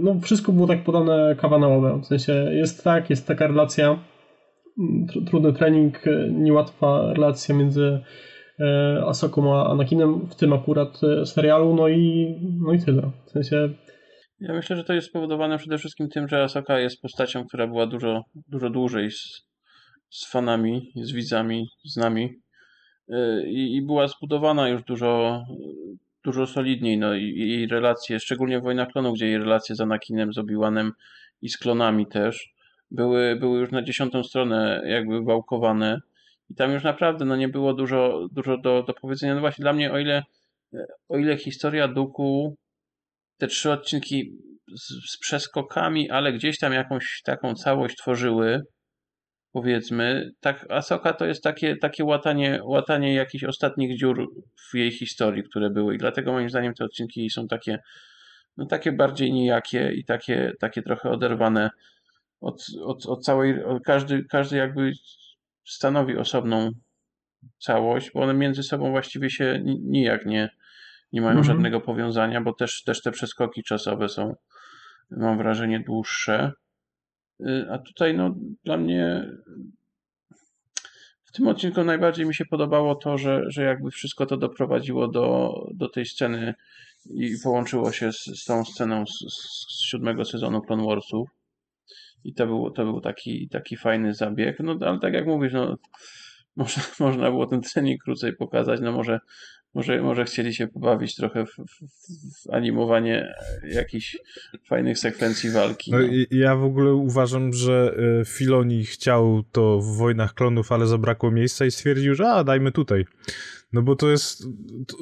no 0.00 0.20
wszystko 0.22 0.52
było 0.52 0.66
tak 0.66 0.84
podane 0.84 1.36
kawanałowe. 1.36 2.00
W 2.02 2.06
sensie 2.06 2.32
jest 2.32 2.84
tak, 2.84 3.10
jest 3.10 3.28
taka 3.28 3.46
relacja, 3.46 3.98
mm, 4.78 5.06
trudny 5.26 5.52
trening, 5.52 6.06
e, 6.06 6.30
niełatwa 6.30 7.12
relacja 7.12 7.54
między 7.54 8.00
Asoką 9.06 9.54
a 9.54 9.70
Anakinem, 9.70 10.26
w 10.26 10.34
tym 10.34 10.52
akurat 10.52 11.00
serialu, 11.24 11.74
no 11.74 11.88
i, 11.88 12.34
no 12.66 12.72
i 12.72 12.78
tyle. 12.78 13.10
W 13.26 13.30
sensie 13.30 13.68
ja 14.40 14.54
myślę, 14.54 14.76
że 14.76 14.84
to 14.84 14.92
jest 14.92 15.08
spowodowane 15.08 15.58
przede 15.58 15.78
wszystkim 15.78 16.08
tym, 16.08 16.28
że 16.28 16.42
Asoka 16.42 16.78
jest 16.78 17.00
postacią, 17.02 17.44
która 17.44 17.66
była 17.66 17.86
dużo, 17.86 18.22
dużo 18.48 18.70
dłużej 18.70 19.10
z, 20.14 20.30
fanami, 20.30 20.92
z 20.96 21.12
widzami, 21.12 21.68
z 21.84 21.96
nami 21.96 22.40
y, 23.10 23.14
i, 23.46 23.76
i 23.76 23.82
była 23.82 24.08
zbudowana 24.08 24.68
już 24.68 24.82
dużo, 24.82 25.44
dużo 26.24 26.46
solidniej. 26.46 26.98
No, 26.98 27.14
i, 27.14 27.66
relacje, 27.70 28.20
szczególnie 28.20 28.60
w 28.60 28.62
Wojnach 28.62 28.88
Klonów, 28.88 29.14
gdzie 29.14 29.26
jej 29.26 29.38
relacje 29.38 29.74
z 29.74 29.80
Anakinem, 29.80 30.32
z 30.32 30.38
Obi-Wanem 30.38 30.90
i 31.42 31.48
z 31.48 31.58
klonami 31.58 32.06
też 32.06 32.54
były, 32.90 33.36
były 33.36 33.58
już 33.60 33.70
na 33.70 33.82
dziesiątą 33.82 34.22
stronę 34.24 34.82
jakby 34.86 35.22
wałkowane 35.22 36.00
i 36.50 36.54
tam 36.54 36.72
już 36.72 36.82
naprawdę 36.82 37.24
no, 37.24 37.36
nie 37.36 37.48
było 37.48 37.74
dużo, 37.74 38.28
dużo 38.32 38.58
do, 38.58 38.82
do 38.82 38.94
powiedzenia. 38.94 39.34
No 39.34 39.40
właśnie 39.40 39.62
dla 39.62 39.72
mnie, 39.72 39.92
o 39.92 39.98
ile, 39.98 40.22
o 41.08 41.18
ile 41.18 41.36
historia 41.36 41.88
Duku 41.88 42.56
te 43.38 43.46
trzy 43.46 43.72
odcinki 43.72 44.32
z, 44.76 45.12
z 45.12 45.18
przeskokami, 45.18 46.10
ale 46.10 46.32
gdzieś 46.32 46.58
tam 46.58 46.72
jakąś 46.72 47.22
taką 47.24 47.54
całość 47.54 47.96
tworzyły, 47.96 48.62
powiedzmy. 49.54 50.30
Tak, 50.40 50.66
Asoka 50.70 51.12
to 51.12 51.26
jest 51.26 51.42
takie, 51.42 51.76
takie 51.76 52.04
łatanie, 52.04 52.60
łatanie 52.64 53.14
jakichś 53.14 53.44
ostatnich 53.44 53.98
dziur 53.98 54.28
w 54.70 54.74
jej 54.74 54.90
historii, 54.90 55.44
które 55.44 55.70
były 55.70 55.94
i 55.94 55.98
dlatego 55.98 56.32
moim 56.32 56.50
zdaniem 56.50 56.74
te 56.74 56.84
odcinki 56.84 57.30
są 57.30 57.48
takie, 57.48 57.78
no 58.56 58.66
takie 58.66 58.92
bardziej 58.92 59.32
nijakie 59.32 59.92
i 59.92 60.04
takie, 60.04 60.52
takie 60.60 60.82
trochę 60.82 61.10
oderwane 61.10 61.70
od, 62.40 62.66
od, 62.84 63.06
od 63.06 63.24
całej, 63.24 63.64
od 63.64 63.82
każdy, 63.82 64.24
każdy 64.24 64.56
jakby 64.56 64.92
stanowi 65.64 66.16
osobną 66.16 66.70
całość, 67.58 68.10
bo 68.14 68.20
one 68.20 68.34
między 68.34 68.62
sobą 68.62 68.90
właściwie 68.90 69.30
się 69.30 69.60
nijak 69.64 70.26
nie, 70.26 70.50
nie 71.12 71.20
mają 71.20 71.38
mhm. 71.38 71.44
żadnego 71.44 71.80
powiązania, 71.80 72.40
bo 72.40 72.52
też, 72.52 72.82
też 72.82 73.02
te 73.02 73.10
przeskoki 73.10 73.62
czasowe 73.62 74.08
są, 74.08 74.34
mam 75.10 75.38
wrażenie, 75.38 75.80
dłuższe. 75.80 76.52
Y, 77.40 77.66
a 77.70 77.78
tutaj, 77.78 78.16
no, 78.16 78.34
dla 78.64 78.76
mnie 78.76 79.30
w 81.24 81.32
tym 81.32 81.48
odcinku 81.48 81.84
najbardziej 81.84 82.26
mi 82.26 82.34
się 82.34 82.44
podobało 82.44 82.94
to, 82.94 83.18
że, 83.18 83.44
że 83.46 83.62
jakby 83.62 83.90
wszystko 83.90 84.26
to 84.26 84.36
doprowadziło 84.36 85.08
do, 85.08 85.54
do 85.74 85.88
tej 85.88 86.06
sceny 86.06 86.54
i 87.10 87.36
połączyło 87.44 87.92
się 87.92 88.12
z, 88.12 88.24
z 88.24 88.44
tą 88.44 88.64
sceną 88.64 89.06
z, 89.06 89.18
z 89.34 89.82
siódmego 89.82 90.24
sezonu 90.24 90.62
Clone 90.62 90.86
Warsów. 90.86 91.28
I 92.24 92.34
to 92.34 92.46
był, 92.46 92.70
to 92.70 92.84
był 92.84 93.00
taki, 93.00 93.48
taki 93.48 93.76
fajny 93.76 94.14
zabieg. 94.14 94.60
No 94.60 94.78
ale 94.80 95.00
tak 95.00 95.14
jak 95.14 95.26
mówisz, 95.26 95.52
no, 95.52 95.76
może, 96.56 96.80
można 97.00 97.30
było 97.30 97.46
ten 97.46 97.60
trening 97.60 98.02
krócej 98.02 98.36
pokazać, 98.36 98.80
no 98.80 98.92
może 98.92 99.20
może, 99.74 100.02
może 100.02 100.24
chcieli 100.24 100.54
się 100.54 100.66
pobawić 100.66 101.16
trochę 101.16 101.46
w, 101.46 101.50
w, 101.50 101.80
w 102.42 102.50
animowanie 102.50 103.34
jakichś 103.68 104.16
fajnych 104.68 104.98
sekwencji 104.98 105.50
walki. 105.50 105.90
No. 105.90 105.98
no 105.98 106.06
ja 106.30 106.56
w 106.56 106.64
ogóle 106.64 106.92
uważam, 106.92 107.52
że 107.52 107.94
e, 108.20 108.24
Filoni 108.24 108.84
chciał 108.84 109.44
to 109.52 109.80
w 109.80 109.96
Wojnach 109.96 110.34
Klonów, 110.34 110.72
ale 110.72 110.86
zabrakło 110.86 111.30
miejsca 111.30 111.66
i 111.66 111.70
stwierdził, 111.70 112.14
że 112.14 112.28
a, 112.28 112.44
dajmy 112.44 112.72
tutaj. 112.72 113.04
No 113.74 113.82
bo 113.82 113.96
to 113.96 114.10
jest 114.10 114.46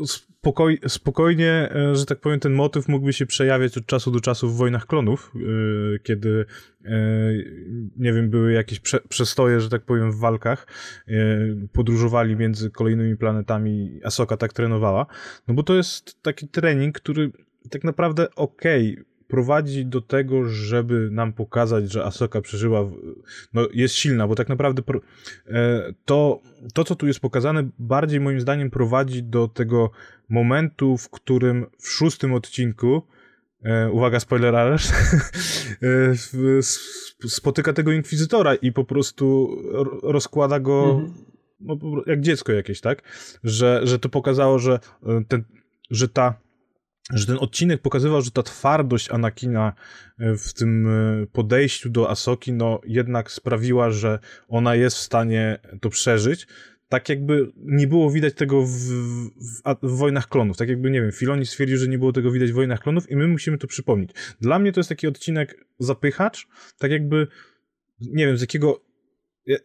spokoj, 0.07 0.79
spokojnie, 0.89 1.70
e, 1.75 1.97
że 1.97 2.07
tak 2.07 2.20
powiem, 2.20 2.41
ten 2.41 2.53
motyw 2.53 2.89
mógłby 2.89 3.12
się 3.12 3.27
przejawiać 3.27 3.79
od 3.79 3.87
czasu 3.87 4.11
do 4.11 4.20
czasu 4.20 4.49
w 4.49 4.57
Wojnach 4.57 4.87
Klonów, 4.87 5.33
e, 5.35 5.99
kiedy, 5.99 6.45
e, 6.85 6.91
nie 7.97 8.12
wiem, 8.12 8.31
były 8.31 8.53
jakieś 8.53 8.81
prze, 8.81 9.01
przestoje, 9.09 9.61
że 9.61 9.68
tak 9.68 9.83
powiem, 9.83 10.12
w 10.12 10.18
walkach, 10.18 10.66
podróżowali 11.73 12.37
między 12.37 12.70
kolejnymi 12.70 13.16
planetami, 13.16 14.01
Asoka 14.05 14.37
tak 14.37 14.53
trenowała, 14.53 15.07
no 15.49 15.55
bo 15.55 15.62
to 15.62 15.75
jest 15.75 16.23
taki 16.23 16.49
trening, 16.49 16.97
który 16.97 17.31
tak 17.70 17.85
naprawdę 17.85 18.35
okej, 18.35 18.93
okay, 18.93 19.12
prowadzi 19.33 19.87
do 19.87 20.01
tego, 20.01 20.45
żeby 20.45 21.09
nam 21.11 21.33
pokazać, 21.33 21.93
że 21.93 22.05
Asoka 22.05 22.41
przeżyła, 22.41 22.91
no 23.55 23.68
jest 23.74 23.95
silna, 23.95 24.28
bo 24.28 24.35
tak 24.35 24.49
naprawdę 24.49 24.83
e, 25.47 25.95
to, 26.05 26.41
to, 26.74 26.85
co 26.85 26.95
tu 26.95 27.07
jest 27.07 27.20
pokazane, 27.20 27.68
bardziej 27.78 28.20
moim 28.20 28.41
zdaniem 28.41 28.70
prowadzi 28.70 29.22
do 29.22 29.49
tego 29.49 29.91
momentu, 30.28 30.97
w 30.97 31.11
którym 31.11 31.66
w 31.78 31.89
szóstym 31.89 32.35
odcinku 32.35 33.03
e, 33.62 33.91
uwaga, 33.91 34.20
spoiler 34.20 34.57
alert, 34.57 34.83
e, 35.83 36.14
spotyka 37.28 37.72
tego 37.72 37.93
inkwizytora 37.93 38.55
i 38.55 38.72
po 38.72 38.85
prostu 38.85 39.57
rozkłada 40.03 40.61
go 40.61 40.91
mhm. 40.91 41.12
no, 41.61 41.76
jak 42.07 42.20
dziecko 42.20 42.53
jakieś, 42.53 42.80
tak? 42.80 43.03
Że, 43.45 43.80
że 43.85 43.99
to 43.99 44.09
pokazało, 44.09 44.59
że, 44.59 44.80
ten, 45.28 45.45
że 45.91 46.09
ta 46.09 46.35
że 47.11 47.27
ten 47.27 47.37
odcinek 47.41 47.83
pokazywał, 47.83 48.23
że 48.23 48.31
ta 48.31 48.43
twardość 48.43 49.11
Anakina 49.11 49.73
e, 50.19 50.37
w 50.37 50.53
tym 50.53 50.87
e, 50.87 51.27
podejściu 51.27 51.91
do 51.91 52.11
Asoki, 52.11 52.53
no 52.53 52.81
jednak 52.87 53.31
sprawiła, 53.31 53.91
że 53.91 54.19
ona 54.49 54.75
jest 54.75 54.97
w 54.97 55.01
stanie 55.01 55.59
to 55.81 55.91
przeżyć. 55.91 56.47
Tak 56.89 57.09
jakby 57.09 57.53
nie 57.57 57.87
było 57.87 58.11
widać 58.11 58.35
tego 58.35 58.63
w, 58.63 58.71
w, 58.71 59.63
w, 59.83 59.97
Wojnach 59.97 60.29
Klonów. 60.29 60.57
Tak 60.57 60.69
jakby, 60.69 60.91
nie 60.91 61.01
wiem, 61.03 61.13
Filoni 61.13 61.47
stwierdził, 61.47 61.79
że 61.79 61.89
nie 61.89 61.99
było 61.99 62.13
tego 62.13 62.31
widać 62.31 62.53
w 62.53 62.55
Wojnach 62.55 62.81
Klonów 62.81 63.11
i 63.11 63.17
my 63.17 63.29
musimy 63.29 63.59
to 63.59 63.67
przypomnieć. 63.67 64.11
Dla 64.41 64.59
mnie 64.59 64.73
to 64.73 64.81
jest 64.81 64.89
taki 64.89 65.07
odcinek 65.07 65.65
zapychacz, 65.79 66.47
tak 66.79 66.91
jakby, 66.91 67.27
nie 68.01 68.27
wiem, 68.27 68.39
z 68.39 68.41
jakiego 68.41 68.81
ja 69.47 69.57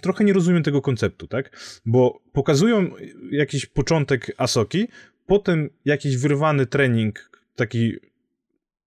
trochę 0.00 0.24
nie 0.24 0.32
rozumiem 0.32 0.62
tego 0.62 0.82
konceptu, 0.82 1.26
tak? 1.26 1.56
Bo 1.86 2.22
pokazują 2.32 2.90
jakiś 3.30 3.66
początek 3.66 4.32
Asoki, 4.36 4.88
potem 5.26 5.70
jakiś 5.84 6.16
wyrwany 6.16 6.66
trening, 6.66 7.30
taki 7.56 7.92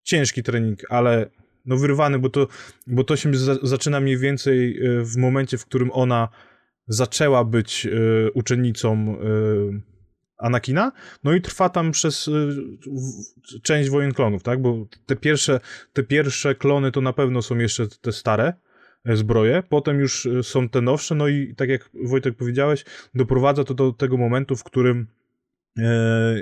ciężki 0.02 0.42
trening, 0.42 0.80
ale 0.88 1.30
no 1.66 1.76
wyrwany, 1.76 2.18
bo 2.18 2.30
to, 2.30 2.48
bo 2.86 3.04
to 3.04 3.16
się 3.16 3.30
zaczyna 3.62 4.00
mniej 4.00 4.18
więcej 4.18 4.78
e, 4.78 5.04
w 5.04 5.16
momencie, 5.16 5.58
w 5.58 5.66
którym 5.66 5.90
ona 5.92 6.28
zaczęła 6.86 7.44
być 7.44 7.86
e, 7.86 8.30
uczennicą 8.30 9.16
Anakina, 10.40 10.92
no 11.24 11.34
i 11.34 11.40
trwa 11.40 11.68
tam 11.68 11.90
przez 11.90 12.30
część 13.62 13.90
Wojen 13.90 14.12
Klonów, 14.14 14.42
tak, 14.42 14.62
bo 14.62 14.86
te 15.06 15.16
pierwsze, 15.16 15.60
te 15.92 16.02
pierwsze 16.02 16.54
klony 16.54 16.92
to 16.92 17.00
na 17.00 17.12
pewno 17.12 17.42
są 17.42 17.58
jeszcze 17.58 17.88
te 17.88 18.12
stare 18.12 18.52
e, 19.04 19.16
zbroje, 19.16 19.62
potem 19.68 20.00
już 20.00 20.28
są 20.42 20.68
te 20.68 20.80
nowsze, 20.80 21.14
no 21.14 21.28
i 21.28 21.54
tak 21.54 21.68
jak 21.68 21.90
Wojtek 22.04 22.36
powiedziałeś, 22.36 22.84
doprowadza 23.14 23.64
to 23.64 23.74
do 23.74 23.92
tego 23.92 24.16
momentu, 24.16 24.56
w 24.56 24.64
którym 24.64 24.98
e, 25.00 25.19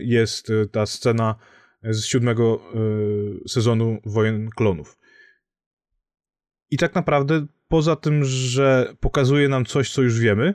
jest 0.03 0.51
y, 0.51 0.67
ta 0.67 0.87
scena 0.87 1.35
z 1.83 2.05
siódmego 2.05 2.61
sezonu 3.47 3.99
Wojen 4.05 4.51
Klonów. 4.51 4.99
I 6.71 6.77
tak 6.77 6.95
naprawdę, 6.95 7.47
poza 7.69 7.97
tym, 7.97 8.25
że 8.25 8.95
pokazuje 9.01 9.49
nam 9.49 9.65
coś, 9.65 9.93
co 9.93 10.03
już 10.03 10.21
wiemy, 10.21 10.55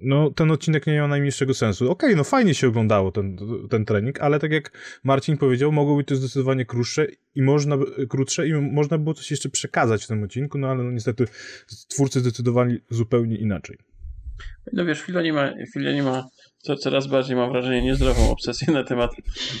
no 0.00 0.30
ten 0.30 0.50
odcinek 0.50 0.86
nie 0.86 0.92
miał 0.92 1.08
najmniejszego 1.08 1.54
sensu. 1.54 1.90
Okej, 1.90 2.08
okay, 2.08 2.16
no 2.16 2.24
fajnie 2.24 2.54
się 2.54 2.68
oglądało 2.68 3.12
ten, 3.12 3.36
ten 3.70 3.84
trening, 3.84 4.20
ale 4.20 4.38
tak 4.38 4.52
jak 4.52 4.70
Marcin 5.04 5.36
powiedział, 5.36 5.72
mogło 5.72 5.96
być 5.96 6.08
to 6.08 6.16
zdecydowanie 6.16 6.64
krótsze 6.64 7.06
i 7.34 7.42
można, 7.42 7.78
krótsze 8.08 8.48
i 8.48 8.52
można 8.52 8.98
było 8.98 9.14
coś 9.14 9.30
jeszcze 9.30 9.48
przekazać 9.48 10.04
w 10.04 10.06
tym 10.06 10.22
odcinku, 10.22 10.58
no 10.58 10.68
ale 10.68 10.84
no, 10.84 10.90
niestety 10.90 11.26
twórcy 11.88 12.20
zdecydowali 12.20 12.80
zupełnie 12.90 13.36
inaczej. 13.36 13.78
No 14.72 14.84
wiesz, 14.84 15.00
Filoni 15.00 15.32
ma, 15.32 15.52
Filoni 15.74 16.02
ma 16.02 16.28
co, 16.58 16.76
coraz 16.76 17.06
bardziej, 17.06 17.36
mam 17.36 17.50
wrażenie, 17.50 17.82
niezdrową 17.82 18.30
obsesję 18.30 18.72
na 18.72 18.84
temat, 18.84 19.10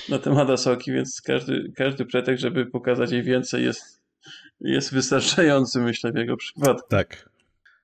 na 0.08 0.18
temat 0.18 0.50
Asoki, 0.50 0.92
więc 0.92 1.20
każdy, 1.20 1.72
każdy 1.76 2.04
pretekst, 2.04 2.42
żeby 2.42 2.66
pokazać 2.66 3.12
jej 3.12 3.22
więcej 3.22 3.64
jest, 3.64 4.02
jest 4.60 4.94
wystarczający, 4.94 5.80
myślę, 5.80 6.12
w 6.12 6.16
jego 6.16 6.36
przypadku. 6.36 6.88
Tak. 6.88 7.30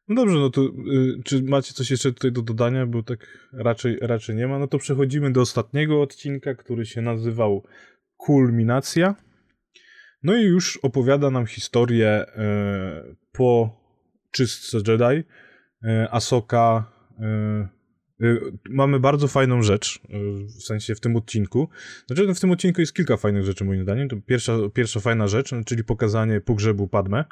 No 0.08 0.14
dobrze, 0.14 0.38
no 0.38 0.50
to 0.50 0.62
y, 0.62 1.22
czy 1.24 1.42
macie 1.42 1.72
coś 1.72 1.90
jeszcze 1.90 2.12
tutaj 2.12 2.32
do 2.32 2.42
dodania, 2.42 2.86
bo 2.86 3.02
tak 3.02 3.48
raczej, 3.52 3.98
raczej 4.00 4.36
nie 4.36 4.46
ma. 4.46 4.58
No 4.58 4.66
to 4.66 4.78
przechodzimy 4.78 5.32
do 5.32 5.40
ostatniego 5.40 6.02
odcinka, 6.02 6.54
który 6.54 6.86
się 6.86 7.02
nazywał 7.02 7.62
Kulminacja. 8.16 9.14
No 10.22 10.36
i 10.36 10.42
już 10.42 10.76
opowiada 10.76 11.30
nam 11.30 11.46
historię 11.46 12.24
y, 12.24 13.16
po 13.32 13.80
czystce 14.30 14.78
Jedi. 14.78 15.24
Y, 15.84 16.10
Asoka. 16.10 16.96
Mamy 18.70 19.00
bardzo 19.00 19.28
fajną 19.28 19.62
rzecz, 19.62 20.00
w 20.58 20.62
sensie 20.62 20.94
w 20.94 21.00
tym 21.00 21.16
odcinku. 21.16 21.68
Znaczy, 22.06 22.26
no 22.26 22.34
w 22.34 22.40
tym 22.40 22.50
odcinku 22.50 22.80
jest 22.80 22.94
kilka 22.94 23.16
fajnych 23.16 23.44
rzeczy, 23.44 23.64
moim 23.64 23.82
zdaniem. 23.82 24.08
To 24.08 24.16
pierwsza, 24.26 24.52
pierwsza 24.74 25.00
fajna 25.00 25.28
rzecz, 25.28 25.50
czyli 25.66 25.84
pokazanie 25.84 26.40
pogrzebu 26.40 26.88
Padme 26.88 27.24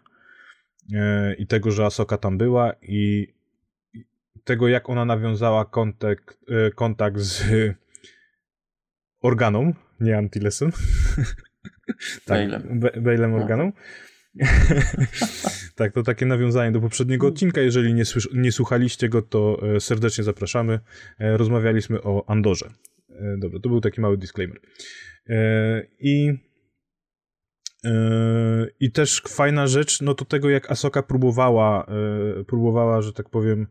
E, 0.92 1.34
i 1.34 1.46
tego, 1.46 1.70
że 1.70 1.84
Asoka 1.84 2.18
tam 2.18 2.38
była 2.38 2.72
i 2.82 3.34
tego, 4.44 4.68
jak 4.68 4.90
ona 4.90 5.04
nawiązała 5.04 5.64
kontakt, 5.64 6.38
e, 6.48 6.70
kontakt 6.70 7.18
z 7.18 7.44
organą, 9.20 9.74
nie 10.00 10.18
Antilesem. 10.18 10.72
tak, 12.26 12.48
Bailem 13.02 13.30
no. 13.30 13.36
Organą. 13.36 13.72
tak, 15.76 15.92
to 15.92 16.02
takie 16.02 16.26
nawiązanie 16.26 16.72
do 16.72 16.80
poprzedniego 16.80 17.26
odcinka. 17.26 17.60
Jeżeli 17.60 17.94
nie, 17.94 18.02
nie 18.34 18.52
słuchaliście 18.52 19.08
go, 19.08 19.22
to 19.22 19.60
e, 19.76 19.80
serdecznie 19.80 20.24
zapraszamy. 20.24 20.80
Rozmawialiśmy 21.18 22.02
o 22.02 22.24
Andorze. 22.30 22.70
Dobra, 23.38 23.60
to 23.60 23.68
był 23.68 23.80
taki 23.80 24.00
mały 24.00 24.18
disclaimer. 24.18 24.60
I 25.98 26.32
I 28.80 28.92
też 28.92 29.22
fajna 29.28 29.66
rzecz, 29.66 30.00
no 30.00 30.14
to 30.14 30.24
tego 30.24 30.50
jak 30.50 30.70
Asoka 30.70 31.02
próbowała, 31.02 31.86
próbowała, 32.46 33.02
że 33.02 33.12
tak 33.12 33.30
powiem, 33.30 33.66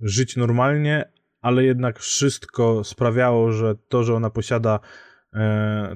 żyć 0.00 0.36
normalnie, 0.36 1.12
ale 1.40 1.64
jednak 1.64 1.98
wszystko 1.98 2.84
sprawiało, 2.84 3.52
że 3.52 3.74
to, 3.88 4.04
że 4.04 4.14
ona 4.14 4.30
posiada 4.30 4.80
yy, 5.32 5.40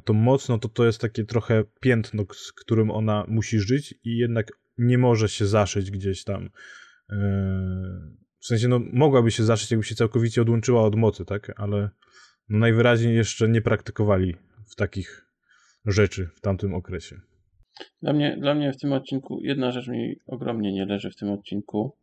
tą 0.04 0.12
moc, 0.12 0.48
no 0.48 0.58
to 0.58 0.68
to 0.68 0.86
jest 0.86 1.00
takie 1.00 1.24
trochę 1.24 1.64
piętno, 1.80 2.24
z 2.32 2.52
którym 2.52 2.90
ona 2.90 3.24
musi 3.28 3.58
żyć 3.58 3.94
i 4.04 4.16
jednak 4.16 4.52
nie 4.78 4.98
może 4.98 5.28
się 5.28 5.46
zaszyć 5.46 5.90
gdzieś 5.90 6.24
tam. 6.24 6.50
W 8.38 8.46
sensie, 8.46 8.68
no 8.68 8.80
mogłaby 8.92 9.30
się 9.30 9.42
zaszyć, 9.42 9.70
jakby 9.70 9.84
się 9.84 9.94
całkowicie 9.94 10.42
odłączyła 10.42 10.82
od 10.82 10.94
mocy, 10.94 11.24
tak? 11.24 11.52
Ale 11.56 11.90
no 12.48 12.58
najwyraźniej 12.58 13.16
jeszcze 13.16 13.48
nie 13.48 13.62
praktykowali 13.62 14.36
w 14.66 14.76
takich 14.76 15.26
rzeczy 15.86 16.28
w 16.34 16.40
tamtym 16.40 16.74
okresie. 16.74 17.20
Dla 18.02 18.12
mnie, 18.12 18.36
dla 18.40 18.54
mnie 18.54 18.72
w 18.72 18.80
tym 18.80 18.92
odcinku 18.92 19.40
jedna 19.42 19.70
rzecz 19.70 19.88
mi 19.88 20.14
ogromnie 20.26 20.72
nie 20.72 20.86
leży 20.86 21.10
w 21.10 21.16
tym 21.16 21.30
odcinku, 21.30 21.96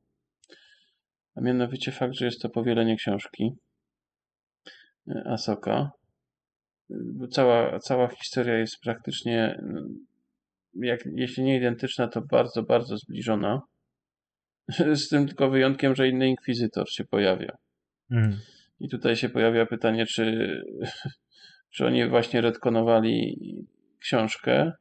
a 1.35 1.41
mianowicie 1.41 1.91
fakt, 1.91 2.13
że 2.13 2.25
jest 2.25 2.41
to 2.41 2.49
powielenie 2.49 2.95
książki 2.95 3.55
e, 5.07 5.23
Asoka. 6.89 7.27
Cała, 7.27 7.79
cała 7.79 8.07
historia 8.07 8.57
jest 8.57 8.79
praktycznie, 8.83 9.61
jak, 10.75 10.99
jeśli 11.15 11.43
nie 11.43 11.57
identyczna, 11.57 12.07
to 12.07 12.21
bardzo, 12.21 12.63
bardzo 12.63 12.97
zbliżona. 12.97 13.61
Z 14.93 15.09
tym 15.09 15.27
tylko 15.27 15.49
wyjątkiem, 15.49 15.95
że 15.95 16.07
inny 16.07 16.27
inkwizytor 16.29 16.89
się 16.91 17.05
pojawia. 17.05 17.57
Mhm. 18.11 18.37
I 18.79 18.89
tutaj 18.89 19.15
się 19.15 19.29
pojawia 19.29 19.65
pytanie, 19.65 20.05
czy, 20.05 20.55
czy 21.73 21.85
oni 21.85 22.09
właśnie 22.09 22.41
retkonowali 22.41 23.37
książkę, 23.99 24.71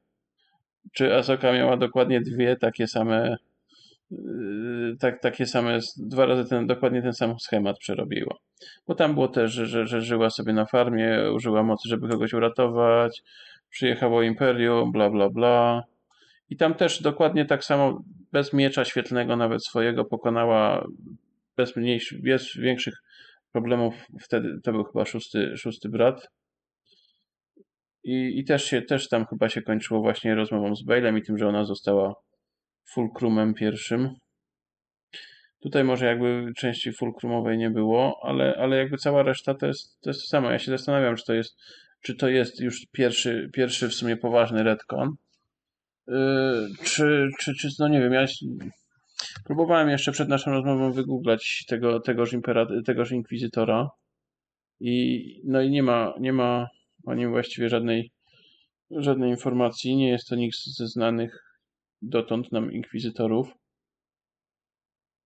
czy 0.92 1.14
Asoka 1.14 1.52
miała 1.52 1.76
dokładnie 1.76 2.20
dwie 2.20 2.56
takie 2.56 2.86
same, 2.86 3.36
tak, 5.00 5.20
takie 5.20 5.46
same, 5.46 5.78
dwa 5.96 6.26
razy 6.26 6.48
ten, 6.48 6.66
dokładnie 6.66 7.02
ten 7.02 7.12
sam 7.12 7.38
schemat 7.40 7.78
przerobiła. 7.78 8.36
Bo 8.86 8.94
tam 8.94 9.14
było 9.14 9.28
też, 9.28 9.52
że, 9.52 9.86
że 9.86 10.00
żyła 10.00 10.30
sobie 10.30 10.52
na 10.52 10.66
farmie, 10.66 11.32
użyła 11.34 11.62
mocy, 11.62 11.88
żeby 11.88 12.08
kogoś 12.08 12.32
uratować, 12.32 13.22
przyjechało 13.70 14.22
Imperium, 14.22 14.92
bla, 14.92 15.10
bla, 15.10 15.30
bla. 15.30 15.82
I 16.50 16.56
tam 16.56 16.74
też 16.74 17.02
dokładnie 17.02 17.44
tak 17.44 17.64
samo, 17.64 18.02
bez 18.32 18.52
miecza 18.52 18.84
świetlnego 18.84 19.36
nawet 19.36 19.64
swojego, 19.64 20.04
pokonała 20.04 20.86
bez, 21.56 21.76
mniejszych, 21.76 22.22
bez 22.22 22.56
większych 22.56 22.94
problemów. 23.52 23.94
Wtedy 24.20 24.60
to 24.62 24.72
był 24.72 24.84
chyba 24.84 25.04
szósty, 25.04 25.56
szósty 25.56 25.88
brat. 25.88 26.28
I, 28.04 28.38
i 28.38 28.44
też, 28.44 28.64
się, 28.64 28.82
też 28.82 29.08
tam 29.08 29.26
chyba 29.26 29.48
się 29.48 29.62
kończyło 29.62 30.00
właśnie 30.00 30.34
rozmową 30.34 30.76
z 30.76 30.86
Bale'em 30.86 31.18
i 31.18 31.22
tym, 31.22 31.38
że 31.38 31.48
ona 31.48 31.64
została 31.64 32.14
fulcrumem 32.94 33.54
pierwszym. 33.54 34.14
Tutaj 35.62 35.84
może 35.84 36.06
jakby 36.06 36.52
części 36.56 36.92
fulcrumowej 36.92 37.58
nie 37.58 37.70
było, 37.70 38.20
ale, 38.22 38.54
ale 38.58 38.76
jakby 38.76 38.96
cała 38.96 39.22
reszta 39.22 39.54
to 39.54 39.66
jest, 39.66 40.00
to 40.00 40.10
jest 40.10 40.20
to 40.20 40.26
samo. 40.26 40.50
Ja 40.50 40.58
się 40.58 40.70
zastanawiam, 40.70 41.16
czy 41.16 41.24
to 41.24 41.34
jest, 41.34 41.56
czy 42.02 42.14
to 42.14 42.28
jest 42.28 42.60
już 42.60 42.86
pierwszy, 42.92 43.50
pierwszy 43.52 43.88
w 43.88 43.94
sumie 43.94 44.16
poważny 44.16 44.62
retcon. 44.62 45.12
Yy, 46.06 46.14
czy, 46.84 47.28
czy, 47.38 47.54
czy, 47.54 47.68
no 47.78 47.88
nie 47.88 48.00
wiem, 48.00 48.12
ja 48.12 48.26
próbowałem 49.44 49.88
jeszcze 49.88 50.12
przed 50.12 50.28
naszą 50.28 50.50
rozmową 50.50 50.92
wygooglać 50.92 51.64
tego, 51.68 52.00
tegoż, 52.00 52.36
tegoż 52.86 53.12
inkwizytora 53.12 53.90
i 54.80 55.24
no 55.44 55.60
i 55.62 55.70
nie 55.70 55.82
ma, 55.82 56.14
nie 56.20 56.32
ma 56.32 56.66
o 57.06 57.14
nim 57.14 57.30
właściwie 57.30 57.68
żadnej, 57.68 58.10
żadnej 58.90 59.30
informacji. 59.30 59.96
Nie 59.96 60.08
jest 60.08 60.28
to 60.28 60.36
nikt 60.36 60.56
ze 60.76 60.86
znanych 60.86 61.47
dotąd 62.02 62.52
nam 62.52 62.72
inkwizytorów. 62.72 63.52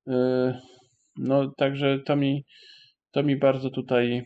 E, 0.08 0.60
no, 1.16 1.52
także 1.56 1.98
to 2.06 2.16
mi, 2.16 2.44
to 3.12 3.22
mi 3.22 3.36
bardzo 3.36 3.70
tutaj, 3.70 4.22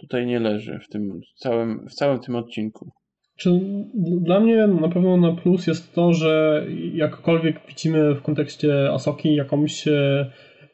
tutaj 0.00 0.26
nie 0.26 0.40
leży 0.40 0.78
w 0.84 0.88
tym 0.88 1.20
całym, 1.36 1.86
w 1.88 1.94
całym 1.94 2.20
tym 2.20 2.36
odcinku. 2.36 2.90
Czy 3.36 3.50
dla 4.20 4.40
mnie 4.40 4.66
na 4.66 4.88
pewno 4.88 5.16
na 5.16 5.32
plus 5.32 5.66
jest 5.66 5.94
to, 5.94 6.12
że 6.12 6.66
jakkolwiek 6.92 7.66
widzimy 7.66 8.14
w 8.14 8.22
kontekście 8.22 8.92
Asoki 8.92 9.34
jakąś 9.34 9.88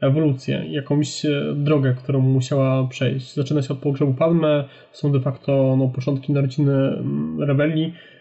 ewolucję, 0.00 0.64
jakąś 0.70 1.24
e, 1.24 1.54
drogę, 1.56 1.94
którą 2.02 2.20
musiała 2.20 2.88
przejść. 2.88 3.34
Zaczyna 3.34 3.62
się 3.62 3.74
od 3.74 3.78
pogrzebu 3.80 4.14
Palme, 4.14 4.64
są 4.92 5.12
de 5.12 5.20
facto 5.20 5.76
no, 5.78 5.88
początki 5.88 6.32
narodziny 6.32 6.72
mm, 6.72 7.42
rebelii, 7.42 7.84
e, 7.84 8.13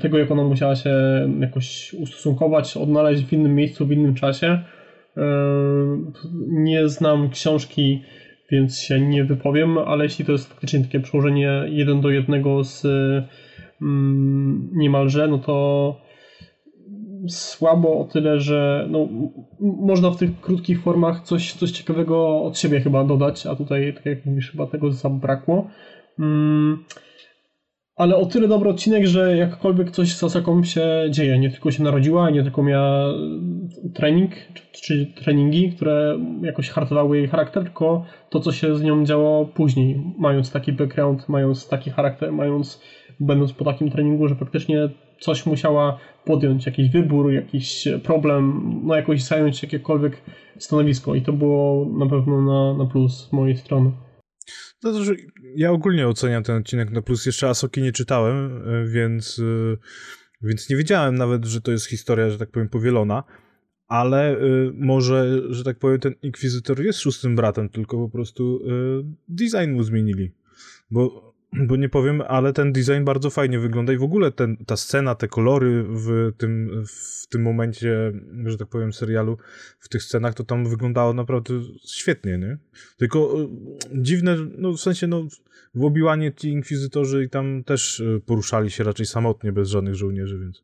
tego 0.00 0.18
jak 0.18 0.30
ona 0.30 0.42
musiała 0.42 0.76
się 0.76 0.90
jakoś 1.40 1.94
ustosunkować, 1.94 2.76
odnaleźć 2.76 3.24
w 3.24 3.32
innym 3.32 3.54
miejscu, 3.54 3.86
w 3.86 3.92
innym 3.92 4.14
czasie. 4.14 4.46
E, 5.16 5.22
nie 6.48 6.88
znam 6.88 7.30
książki, 7.30 8.02
więc 8.50 8.80
się 8.80 9.00
nie 9.00 9.24
wypowiem, 9.24 9.78
ale 9.78 10.04
jeśli 10.04 10.24
to 10.24 10.32
jest 10.32 10.48
faktycznie 10.48 10.80
takie 10.80 11.00
przełożenie 11.00 11.64
jeden 11.66 12.00
do 12.00 12.10
jednego 12.10 12.64
z 12.64 12.86
mm, 13.82 14.70
niemalże, 14.72 15.28
no 15.28 15.38
to 15.38 15.96
słabo 17.28 18.00
o 18.00 18.04
tyle, 18.04 18.40
że 18.40 18.86
no, 18.90 19.08
można 19.60 20.10
w 20.10 20.16
tych 20.16 20.40
krótkich 20.40 20.82
formach 20.82 21.22
coś, 21.22 21.52
coś 21.52 21.70
ciekawego 21.70 22.42
od 22.42 22.58
siebie 22.58 22.80
chyba 22.80 23.04
dodać, 23.04 23.46
a 23.46 23.56
tutaj, 23.56 23.94
tak 23.94 24.06
jak 24.06 24.26
mówisz, 24.26 24.50
chyba 24.50 24.66
tego 24.66 24.92
zabrakło. 24.92 25.70
Mm, 26.18 26.84
ale 27.96 28.16
o 28.16 28.26
tyle 28.26 28.48
dobry 28.48 28.70
odcinek, 28.70 29.06
że 29.06 29.36
jakkolwiek 29.36 29.90
coś 29.90 30.14
z 30.14 30.24
Asaką 30.24 30.64
się 30.64 30.86
dzieje, 31.10 31.38
nie 31.38 31.50
tylko 31.50 31.70
się 31.70 31.82
narodziła, 31.82 32.30
nie 32.30 32.42
tylko 32.42 32.62
miała 32.62 33.14
trening, 33.94 34.30
czy, 34.72 34.80
czy 34.82 35.06
treningi, 35.06 35.72
które 35.72 36.18
jakoś 36.42 36.70
hartowały 36.70 37.18
jej 37.18 37.28
charakter, 37.28 37.62
tylko 37.62 38.04
to, 38.30 38.40
co 38.40 38.52
się 38.52 38.76
z 38.76 38.82
nią 38.82 39.04
działo 39.04 39.46
później, 39.46 40.02
mając 40.18 40.50
taki 40.50 40.72
background, 40.72 41.28
mając 41.28 41.68
taki 41.68 41.90
charakter, 41.90 42.32
mając, 42.32 42.82
będąc 43.20 43.52
po 43.52 43.64
takim 43.64 43.90
treningu, 43.90 44.28
że 44.28 44.34
praktycznie 44.34 44.88
coś 45.20 45.46
musiała 45.46 45.98
podjąć, 46.24 46.66
jakiś 46.66 46.90
wybór, 46.90 47.32
jakiś 47.32 47.88
problem, 48.02 48.62
no 48.84 48.96
jakoś 48.96 49.22
zająć 49.22 49.62
jakiekolwiek 49.62 50.22
stanowisko. 50.58 51.14
I 51.14 51.22
to 51.22 51.32
było 51.32 51.86
na 51.98 52.06
pewno 52.06 52.40
na, 52.40 52.84
na 52.84 52.90
plus 52.90 53.28
z 53.28 53.32
mojej 53.32 53.56
strony. 53.56 53.90
To 54.84 54.92
znaczy, 54.92 55.26
ja 55.56 55.70
ogólnie 55.70 56.08
oceniam 56.08 56.42
ten 56.42 56.56
odcinek 56.56 56.90
na 56.90 57.02
plus. 57.02 57.26
Jeszcze 57.26 57.48
Asoki 57.48 57.82
nie 57.82 57.92
czytałem, 57.92 58.62
e, 58.68 58.86
więc, 58.88 59.38
e, 59.38 59.76
więc 60.42 60.70
nie 60.70 60.76
wiedziałem 60.76 61.14
nawet, 61.14 61.44
że 61.44 61.60
to 61.60 61.72
jest 61.72 61.86
historia, 61.86 62.30
że 62.30 62.38
tak 62.38 62.50
powiem, 62.50 62.68
powielona. 62.68 63.24
Ale 63.88 64.38
e, 64.38 64.40
może, 64.74 65.40
że 65.50 65.64
tak 65.64 65.78
powiem, 65.78 66.00
ten 66.00 66.14
Inkwizytor 66.22 66.82
jest 66.82 66.98
szóstym 66.98 67.36
bratem, 67.36 67.68
tylko 67.68 67.98
po 67.98 68.08
prostu 68.08 68.60
design 69.28 69.70
mu 69.70 69.82
zmienili. 69.82 70.32
Bo 70.90 71.23
bo 71.54 71.76
nie 71.76 71.88
powiem, 71.88 72.22
ale 72.28 72.52
ten 72.52 72.72
design 72.72 73.04
bardzo 73.04 73.30
fajnie 73.30 73.58
wygląda 73.58 73.92
i 73.92 73.96
w 73.96 74.02
ogóle 74.02 74.32
ten, 74.32 74.56
ta 74.56 74.76
scena, 74.76 75.14
te 75.14 75.28
kolory 75.28 75.84
w 75.88 76.32
tym, 76.36 76.84
w 76.86 77.26
tym 77.28 77.42
momencie, 77.42 78.12
że 78.44 78.58
tak 78.58 78.68
powiem, 78.68 78.92
serialu, 78.92 79.36
w 79.78 79.88
tych 79.88 80.02
scenach, 80.02 80.34
to 80.34 80.44
tam 80.44 80.68
wyglądało 80.68 81.14
naprawdę 81.14 81.54
świetnie, 81.86 82.38
nie? 82.38 82.58
Tylko 82.96 83.36
e, 83.42 83.48
dziwne, 84.02 84.36
no 84.58 84.72
w 84.72 84.80
sensie, 84.80 85.06
no 85.06 85.26
w 85.74 85.84
Obiłanie 85.84 86.32
ci 86.32 86.48
inkwizytorzy 86.48 87.24
i 87.24 87.30
tam 87.30 87.64
też 87.64 88.00
e, 88.00 88.20
poruszali 88.20 88.70
się 88.70 88.84
raczej 88.84 89.06
samotnie, 89.06 89.52
bez 89.52 89.68
żadnych 89.68 89.94
żołnierzy, 89.94 90.38
więc 90.38 90.62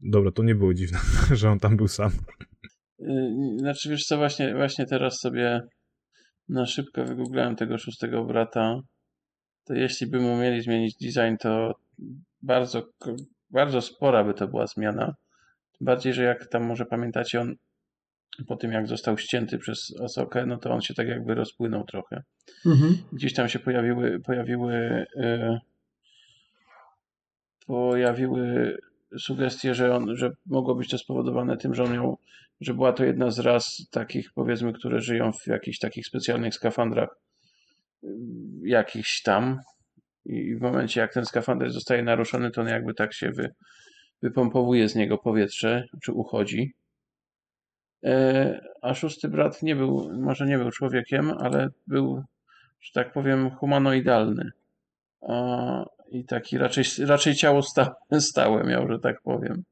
dobra, 0.00 0.32
to 0.32 0.42
nie 0.42 0.54
było 0.54 0.74
dziwne, 0.74 0.98
że 1.38 1.50
on 1.50 1.58
tam 1.58 1.76
był 1.76 1.88
sam. 1.88 2.10
Y, 3.00 3.58
znaczy, 3.58 3.90
wiesz 3.90 4.04
co, 4.04 4.16
właśnie, 4.16 4.54
właśnie 4.54 4.86
teraz 4.86 5.20
sobie 5.20 5.60
na 6.48 6.66
szybko 6.66 7.04
wygooglałem 7.04 7.56
tego 7.56 7.78
szóstego 7.78 8.24
brata 8.24 8.82
to 9.72 9.76
jeśli 9.78 10.06
by 10.06 10.20
mu 10.20 10.36
mieli 10.36 10.62
zmienić 10.62 10.96
design, 10.96 11.36
to 11.40 11.74
bardzo, 12.42 12.82
bardzo 13.50 13.80
spora 13.80 14.24
by 14.24 14.34
to 14.34 14.48
była 14.48 14.66
zmiana. 14.66 15.14
Tym 15.78 15.84
bardziej, 15.84 16.14
że 16.14 16.22
jak 16.22 16.46
tam 16.46 16.64
może 16.64 16.86
pamiętacie, 16.86 17.40
on 17.40 17.54
po 18.46 18.56
tym 18.56 18.72
jak 18.72 18.86
został 18.86 19.18
ścięty 19.18 19.58
przez 19.58 19.96
Osokę, 20.00 20.46
no 20.46 20.56
to 20.56 20.70
on 20.70 20.80
się 20.80 20.94
tak 20.94 21.08
jakby 21.08 21.34
rozpłynął 21.34 21.84
trochę. 21.84 22.22
Mhm. 22.66 22.98
Gdzieś 23.12 23.34
tam 23.34 23.48
się 23.48 23.58
pojawiły, 23.58 24.20
pojawiły 24.20 25.06
yy, 25.16 25.58
pojawiły 27.66 28.76
sugestie, 29.18 29.74
że, 29.74 29.96
on, 29.96 30.16
że 30.16 30.30
mogło 30.46 30.74
być 30.74 30.90
to 30.90 30.98
spowodowane 30.98 31.56
tym, 31.56 31.74
że 31.74 31.84
on 31.84 31.92
miał, 31.92 32.18
że 32.60 32.74
była 32.74 32.92
to 32.92 33.04
jedna 33.04 33.30
z 33.30 33.38
ras 33.38 33.86
takich 33.90 34.32
powiedzmy, 34.32 34.72
które 34.72 35.00
żyją 35.00 35.32
w 35.32 35.46
jakichś 35.46 35.78
takich 35.78 36.06
specjalnych 36.06 36.54
skafandrach 36.54 37.22
jakiś 38.62 39.22
tam 39.22 39.60
i 40.24 40.56
w 40.56 40.60
momencie 40.60 41.00
jak 41.00 41.12
ten 41.12 41.24
skafander 41.24 41.72
zostaje 41.72 42.02
naruszony, 42.02 42.50
to 42.50 42.60
on 42.60 42.68
jakby 42.68 42.94
tak 42.94 43.14
się 43.14 43.30
wy, 43.30 43.54
wypompowuje 44.22 44.88
z 44.88 44.94
niego 44.94 45.18
powietrze, 45.18 45.88
czy 46.02 46.12
uchodzi. 46.12 46.74
E, 48.04 48.60
a 48.82 48.94
szósty 48.94 49.28
brat 49.28 49.62
nie 49.62 49.76
był, 49.76 50.10
może 50.20 50.46
nie 50.46 50.58
był 50.58 50.70
człowiekiem, 50.70 51.30
ale 51.30 51.68
był, 51.86 52.22
że 52.80 52.92
tak 52.92 53.12
powiem, 53.12 53.50
humanoidalny. 53.50 54.50
I 56.08 56.24
taki 56.24 56.58
raczej, 56.58 56.84
raczej 57.06 57.34
ciało 57.34 57.62
stałe, 57.62 57.94
stałe 58.20 58.64
miał, 58.64 58.88
że 58.88 58.98
tak 58.98 59.20
powiem. 59.20 59.62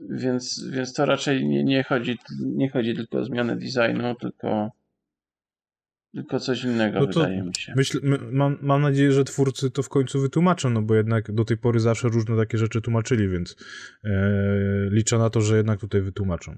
Więc, 0.00 0.68
więc 0.70 0.92
to 0.92 1.06
raczej 1.06 1.46
nie, 1.46 1.64
nie, 1.64 1.84
chodzi, 1.84 2.18
nie 2.40 2.70
chodzi 2.70 2.94
tylko 2.94 3.18
o 3.18 3.24
zmianę 3.24 3.56
designu, 3.56 4.14
tylko 4.14 4.70
tylko 6.16 6.40
coś 6.40 6.64
innego, 6.64 7.00
no 7.00 7.06
wydaje 7.06 7.42
mi 7.42 7.54
się. 7.58 7.72
Myśl, 7.76 8.00
mam, 8.32 8.58
mam 8.62 8.82
nadzieję, 8.82 9.12
że 9.12 9.24
twórcy 9.24 9.70
to 9.70 9.82
w 9.82 9.88
końcu 9.88 10.20
wytłumaczą, 10.20 10.70
no 10.70 10.82
bo 10.82 10.94
jednak 10.94 11.32
do 11.32 11.44
tej 11.44 11.56
pory 11.56 11.80
zawsze 11.80 12.08
różne 12.08 12.36
takie 12.36 12.58
rzeczy 12.58 12.80
tłumaczyli, 12.80 13.28
więc 13.28 13.56
e, 14.04 14.10
liczę 14.90 15.18
na 15.18 15.30
to, 15.30 15.40
że 15.40 15.56
jednak 15.56 15.80
tutaj 15.80 16.00
wytłumaczą. 16.02 16.56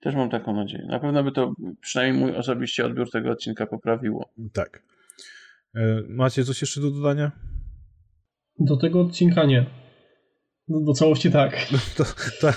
Też 0.00 0.14
mam 0.14 0.30
taką 0.30 0.54
nadzieję. 0.54 0.86
Na 0.88 1.00
pewno 1.00 1.24
by 1.24 1.32
to 1.32 1.54
przynajmniej 1.80 2.22
mój 2.22 2.36
osobiście 2.36 2.86
odbiór 2.86 3.10
tego 3.10 3.30
odcinka 3.30 3.66
poprawiło. 3.66 4.32
Tak. 4.52 4.82
E, 5.74 6.02
macie 6.08 6.44
coś 6.44 6.60
jeszcze 6.60 6.80
do 6.80 6.90
dodania? 6.90 7.32
Do 8.60 8.76
tego 8.76 9.00
odcinka 9.00 9.44
nie. 9.44 9.66
Do, 10.68 10.80
do 10.80 10.92
całości 10.92 11.30
tak. 11.30 11.56
To, 11.96 12.04
to, 12.40 12.52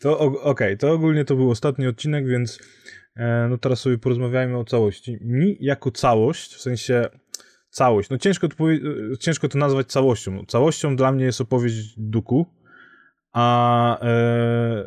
to 0.00 0.18
okej, 0.18 0.42
okay. 0.42 0.76
to 0.76 0.92
ogólnie 0.92 1.24
to 1.24 1.36
był 1.36 1.50
ostatni 1.50 1.86
odcinek, 1.86 2.26
więc 2.26 2.58
no 3.50 3.58
teraz 3.58 3.80
sobie 3.80 3.98
porozmawiajmy 3.98 4.58
o 4.58 4.64
całości. 4.64 5.18
Mi 5.20 5.56
jako 5.60 5.90
całość, 5.90 6.54
w 6.54 6.60
sensie 6.60 7.08
całość, 7.70 8.10
no 8.10 8.18
ciężko 8.18 8.48
to, 8.48 8.70
e, 8.72 8.78
ciężko 9.18 9.48
to 9.48 9.58
nazwać 9.58 9.86
całością. 9.86 10.44
Całością 10.46 10.96
dla 10.96 11.12
mnie 11.12 11.24
jest 11.24 11.40
opowieść 11.40 11.94
Duku, 11.96 12.46
a 13.32 13.98
e, 14.02 14.84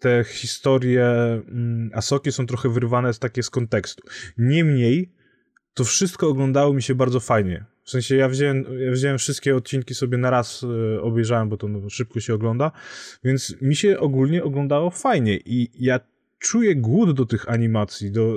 te 0.00 0.24
historie 0.24 1.06
mm, 1.06 1.90
Asoki 1.94 2.32
są 2.32 2.46
trochę 2.46 2.68
wyrwane 2.68 3.12
z 3.12 3.18
takie 3.18 3.42
z 3.42 3.50
kontekstu. 3.50 4.02
Niemniej 4.38 5.12
to 5.74 5.84
wszystko 5.84 6.28
oglądało 6.28 6.72
mi 6.72 6.82
się 6.82 6.94
bardzo 6.94 7.20
fajnie. 7.20 7.64
W 7.84 7.90
sensie 7.90 8.16
ja 8.16 8.28
wziąłem, 8.28 8.64
ja 8.78 8.92
wziąłem 8.92 9.18
wszystkie 9.18 9.56
odcinki 9.56 9.94
sobie 9.94 10.18
na 10.18 10.30
raz 10.30 10.64
e, 10.96 11.02
obejrzałem, 11.02 11.48
bo 11.48 11.56
to 11.56 11.68
no, 11.68 11.90
szybko 11.90 12.20
się 12.20 12.34
ogląda, 12.34 12.72
więc 13.24 13.56
mi 13.60 13.76
się 13.76 13.98
ogólnie 13.98 14.44
oglądało 14.44 14.90
fajnie 14.90 15.36
i 15.36 15.70
ja 15.78 16.00
czuję 16.42 16.76
głód 16.76 17.12
do 17.12 17.26
tych 17.26 17.48
animacji, 17.48 18.12
do, 18.12 18.36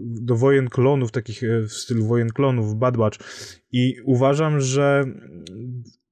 do 0.00 0.36
wojen 0.36 0.68
klonów, 0.68 1.12
takich 1.12 1.44
e, 1.44 1.62
w 1.62 1.72
stylu 1.72 2.06
wojen 2.06 2.28
klonów, 2.28 2.74
Bad 2.74 2.96
Batch 2.96 3.18
i 3.72 3.96
uważam, 4.04 4.60
że 4.60 5.04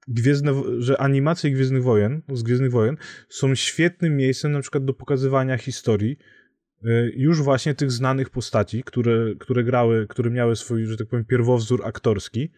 Gwiezdne, 0.08 0.62
że 0.78 1.00
animacje 1.00 1.50
Gwiezdnych 1.50 1.82
Wojen, 1.82 2.22
z 2.32 2.42
Gwiezdnych 2.42 2.70
Wojen 2.70 2.96
są 3.28 3.54
świetnym 3.54 4.16
miejscem 4.16 4.52
na 4.52 4.60
przykład 4.60 4.84
do 4.84 4.94
pokazywania 4.94 5.58
historii 5.58 6.16
e, 6.84 7.10
już 7.16 7.42
właśnie 7.42 7.74
tych 7.74 7.90
znanych 7.90 8.30
postaci, 8.30 8.82
które, 8.82 9.34
które 9.38 9.64
grały, 9.64 10.06
które 10.08 10.30
miały 10.30 10.56
swój, 10.56 10.86
że 10.86 10.96
tak 10.96 11.08
powiem, 11.08 11.24
pierwowzór 11.24 11.86
aktorski, 11.86 12.50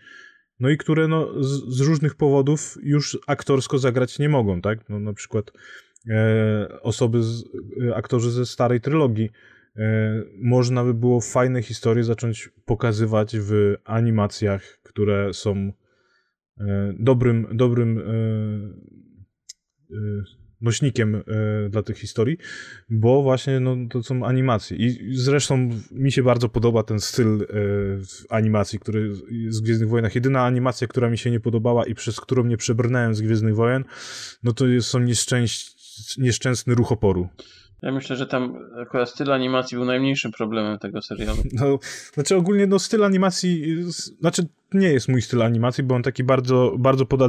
no 0.61 0.69
i 0.71 0.77
które 0.77 1.09
no, 1.09 1.43
z, 1.43 1.77
z 1.77 1.81
różnych 1.81 2.15
powodów 2.15 2.77
już 2.83 3.19
aktorsko 3.27 3.79
zagrać 3.79 4.19
nie 4.19 4.29
mogą, 4.29 4.61
tak? 4.61 4.89
No, 4.89 5.01
na 5.01 5.13
przykład 5.13 5.53
osoby, 6.83 7.23
z, 7.23 7.45
e, 7.83 7.97
aktorzy 7.97 8.31
ze 8.31 8.47
starej 8.47 8.81
trylogii. 8.81 9.31
E, 9.77 10.23
można 10.39 10.85
by 10.85 10.95
było 10.95 11.21
fajne 11.21 11.63
historie 11.63 12.05
zacząć 12.05 12.51
pokazywać 12.65 13.37
w 13.39 13.75
animacjach, 13.85 14.79
które 14.83 15.35
są 15.35 15.73
dobrym, 16.99 17.47
dobrym 17.53 18.03
nośnikiem 20.61 21.23
dla 21.71 21.83
tych 21.83 21.99
historii, 21.99 22.39
bo 22.91 23.23
właśnie 23.23 23.61
no, 23.61 23.77
to 23.91 24.03
są 24.03 24.27
animacje. 24.27 24.77
I 24.77 25.17
zresztą 25.17 25.71
mi 25.93 26.13
się 26.13 26.23
bardzo 26.23 26.49
podoba 26.49 26.83
ten 26.83 27.01
styl 27.01 27.47
animacji, 28.29 28.79
który 28.79 29.15
z 29.49 29.61
Gwiezdnych 29.61 29.89
Wojnach. 29.89 30.15
Jedyna 30.15 30.45
animacja, 30.45 30.87
która 30.87 31.11
mi 31.11 31.19
się 31.19 31.31
nie 31.31 31.41
podobała 31.41 31.87
i 31.87 31.95
przez 31.95 32.21
którą 32.21 32.45
nie 32.45 32.57
przebrnąłem 32.57 33.15
z 33.15 33.21
Gwiezdnych 33.21 33.55
Wojen, 33.55 33.85
no 34.43 34.53
to 34.53 34.65
są 34.81 35.01
nieszczęść 35.01 35.76
nieszczęsny 36.19 36.75
ruch 36.75 36.93
oporu. 36.93 37.29
Ja 37.83 37.93
myślę, 37.93 38.17
że 38.17 38.27
tam 38.27 38.59
akurat 38.83 39.11
styl 39.11 39.33
animacji 39.33 39.77
był 39.77 39.85
najmniejszym 39.85 40.33
problemem 40.33 40.79
tego 40.79 41.03
serialu. 41.03 41.43
No, 41.53 41.79
znaczy 42.15 42.37
ogólnie 42.37 42.67
no, 42.67 42.79
styl 42.79 43.05
animacji, 43.05 43.77
znaczy 44.21 44.43
nie 44.75 44.89
jest 44.89 45.09
mój 45.09 45.23
styl 45.23 45.43
animacji, 45.43 45.85
bo 45.85 45.95
on 45.95 46.03
taki 46.03 46.25
bardzo, 46.25 46.77
bardzo 46.79 47.07
pod 47.07 47.21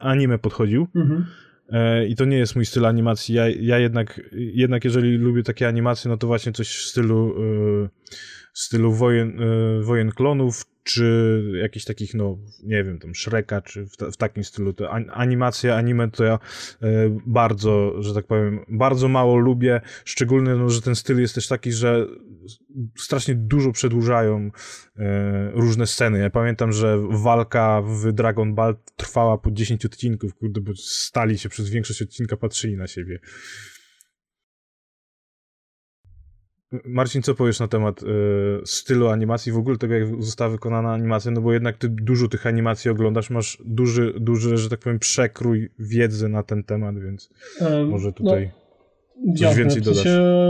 anime 0.00 0.38
podchodził. 0.38 0.88
Mhm. 0.94 1.26
E, 1.72 2.06
I 2.06 2.16
to 2.16 2.24
nie 2.24 2.36
jest 2.36 2.56
mój 2.56 2.66
styl 2.66 2.86
animacji. 2.86 3.34
Ja, 3.34 3.48
ja 3.48 3.78
jednak, 3.78 4.20
jednak 4.32 4.84
jeżeli 4.84 5.16
lubię 5.16 5.42
takie 5.42 5.68
animacje, 5.68 6.08
no 6.08 6.16
to 6.16 6.26
właśnie 6.26 6.52
coś 6.52 6.68
w 6.68 6.86
stylu, 6.86 7.34
e, 7.84 7.88
w 8.52 8.58
stylu 8.58 8.92
wojen, 8.92 9.40
e, 9.40 9.82
wojen 9.82 10.10
klonów, 10.10 10.64
czy 10.82 11.42
jakichś 11.60 11.84
takich, 11.84 12.14
no, 12.14 12.38
nie 12.62 12.84
wiem, 12.84 12.98
tam 12.98 13.14
Shreka, 13.14 13.62
czy 13.62 13.86
w, 13.86 13.96
w 14.12 14.16
takim 14.16 14.44
stylu. 14.44 14.72
To 14.72 14.90
animacja, 15.10 15.76
anime 15.76 16.10
to 16.10 16.24
ja 16.24 16.38
e, 16.82 17.18
bardzo, 17.26 18.02
że 18.02 18.14
tak 18.14 18.26
powiem, 18.26 18.60
bardzo 18.68 19.08
mało 19.08 19.36
lubię, 19.36 19.80
szczególnie, 20.04 20.54
no, 20.54 20.68
że 20.68 20.82
ten 20.82 20.94
styl 20.94 21.20
jest 21.20 21.34
też 21.34 21.48
taki, 21.48 21.72
że 21.72 22.06
strasznie 22.98 23.34
dużo 23.34 23.72
przedłużają 23.72 24.50
e, 24.96 25.50
różne 25.50 25.86
sceny. 25.86 26.18
Ja 26.18 26.30
pamiętam, 26.30 26.72
że 26.72 26.98
walka 27.10 27.82
w 27.82 28.12
Dragon 28.12 28.54
Ball 28.54 28.76
trwała 28.96 29.38
po 29.38 29.50
10 29.50 29.86
odcinków, 29.86 30.34
kurde, 30.34 30.60
bo 30.60 30.72
stali 30.76 31.38
się 31.38 31.48
przez 31.48 31.70
większość 31.70 32.02
odcinka, 32.02 32.36
patrzyli 32.36 32.76
na 32.76 32.86
siebie. 32.86 33.18
Marcin, 36.84 37.22
co 37.22 37.34
powiesz 37.34 37.60
na 37.60 37.68
temat 37.68 38.02
y, 38.02 38.06
stylu 38.64 39.08
animacji, 39.08 39.52
w 39.52 39.58
ogóle 39.58 39.78
tego, 39.78 39.94
jak 39.94 40.22
została 40.22 40.50
wykonana 40.50 40.92
animacja, 40.92 41.30
no 41.30 41.40
bo 41.40 41.52
jednak 41.52 41.76
ty 41.76 41.88
dużo 41.88 42.28
tych 42.28 42.46
animacji 42.46 42.90
oglądasz, 42.90 43.30
masz 43.30 43.58
duży, 43.64 44.14
duży, 44.20 44.56
że 44.56 44.70
tak 44.70 44.80
powiem, 44.80 44.98
przekrój 44.98 45.70
wiedzy 45.78 46.28
na 46.28 46.42
ten 46.42 46.64
temat, 46.64 46.98
więc 46.98 47.30
um, 47.60 47.88
może 47.88 48.12
tutaj 48.12 48.50
no, 49.24 49.32
coś 49.32 49.40
jasne, 49.40 49.58
więcej 49.58 49.82
dodać. 49.82 50.06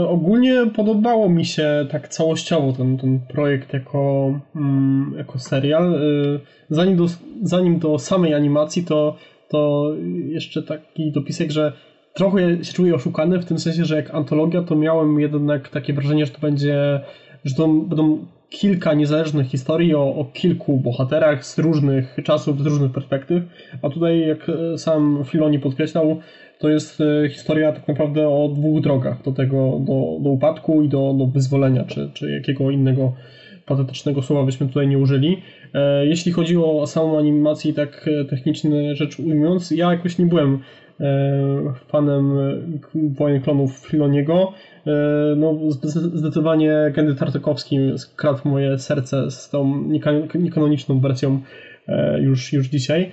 ogólnie 0.07 0.71
podobało 0.75 1.29
mi 1.29 1.45
się 1.45 1.87
tak 1.91 2.07
całościowo 2.07 2.73
ten, 2.73 2.97
ten 2.97 3.19
projekt 3.19 3.73
jako, 3.73 4.39
mm, 4.55 5.13
jako 5.17 5.39
serial. 5.39 5.93
Y, 5.93 6.39
zanim 6.69 6.97
do, 6.97 7.07
zanim 7.43 7.79
do 7.79 7.99
samej 7.99 8.33
animacji, 8.33 8.83
to, 8.83 9.17
to 9.49 9.91
jeszcze 10.25 10.63
taki 10.63 11.11
dopisek, 11.11 11.51
że 11.51 11.73
trochę 12.13 12.63
się 12.63 12.73
czuję 12.73 12.95
oszukany 12.95 13.39
w 13.39 13.45
tym 13.45 13.59
sensie, 13.59 13.85
że 13.85 13.95
jak 13.95 14.15
antologia, 14.15 14.61
to 14.61 14.75
miałem 14.75 15.19
jednak 15.19 15.69
takie 15.69 15.93
wrażenie, 15.93 16.25
że 16.25 16.31
to 16.31 16.39
będzie, 16.39 17.01
że 17.45 17.55
to 17.55 17.67
będą 17.67 18.25
kilka 18.49 18.93
niezależnych 18.93 19.47
historii 19.47 19.95
o, 19.95 20.15
o, 20.15 20.25
kilku 20.25 20.77
bohaterach 20.77 21.45
z 21.45 21.59
różnych 21.59 22.17
czasów, 22.23 22.63
z 22.63 22.65
różnych 22.65 22.91
perspektyw, 22.91 23.43
a 23.81 23.89
tutaj, 23.89 24.27
jak 24.27 24.51
sam 24.77 25.23
Filoni 25.25 25.59
podkreślał, 25.59 26.19
to 26.59 26.69
jest 26.69 27.01
e, 27.01 27.29
historia 27.29 27.71
tak 27.71 27.87
naprawdę 27.87 28.29
o 28.29 28.49
dwóch 28.55 28.81
drogach 28.81 29.21
do 29.21 29.31
tego, 29.31 29.79
do, 29.79 30.17
do 30.23 30.29
upadku 30.29 30.81
i 30.81 30.89
do, 30.89 31.13
do 31.17 31.25
wyzwolenia, 31.25 31.83
czy, 31.83 32.09
czy 32.13 32.31
jakiego 32.31 32.71
innego 32.71 33.13
patetycznego 33.65 34.21
słowa 34.21 34.43
byśmy 34.43 34.67
tutaj 34.67 34.87
nie 34.87 34.97
użyli. 34.97 35.41
E, 35.73 36.05
jeśli 36.05 36.31
chodzi 36.31 36.57
o 36.57 36.87
samą 36.87 37.19
animację 37.19 37.73
tak 37.73 38.09
e, 38.21 38.25
techniczne 38.25 38.95
rzecz 38.95 39.19
ujmując, 39.19 39.71
ja 39.71 39.91
jakoś 39.91 40.17
nie 40.17 40.25
byłem 40.25 40.59
E, 40.59 40.82
fanem 41.87 42.33
Wojen 42.93 43.41
Klonów 43.41 43.77
Filoniego. 43.77 44.53
E, 44.87 44.91
no, 45.35 45.57
zdecydowanie 46.13 46.91
Gendy 46.95 47.15
Tartakowski 47.15 47.77
skradł 47.97 48.39
moje 48.45 48.79
serce 48.79 49.31
z 49.31 49.49
tą 49.49 49.83
niekanoniczną 50.35 50.99
wersją 50.99 51.39
e, 51.87 52.19
już, 52.21 52.53
już 52.53 52.67
dzisiaj. 52.67 53.11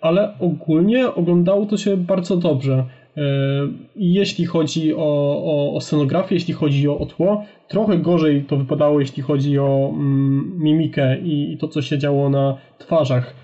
Ale 0.00 0.38
ogólnie 0.38 1.14
oglądało 1.14 1.66
to 1.66 1.76
się 1.76 1.96
bardzo 1.96 2.36
dobrze. 2.36 2.84
Jeśli 3.96 4.46
chodzi 4.46 4.94
o, 4.94 4.98
o, 5.44 5.74
o 5.74 5.80
scenografię, 5.80 6.34
jeśli 6.34 6.54
chodzi 6.54 6.88
o, 6.88 6.98
o 6.98 7.06
tło, 7.06 7.44
trochę 7.68 7.98
gorzej 7.98 8.44
to 8.44 8.56
wypadało, 8.56 9.00
jeśli 9.00 9.22
chodzi 9.22 9.58
o 9.58 9.90
mm, 9.94 10.52
mimikę 10.58 11.18
i, 11.20 11.52
i 11.52 11.58
to, 11.58 11.68
co 11.68 11.82
się 11.82 11.98
działo 11.98 12.30
na 12.30 12.56
twarzach 12.78 13.34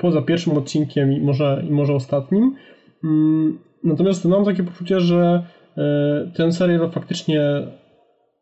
poza 0.00 0.22
pierwszym 0.22 0.58
odcinkiem 0.58 1.12
i 1.12 1.20
może, 1.20 1.64
i 1.68 1.70
może 1.70 1.94
ostatnim. 1.94 2.54
Mm, 3.04 3.58
natomiast 3.84 4.24
mam 4.24 4.44
takie 4.44 4.62
poczucie, 4.62 5.00
że 5.00 5.42
e, 5.76 6.30
ten 6.34 6.52
serial 6.52 6.90
faktycznie 6.90 7.42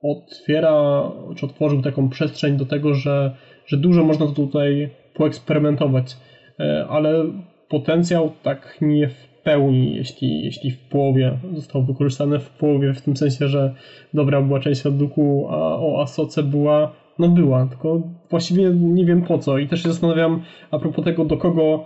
otwiera, 0.03 1.03
czy 1.37 1.47
otworzył 1.47 1.83
taką 1.83 2.09
przestrzeń 2.09 2.57
do 2.57 2.67
tego, 2.67 2.95
że, 2.95 3.37
że 3.67 3.77
dużo 3.77 4.05
można 4.05 4.27
tutaj 4.27 4.91
poeksperymentować, 5.15 6.17
e, 6.61 6.87
ale 6.89 7.25
potencjał 7.69 8.33
tak 8.43 8.79
nie 8.81 9.09
w 9.09 9.37
pełni, 9.47 9.95
jeśli, 9.95 10.45
jeśli 10.45 10.71
w 10.71 10.79
połowie 10.79 11.39
został 11.55 11.85
wykorzystany. 11.85 12.39
W 12.39 12.51
połowie, 12.51 12.95
w 12.95 13.03
tym 13.03 13.17
sensie, 13.17 13.49
że 13.49 13.75
dobra 14.15 14.43
była 14.43 14.61
część 14.61 14.83
Duku, 14.83 15.47
a 15.51 15.57
o 15.57 16.03
Asoce 16.03 16.43
była, 16.43 16.93
no 17.19 17.29
była, 17.29 17.67
tylko 17.67 18.03
właściwie 18.31 18.71
nie 18.71 19.05
wiem 19.05 19.23
po 19.23 19.39
co. 19.39 19.59
I 19.59 19.69
też 19.69 19.83
się 19.83 19.89
zastanawiam 19.89 20.43
a 20.71 20.79
propos 20.79 21.05
tego, 21.05 21.25
do 21.25 21.37
kogo 21.37 21.85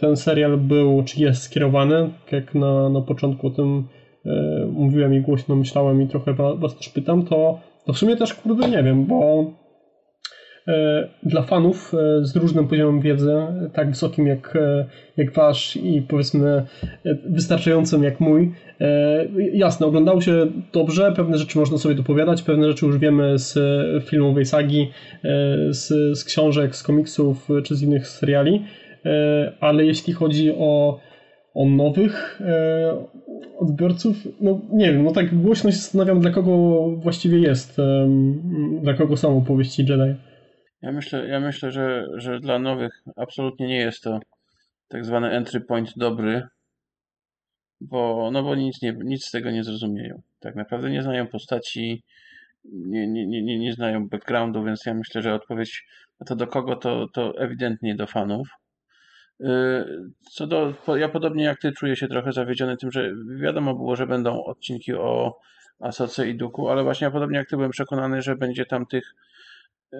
ten 0.00 0.16
serial 0.16 0.58
był, 0.58 1.02
czy 1.04 1.20
jest 1.20 1.42
skierowany, 1.42 2.10
jak 2.32 2.54
na, 2.54 2.88
na 2.88 3.00
początku 3.00 3.46
o 3.46 3.50
tym 3.50 3.84
e, 4.26 4.66
mówiłem 4.66 5.14
i 5.14 5.20
głośno 5.20 5.56
myślałem 5.56 6.02
i 6.02 6.08
trochę 6.08 6.34
was 6.34 6.76
też 6.76 6.88
pytam, 6.88 7.22
to, 7.22 7.60
to 7.86 7.92
w 7.92 7.98
sumie 7.98 8.16
też 8.16 8.34
kurde 8.34 8.68
nie 8.68 8.82
wiem, 8.82 9.04
bo 9.04 9.44
e, 10.68 11.08
dla 11.22 11.42
fanów 11.42 11.92
z 12.22 12.36
różnym 12.36 12.68
poziomem 12.68 13.00
wiedzy, 13.00 13.34
tak 13.72 13.90
wysokim 13.90 14.26
jak, 14.26 14.58
jak 15.16 15.32
wasz 15.32 15.76
i 15.76 16.02
powiedzmy 16.08 16.62
wystarczającym 17.26 18.02
jak 18.02 18.20
mój, 18.20 18.52
jasne, 19.52 19.86
oglądało 19.86 20.20
się 20.20 20.46
dobrze, 20.72 21.12
pewne 21.16 21.38
rzeczy 21.38 21.58
można 21.58 21.78
sobie 21.78 21.94
dopowiadać, 21.94 22.42
pewne 22.42 22.68
rzeczy 22.68 22.86
już 22.86 22.98
wiemy 22.98 23.38
z 23.38 23.58
filmowej 24.04 24.46
sagi, 24.46 24.90
z, 25.70 26.18
z 26.18 26.24
książek, 26.24 26.76
z 26.76 26.82
komiksów 26.82 27.48
czy 27.64 27.74
z 27.74 27.82
innych 27.82 28.08
seriali, 28.08 28.62
E, 28.62 28.83
ale 29.60 29.86
jeśli 29.86 30.12
chodzi 30.12 30.52
o, 30.58 31.00
o 31.54 31.64
nowych 31.64 32.40
e, 32.40 33.06
odbiorców, 33.58 34.16
no 34.40 34.60
nie 34.72 34.92
wiem, 34.92 35.04
no 35.04 35.12
tak 35.12 35.34
głośno 35.42 35.70
się 35.70 35.76
zastanawiam, 35.76 36.20
dla 36.20 36.30
kogo 36.30 36.86
właściwie 36.96 37.38
jest, 37.38 37.76
dla 38.82 38.94
kogo 38.94 39.16
są 39.16 39.38
opowieści 39.38 39.82
Jedi. 39.82 40.14
Ja 40.82 40.92
myślę, 40.92 41.28
ja 41.28 41.40
myślę 41.40 41.70
że, 41.70 42.06
że 42.14 42.40
dla 42.40 42.58
nowych 42.58 43.02
absolutnie 43.16 43.66
nie 43.66 43.76
jest 43.76 44.02
to 44.02 44.20
tak 44.88 45.04
zwany 45.04 45.30
entry 45.30 45.60
point 45.60 45.92
dobry, 45.96 46.42
bo, 47.80 48.30
no 48.32 48.42
bo 48.42 48.54
nic, 48.54 48.82
nie, 48.82 48.96
nic 49.04 49.24
z 49.24 49.30
tego 49.30 49.50
nie 49.50 49.64
zrozumieją. 49.64 50.22
Tak 50.40 50.54
naprawdę 50.54 50.90
nie 50.90 51.02
znają 51.02 51.26
postaci, 51.26 52.02
nie, 52.64 53.06
nie, 53.06 53.26
nie, 53.26 53.58
nie 53.58 53.72
znają 53.72 54.08
backgroundu, 54.08 54.64
więc 54.64 54.86
ja 54.86 54.94
myślę, 54.94 55.22
że 55.22 55.34
odpowiedź 55.34 55.86
na 56.20 56.26
to 56.26 56.36
do 56.36 56.46
kogo, 56.46 56.76
to, 56.76 57.08
to 57.08 57.38
ewidentnie 57.38 57.94
do 57.94 58.06
fanów. 58.06 58.48
Y, 59.40 59.84
co 60.30 60.46
do, 60.46 60.74
ja 60.96 61.08
podobnie 61.08 61.44
jak 61.44 61.60
ty 61.60 61.72
czuję 61.72 61.96
się 61.96 62.08
trochę 62.08 62.32
zawiedziony 62.32 62.76
tym, 62.76 62.92
że 62.92 63.12
wiadomo 63.40 63.74
było, 63.74 63.96
że 63.96 64.06
będą 64.06 64.44
odcinki 64.44 64.94
o 64.94 65.38
Asoce 65.80 66.28
i 66.28 66.34
Duku, 66.34 66.68
ale 66.68 66.82
właśnie 66.82 67.04
ja 67.04 67.10
podobnie 67.10 67.38
jak 67.38 67.48
ty 67.48 67.56
byłem 67.56 67.70
przekonany, 67.70 68.22
że 68.22 68.36
będzie 68.36 68.66
tam 68.66 68.86
tych, 68.86 69.14
y, 69.94 69.98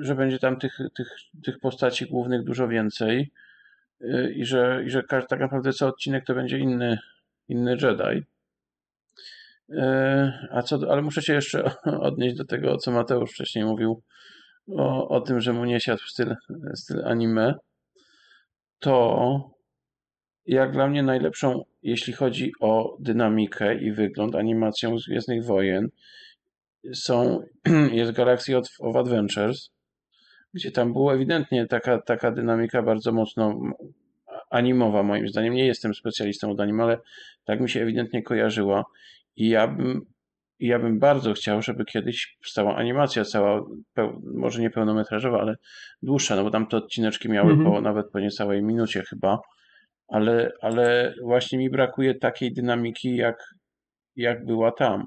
że 0.00 0.14
będzie 0.14 0.38
tam 0.38 0.58
tych, 0.58 0.78
tych, 0.96 1.08
tych 1.44 1.58
postaci 1.58 2.06
głównych 2.06 2.44
dużo 2.44 2.68
więcej 2.68 3.32
y, 4.00 4.32
i 4.36 4.44
że, 4.44 4.82
i 4.86 4.90
że 4.90 5.02
tak 5.02 5.40
naprawdę 5.40 5.72
co 5.72 5.86
odcinek 5.86 6.24
to 6.26 6.34
będzie 6.34 6.58
inny, 6.58 6.98
inny 7.48 7.76
Jedi. 7.82 8.24
A 10.50 10.62
co, 10.62 10.78
ale 10.90 11.02
muszę 11.02 11.22
się 11.22 11.32
jeszcze 11.32 11.70
odnieść 12.08 12.36
do 12.36 12.44
tego, 12.44 12.76
co 12.76 12.90
Mateusz 12.90 13.30
wcześniej 13.30 13.64
mówił 13.64 14.02
o, 14.68 15.08
o 15.08 15.20
tym, 15.20 15.40
że 15.40 15.52
mu 15.52 15.64
nie 15.64 15.80
siadł 15.80 16.02
styl, 16.02 16.36
styl 16.74 17.04
anime 17.04 17.54
to 18.80 19.50
jak 20.46 20.72
dla 20.72 20.88
mnie 20.88 21.02
najlepszą, 21.02 21.64
jeśli 21.82 22.12
chodzi 22.12 22.52
o 22.60 22.96
dynamikę 23.00 23.74
i 23.74 23.92
wygląd, 23.92 24.34
animacją 24.34 24.98
z 24.98 25.06
Gwiezdnych 25.06 25.44
Wojen 25.44 25.88
są, 26.94 27.42
jest 27.92 28.12
Galaxy 28.12 28.56
of 28.56 28.96
Adventures, 28.96 29.70
gdzie 30.54 30.70
tam 30.70 30.92
było 30.92 31.14
ewidentnie 31.14 31.66
taka, 31.66 32.02
taka 32.02 32.30
dynamika 32.30 32.82
bardzo 32.82 33.12
mocno 33.12 33.60
animowa 34.50 35.02
moim 35.02 35.28
zdaniem. 35.28 35.54
Nie 35.54 35.66
jestem 35.66 35.94
specjalistą 35.94 36.50
od 36.50 36.60
anime, 36.60 36.82
ale 36.82 36.98
tak 37.44 37.60
mi 37.60 37.70
się 37.70 37.82
ewidentnie 37.82 38.22
kojarzyła 38.22 38.84
i 39.36 39.48
ja 39.48 39.68
bym, 39.68 40.06
ja 40.60 40.78
bym 40.78 40.98
bardzo 40.98 41.32
chciał, 41.32 41.62
żeby 41.62 41.84
kiedyś 41.84 42.36
powstała 42.38 42.76
animacja 42.76 43.24
cała, 43.24 43.64
może 44.34 44.62
nie 44.62 44.70
pełnometrażowa, 44.70 45.40
ale 45.40 45.56
dłuższa, 46.02 46.36
no 46.36 46.44
bo 46.44 46.50
tam 46.50 46.66
te 46.66 46.76
odcineczki 46.76 47.28
miały 47.28 47.52
mm 47.52 47.64
-hmm. 47.66 47.72
po, 47.72 47.80
nawet 47.80 48.10
po 48.10 48.20
niecałej 48.20 48.62
minucie 48.62 49.02
chyba, 49.02 49.38
ale, 50.08 50.52
ale 50.60 51.14
właśnie 51.22 51.58
mi 51.58 51.70
brakuje 51.70 52.14
takiej 52.14 52.52
dynamiki, 52.52 53.16
jak, 53.16 53.54
jak 54.16 54.46
była 54.46 54.72
tam. 54.72 55.04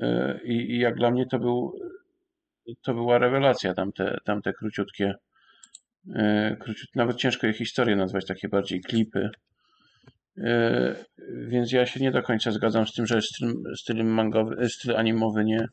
E, 0.00 0.40
I, 0.44 0.74
I, 0.74 0.78
jak 0.78 0.94
dla 0.94 1.10
mnie 1.10 1.26
to 1.26 1.38
był 1.38 1.72
to 2.82 2.94
była 2.94 3.18
rewelacja, 3.18 3.74
tamte, 3.74 4.18
tamte 4.24 4.52
króciutkie, 4.52 5.14
e, 6.14 6.56
króciut, 6.60 6.88
nawet 6.94 7.16
ciężko 7.16 7.46
je 7.46 7.52
historię 7.52 7.96
nazwać, 7.96 8.26
takie 8.26 8.48
bardziej 8.48 8.80
klipy. 8.80 9.30
E, 10.38 10.94
więc 11.48 11.72
ja 11.72 11.86
się 11.86 12.00
nie 12.00 12.10
do 12.10 12.22
końca 12.22 12.50
zgadzam 12.50 12.86
z 12.86 12.92
tym, 12.92 13.06
że 13.06 13.22
styl, 13.22 13.54
styl 13.76 14.04
mangowy, 14.04 14.68
styl 14.68 14.96
animowy 14.96 15.44
nie, 15.44 15.68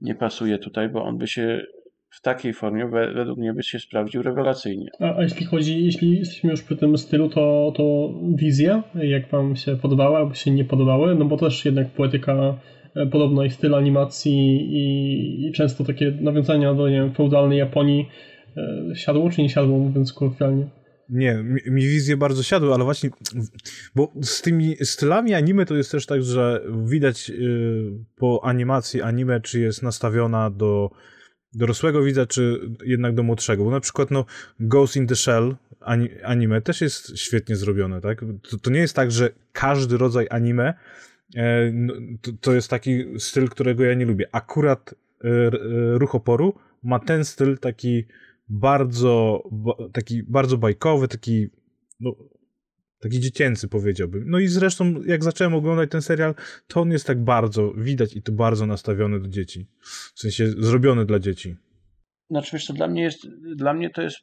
nie 0.00 0.14
pasuje 0.14 0.58
tutaj, 0.58 0.88
bo 0.88 1.04
on 1.04 1.18
by 1.18 1.26
się 1.26 1.60
w 2.10 2.20
takiej 2.20 2.54
formie 2.54 2.88
według 3.14 3.38
mnie 3.38 3.52
by 3.52 3.62
się 3.62 3.78
sprawdził 3.78 4.22
rewelacyjnie. 4.22 4.88
A, 5.00 5.16
a 5.16 5.22
jeśli 5.22 5.46
chodzi, 5.46 5.84
jeśli 5.84 6.18
jesteśmy 6.18 6.50
już 6.50 6.62
przy 6.62 6.76
tym 6.76 6.98
stylu, 6.98 7.28
to, 7.28 7.72
to 7.76 8.14
wizje, 8.34 8.82
jak 8.94 9.28
wam 9.28 9.56
się 9.56 9.76
podobały 9.76 10.16
albo 10.16 10.34
się 10.34 10.50
nie 10.50 10.64
podobały, 10.64 11.14
no 11.14 11.24
bo 11.24 11.36
też 11.36 11.64
jednak 11.64 11.90
poetyka 11.90 12.58
e, 12.96 13.06
podobna 13.06 13.44
i 13.44 13.50
styl 13.50 13.74
animacji 13.74 14.32
i, 14.72 15.46
i 15.46 15.52
często 15.52 15.84
takie 15.84 16.10
nawiązania 16.20 16.74
do 16.74 16.88
nie 16.88 16.96
wiem, 16.96 17.14
feudalnej 17.14 17.58
Japonii 17.58 18.08
e, 18.56 18.96
siadło 18.96 19.30
czy 19.30 19.42
nie 19.42 19.48
siadło, 19.48 19.78
mówiąc 19.78 20.12
kolokwialnie? 20.12 20.66
Nie, 21.08 21.34
mi, 21.34 21.60
mi 21.66 21.88
wizje 21.88 22.16
bardzo 22.16 22.42
siadły, 22.42 22.74
ale 22.74 22.84
właśnie, 22.84 23.10
bo 23.94 24.12
z 24.22 24.42
tymi 24.42 24.76
stylami 24.82 25.34
anime 25.34 25.66
to 25.66 25.76
jest 25.76 25.90
też 25.90 26.06
tak, 26.06 26.22
że 26.22 26.64
widać 26.84 27.30
y, 27.30 27.92
po 28.16 28.44
animacji 28.44 29.02
anime, 29.02 29.40
czy 29.40 29.60
jest 29.60 29.82
nastawiona 29.82 30.50
do 30.50 30.90
dorosłego 31.52 32.02
widza, 32.02 32.26
czy 32.26 32.60
jednak 32.84 33.14
do 33.14 33.22
młodszego. 33.22 33.64
Bo 33.64 33.70
na 33.70 33.80
przykład 33.80 34.10
no, 34.10 34.24
Ghost 34.60 34.96
in 34.96 35.06
the 35.06 35.16
Shell 35.16 35.56
anime 36.24 36.62
też 36.62 36.80
jest 36.80 37.18
świetnie 37.18 37.56
zrobione, 37.56 38.00
tak? 38.00 38.24
To, 38.50 38.58
to 38.58 38.70
nie 38.70 38.80
jest 38.80 38.96
tak, 38.96 39.12
że 39.12 39.30
każdy 39.52 39.96
rodzaj 39.96 40.26
anime 40.30 40.74
no, 41.72 41.94
to, 42.22 42.30
to 42.40 42.54
jest 42.54 42.70
taki 42.70 43.04
styl, 43.18 43.48
którego 43.48 43.84
ja 43.84 43.94
nie 43.94 44.06
lubię. 44.06 44.28
Akurat 44.32 44.94
ruch 45.94 46.14
oporu 46.14 46.54
ma 46.82 46.98
ten 46.98 47.24
styl 47.24 47.58
taki 47.58 48.04
bardzo, 48.48 49.42
taki 49.92 50.22
bardzo 50.22 50.58
bajkowy, 50.58 51.08
taki 51.08 51.48
no, 52.00 52.14
taki 53.00 53.20
dziecięcy 53.20 53.68
powiedziałbym. 53.68 54.24
No 54.26 54.38
i 54.38 54.48
zresztą 54.48 55.02
jak 55.06 55.24
zacząłem 55.24 55.54
oglądać 55.54 55.90
ten 55.90 56.02
serial, 56.02 56.34
to 56.66 56.80
on 56.80 56.90
jest 56.90 57.06
tak 57.06 57.24
bardzo, 57.24 57.72
widać 57.76 58.16
i 58.16 58.22
to 58.22 58.32
bardzo 58.32 58.66
nastawiony 58.66 59.20
do 59.20 59.28
dzieci. 59.28 59.66
W 60.14 60.20
sensie 60.20 60.46
zrobiony 60.48 61.06
dla 61.06 61.18
dzieci. 61.18 61.56
Znaczy 62.30 62.50
wiesz, 62.52 62.66
to 62.66 62.72
dla 62.72 62.88
mnie 62.88 63.02
jest, 63.02 63.26
dla 63.56 63.74
mnie 63.74 63.90
to 63.90 64.02
jest 64.02 64.18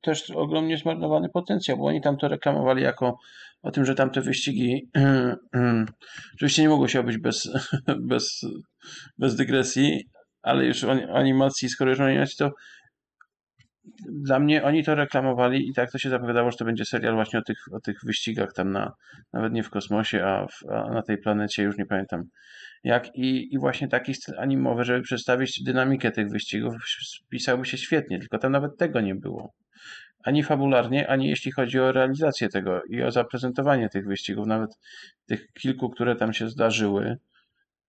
też 0.00 0.30
ogromnie 0.30 0.78
zmarnowany 0.78 1.28
potencjał, 1.28 1.78
bo 1.78 1.86
oni 1.86 2.00
tam 2.00 2.16
to 2.16 2.28
reklamowali 2.28 2.82
jako 2.82 3.18
o 3.62 3.70
tym, 3.70 3.84
że 3.84 3.94
tamte 3.94 4.20
wyścigi 4.20 4.90
oczywiście 6.34 6.62
nie 6.62 6.68
mogło 6.68 6.88
się 6.88 7.00
obyć 7.00 7.18
bez, 7.18 7.48
bez, 8.10 8.40
bez 9.18 9.36
dygresji, 9.36 10.08
ale 10.42 10.66
już 10.66 10.84
o 10.84 10.92
animacji, 11.12 11.68
skoro 11.68 11.90
już 11.90 12.00
animacji, 12.00 12.36
to 12.38 12.52
dla 14.08 14.38
mnie 14.38 14.64
oni 14.64 14.84
to 14.84 14.94
reklamowali 14.94 15.68
i 15.68 15.74
tak 15.74 15.92
to 15.92 15.98
się 15.98 16.10
zapowiadało, 16.10 16.50
że 16.50 16.56
to 16.56 16.64
będzie 16.64 16.84
serial 16.84 17.14
właśnie 17.14 17.38
o 17.38 17.42
tych, 17.42 17.58
o 17.72 17.80
tych 17.80 18.00
wyścigach 18.04 18.52
tam 18.52 18.72
na, 18.72 18.92
nawet 19.32 19.52
nie 19.52 19.62
w 19.62 19.70
kosmosie, 19.70 20.24
a, 20.24 20.46
w, 20.46 20.70
a 20.70 20.90
na 20.94 21.02
tej 21.02 21.18
planecie, 21.18 21.62
już 21.62 21.78
nie 21.78 21.86
pamiętam 21.86 22.24
jak 22.84 23.16
i, 23.16 23.54
i 23.54 23.58
właśnie 23.58 23.88
taki 23.88 24.14
styl 24.14 24.34
animowy, 24.38 24.84
żeby 24.84 25.02
przedstawić 25.02 25.62
dynamikę 25.62 26.10
tych 26.10 26.30
wyścigów, 26.30 26.74
spisałby 27.02 27.64
się 27.64 27.78
świetnie, 27.78 28.18
tylko 28.18 28.38
tam 28.38 28.52
nawet 28.52 28.76
tego 28.78 29.00
nie 29.00 29.14
było. 29.14 29.52
Ani 30.24 30.42
fabularnie, 30.42 31.08
ani 31.08 31.28
jeśli 31.28 31.52
chodzi 31.52 31.80
o 31.80 31.92
realizację 31.92 32.48
tego 32.48 32.82
i 32.88 33.02
o 33.02 33.10
zaprezentowanie 33.10 33.88
tych 33.88 34.06
wyścigów, 34.06 34.46
nawet 34.46 34.70
tych 35.26 35.46
kilku, 35.52 35.90
które 35.90 36.16
tam 36.16 36.32
się 36.32 36.48
zdarzyły, 36.48 37.16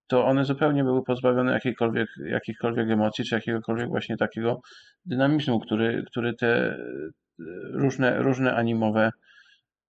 to 0.06 0.24
one 0.24 0.44
zupełnie 0.44 0.84
były 0.84 1.04
pozbawione 1.04 1.52
jakiejkolwiek, 1.52 2.08
jakichkolwiek 2.26 2.90
emocji, 2.90 3.24
czy 3.24 3.34
jakiegokolwiek 3.34 3.88
właśnie 3.88 4.16
takiego 4.16 4.60
dynamizmu, 5.06 5.60
który, 5.60 6.04
który 6.10 6.34
te 6.34 6.78
różne, 7.72 8.22
różne 8.22 8.54
animowe 8.54 9.10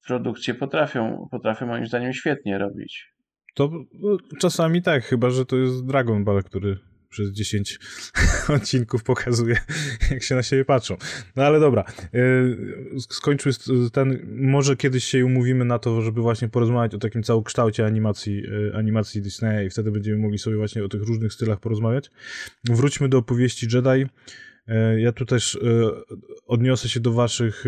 produkcje 0.07 0.53
potrafią, 0.53 1.28
potrafią 1.32 1.68
moim 1.68 1.88
zdaniem 1.88 2.14
świetnie 2.14 2.57
robić. 2.57 3.14
To 3.55 3.70
no, 3.93 4.18
czasami 4.39 4.82
tak, 4.82 5.03
chyba 5.03 5.30
że 5.30 5.45
to 5.45 5.55
jest 5.55 5.86
Dragon 5.86 6.24
Ball, 6.24 6.43
który 6.43 6.78
przez 7.14 7.32
10 7.32 7.80
odcinków 8.57 9.03
pokazuje, 9.03 9.57
jak 10.11 10.24
się 10.24 10.36
na 10.36 10.43
siebie 10.43 10.66
patrzą. 10.66 10.97
No 11.36 11.43
ale 11.43 11.59
dobra, 11.59 11.84
yy, 12.14 12.99
skończmy 12.99 13.51
ten, 13.93 14.20
może 14.36 14.76
kiedyś 14.78 15.03
się 15.03 15.26
umówimy 15.26 15.66
na 15.66 15.80
to, 15.80 16.01
żeby 16.01 16.22
właśnie 16.22 16.49
porozmawiać 16.49 16.95
o 16.95 16.97
takim 16.97 17.24
całokształcie 17.24 17.86
animacji, 17.86 18.36
yy, 18.36 18.72
animacji 18.76 19.22
Disneya 19.22 19.66
i 19.68 19.70
wtedy 19.70 19.91
będziemy 19.91 20.18
mogli 20.18 20.39
sobie 20.39 20.55
właśnie 20.55 20.84
o 20.84 20.89
tych 20.89 21.01
różnych 21.01 21.34
stylach 21.34 21.59
porozmawiać. 21.59 22.11
Wróćmy 22.64 23.09
do 23.09 23.18
opowieści 23.18 23.68
Jedi. 23.74 24.05
Yy, 24.68 25.01
ja 25.01 25.11
tu 25.11 25.26
też 25.26 25.59
odniosę 26.45 26.89
się 26.89 26.99
do 26.99 27.11
waszych 27.11 27.64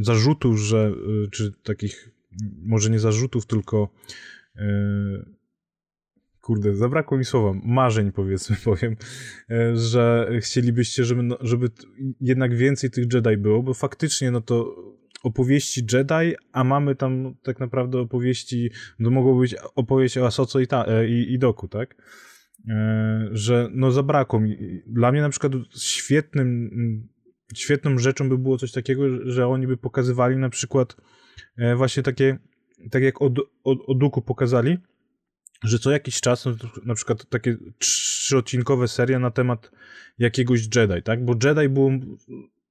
zarzutów, 0.00 0.58
że, 0.58 0.92
czy 1.32 1.52
takich, 1.62 2.10
może 2.62 2.90
nie 2.90 2.98
zarzutów, 2.98 3.46
tylko 3.46 3.90
kurde, 6.46 6.74
zabrakło 6.74 7.18
mi 7.18 7.24
słowa, 7.24 7.60
marzeń 7.64 8.12
powiedzmy, 8.12 8.56
powiem, 8.64 8.96
e, 9.50 9.76
że 9.76 10.30
chcielibyście, 10.40 11.04
żeby, 11.04 11.22
no, 11.22 11.38
żeby 11.40 11.70
jednak 12.20 12.56
więcej 12.56 12.90
tych 12.90 13.04
Jedi 13.12 13.36
było, 13.36 13.62
bo 13.62 13.74
faktycznie 13.74 14.30
no 14.30 14.40
to 14.40 14.76
opowieści 15.22 15.86
Jedi, 15.92 16.36
a 16.52 16.64
mamy 16.64 16.94
tam 16.94 17.34
tak 17.42 17.60
naprawdę 17.60 18.00
opowieści, 18.00 18.70
no 18.98 19.10
mogło 19.10 19.38
być 19.38 19.54
opowieść 19.74 20.18
o 20.18 20.26
Asoco 20.26 20.60
i, 20.60 20.66
e, 20.72 21.08
i, 21.08 21.32
i 21.32 21.38
Doku, 21.38 21.68
tak? 21.68 22.02
E, 22.68 23.28
że 23.32 23.68
no 23.72 23.90
zabrakło 23.90 24.40
mi. 24.40 24.82
Dla 24.86 25.12
mnie 25.12 25.20
na 25.20 25.28
przykład 25.28 25.52
świetnym, 25.78 26.70
świetną 27.54 27.98
rzeczą 27.98 28.28
by 28.28 28.38
było 28.38 28.58
coś 28.58 28.72
takiego, 28.72 29.02
że 29.30 29.48
oni 29.48 29.66
by 29.66 29.76
pokazywali 29.76 30.36
na 30.36 30.50
przykład 30.50 30.96
właśnie 31.76 32.02
takie, 32.02 32.38
tak 32.90 33.02
jak 33.02 33.22
o, 33.22 33.30
o, 33.64 33.86
o 33.86 33.94
Duku 33.94 34.22
pokazali, 34.22 34.78
że 35.64 35.78
co 35.78 35.90
jakiś 35.90 36.20
czas, 36.20 36.44
no, 36.44 36.52
na 36.84 36.94
przykład 36.94 37.28
takie 37.28 37.56
trzyodcinkowe 37.78 38.88
serie 38.88 39.18
na 39.18 39.30
temat 39.30 39.70
jakiegoś 40.18 40.60
Jedi, 40.76 41.02
tak? 41.04 41.24
Bo 41.24 41.34
Jedi 41.44 41.68
było, 41.68 41.90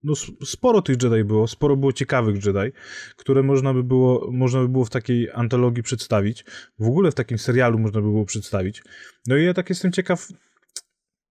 no 0.04 0.14
sporo 0.46 0.82
tych 0.82 1.04
Jedi 1.04 1.24
było, 1.24 1.48
sporo 1.48 1.78
było 1.78 1.94
ciekawych 1.94 2.46
Jedi, 2.46 2.72
które 3.16 3.44
można 3.44 3.74
by 3.74 3.84
było, 3.84 4.32
można 4.32 4.62
by 4.62 4.70
było 4.70 4.86
w 4.86 4.90
takiej 4.90 5.30
antologii 5.34 5.84
przedstawić, 5.84 6.46
w 6.80 6.88
ogóle 6.88 7.12
w 7.12 7.16
takim 7.16 7.38
serialu 7.38 7.80
można 7.80 8.02
by 8.02 8.08
było 8.08 8.26
przedstawić. 8.26 8.84
No 9.28 9.38
i 9.38 9.46
ja 9.46 9.54
tak 9.54 9.70
jestem 9.70 9.92
ciekaw, 9.92 10.28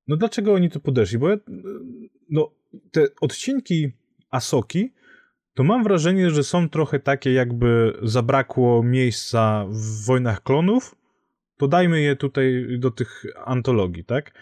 no 0.08 0.16
dlaczego 0.16 0.54
oni 0.54 0.70
to 0.70 0.80
podeszli, 0.80 1.18
bo 1.18 1.28
ja, 1.28 1.36
no 2.30 2.50
te 2.90 3.06
odcinki 3.20 3.92
Asoki, 4.30 4.92
to 5.54 5.64
mam 5.64 5.84
wrażenie, 5.84 6.30
że 6.30 6.44
są 6.44 6.68
trochę 6.68 7.00
takie, 7.00 7.32
jakby 7.32 7.98
zabrakło 8.02 8.82
miejsca 8.82 9.64
w 9.68 10.04
Wojnach 10.06 10.42
Klonów, 10.42 10.94
to 11.64 11.68
dajmy 11.68 12.00
je 12.00 12.16
tutaj 12.16 12.66
do 12.78 12.90
tych 12.90 13.24
antologii, 13.44 14.04
tak? 14.04 14.32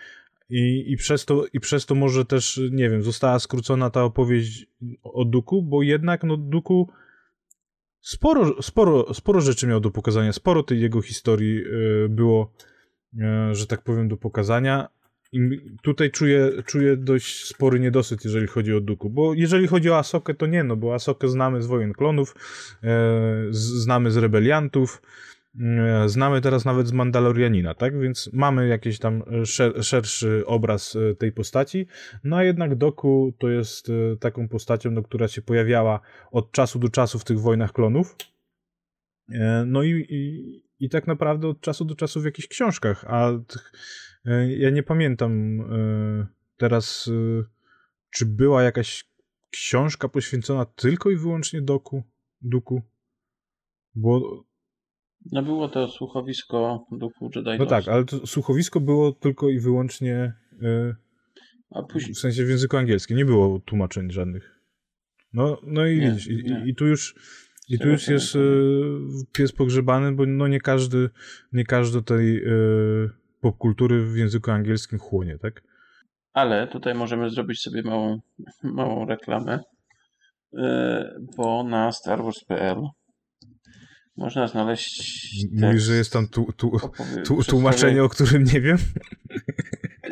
I, 0.50 0.92
i, 0.92 0.96
przez 0.96 1.24
to, 1.24 1.44
I 1.52 1.60
przez 1.60 1.86
to 1.86 1.94
może 1.94 2.24
też, 2.24 2.60
nie 2.70 2.90
wiem, 2.90 3.02
została 3.02 3.38
skrócona 3.38 3.90
ta 3.90 4.04
opowieść 4.04 4.66
o 5.02 5.24
Duku, 5.24 5.62
bo 5.62 5.82
jednak 5.82 6.24
no 6.24 6.36
Duku 6.36 6.88
sporo, 8.00 8.62
sporo, 8.62 9.14
sporo 9.14 9.40
rzeczy 9.40 9.66
miał 9.66 9.80
do 9.80 9.90
pokazania, 9.90 10.32
sporo 10.32 10.62
tej 10.62 10.80
jego 10.80 11.02
historii 11.02 11.64
y, 12.04 12.08
było, 12.08 12.52
y, 13.14 13.54
że 13.54 13.66
tak 13.66 13.82
powiem, 13.82 14.08
do 14.08 14.16
pokazania. 14.16 14.88
I 15.32 15.60
tutaj 15.82 16.10
czuję, 16.10 16.50
czuję 16.66 16.96
dość 16.96 17.44
spory 17.44 17.80
niedosyt, 17.80 18.24
jeżeli 18.24 18.46
chodzi 18.46 18.74
o 18.74 18.80
Duku, 18.80 19.10
bo 19.10 19.34
jeżeli 19.34 19.66
chodzi 19.66 19.90
o 19.90 19.98
Asokę, 19.98 20.34
to 20.34 20.46
nie, 20.46 20.64
no 20.64 20.76
bo 20.76 20.94
Asokę 20.94 21.28
znamy 21.28 21.62
z 21.62 21.66
Wojen 21.66 21.92
Klonów, 21.92 22.34
y, 22.84 22.86
znamy 23.50 24.10
z 24.10 24.16
Rebeliantów, 24.16 25.02
E, 25.02 25.31
znamy 26.06 26.40
teraz 26.40 26.64
nawet 26.64 26.88
z 26.88 26.92
Mandalorianina, 26.92 27.74
tak? 27.74 28.00
Więc 28.00 28.30
mamy 28.32 28.68
jakiś 28.68 28.98
tam 28.98 29.22
szer 29.44 29.84
szerszy 29.84 30.42
obraz 30.46 30.96
e, 30.96 31.14
tej 31.14 31.32
postaci. 31.32 31.86
No 32.24 32.36
a 32.36 32.44
jednak 32.44 32.74
Doku 32.74 33.34
to 33.38 33.48
jest 33.48 33.88
e, 33.88 34.16
taką 34.16 34.48
postacią, 34.48 34.90
no, 34.90 35.02
która 35.02 35.28
się 35.28 35.42
pojawiała 35.42 36.00
od 36.30 36.52
czasu 36.52 36.78
do 36.78 36.88
czasu 36.88 37.18
w 37.18 37.24
tych 37.24 37.40
wojnach 37.40 37.72
klonów. 37.72 38.16
No 39.66 39.82
i, 39.82 39.90
i, 39.90 40.62
i 40.78 40.88
tak 40.88 41.06
naprawdę 41.06 41.48
od 41.48 41.60
czasu 41.60 41.84
do 41.84 41.94
czasu 41.94 42.20
w 42.20 42.24
jakichś 42.24 42.48
książkach, 42.48 43.04
a 43.08 43.30
ja 44.48 44.70
nie 44.70 44.82
pamiętam 44.82 45.60
teraz, 46.56 47.10
czy 48.10 48.26
była 48.26 48.62
jakaś 48.62 49.04
książka 49.50 50.08
poświęcona 50.08 50.64
tylko 50.64 51.10
i 51.10 51.16
wyłącznie 51.16 51.62
Doku, 51.62 52.02
Duku, 52.40 52.82
bo 53.94 54.44
no 55.32 55.42
było 55.42 55.68
to 55.68 55.88
słuchowisko 55.88 56.86
duchu 56.92 57.30
Jedi 57.34 57.50
No 57.58 57.66
tak, 57.66 57.88
ale 57.88 58.04
to 58.04 58.26
słuchowisko 58.26 58.80
było 58.80 59.12
tylko 59.12 59.48
i 59.48 59.58
wyłącznie 59.60 60.32
yy, 60.60 60.94
A 61.70 61.82
później... 61.82 62.14
w 62.14 62.18
sensie 62.18 62.44
w 62.44 62.48
języku 62.48 62.76
angielskim. 62.76 63.16
Nie 63.16 63.24
było 63.24 63.60
tłumaczeń 63.60 64.10
żadnych. 64.10 64.60
No, 65.32 65.58
no 65.66 65.86
i 65.86 65.98
nie, 65.98 66.10
widzisz, 66.10 66.28
i, 66.28 66.68
i, 66.70 66.74
tu 66.74 66.86
już 66.86 67.14
i 67.68 67.78
tu 67.78 67.88
już 67.88 68.08
jest 68.08 68.34
yy, 68.34 69.00
pies 69.32 69.52
pogrzebany, 69.52 70.12
bo 70.12 70.26
no 70.26 70.48
nie 70.48 70.60
każdy, 70.60 71.10
nie 71.52 71.64
każdy 71.64 72.02
tej 72.02 72.34
yy, 72.34 73.10
popkultury 73.40 74.06
w 74.06 74.16
języku 74.16 74.50
angielskim 74.50 74.98
chłonie, 74.98 75.38
tak? 75.38 75.62
Ale 76.32 76.66
tutaj 76.66 76.94
możemy 76.94 77.30
zrobić 77.30 77.60
sobie 77.60 77.82
małą, 77.82 78.20
małą 78.62 79.06
reklamę, 79.06 79.60
bo 81.36 81.64
na 81.64 81.92
StarWars.pl 81.92 82.82
można 84.16 84.46
znaleźć. 84.46 85.34
Mówisz, 85.52 85.82
że 85.82 85.94
jest 85.94 86.12
tam 86.12 86.28
tu, 86.28 86.52
tu, 86.56 86.70
tu, 87.26 87.44
tłumaczenie, 87.44 88.04
o 88.04 88.08
którym 88.08 88.44
nie 88.44 88.60
wiem? 88.60 88.78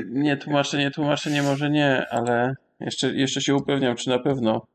Nie, 0.07 0.37
tłumaczenie, 0.37 0.91
tłumaczenie 0.91 1.43
może 1.43 1.71
nie, 1.71 2.09
ale 2.11 2.55
jeszcze, 2.81 3.15
jeszcze 3.15 3.41
się 3.41 3.55
upewniam, 3.55 3.97
czy 3.97 4.09
na 4.09 4.19
pewno. 4.19 4.67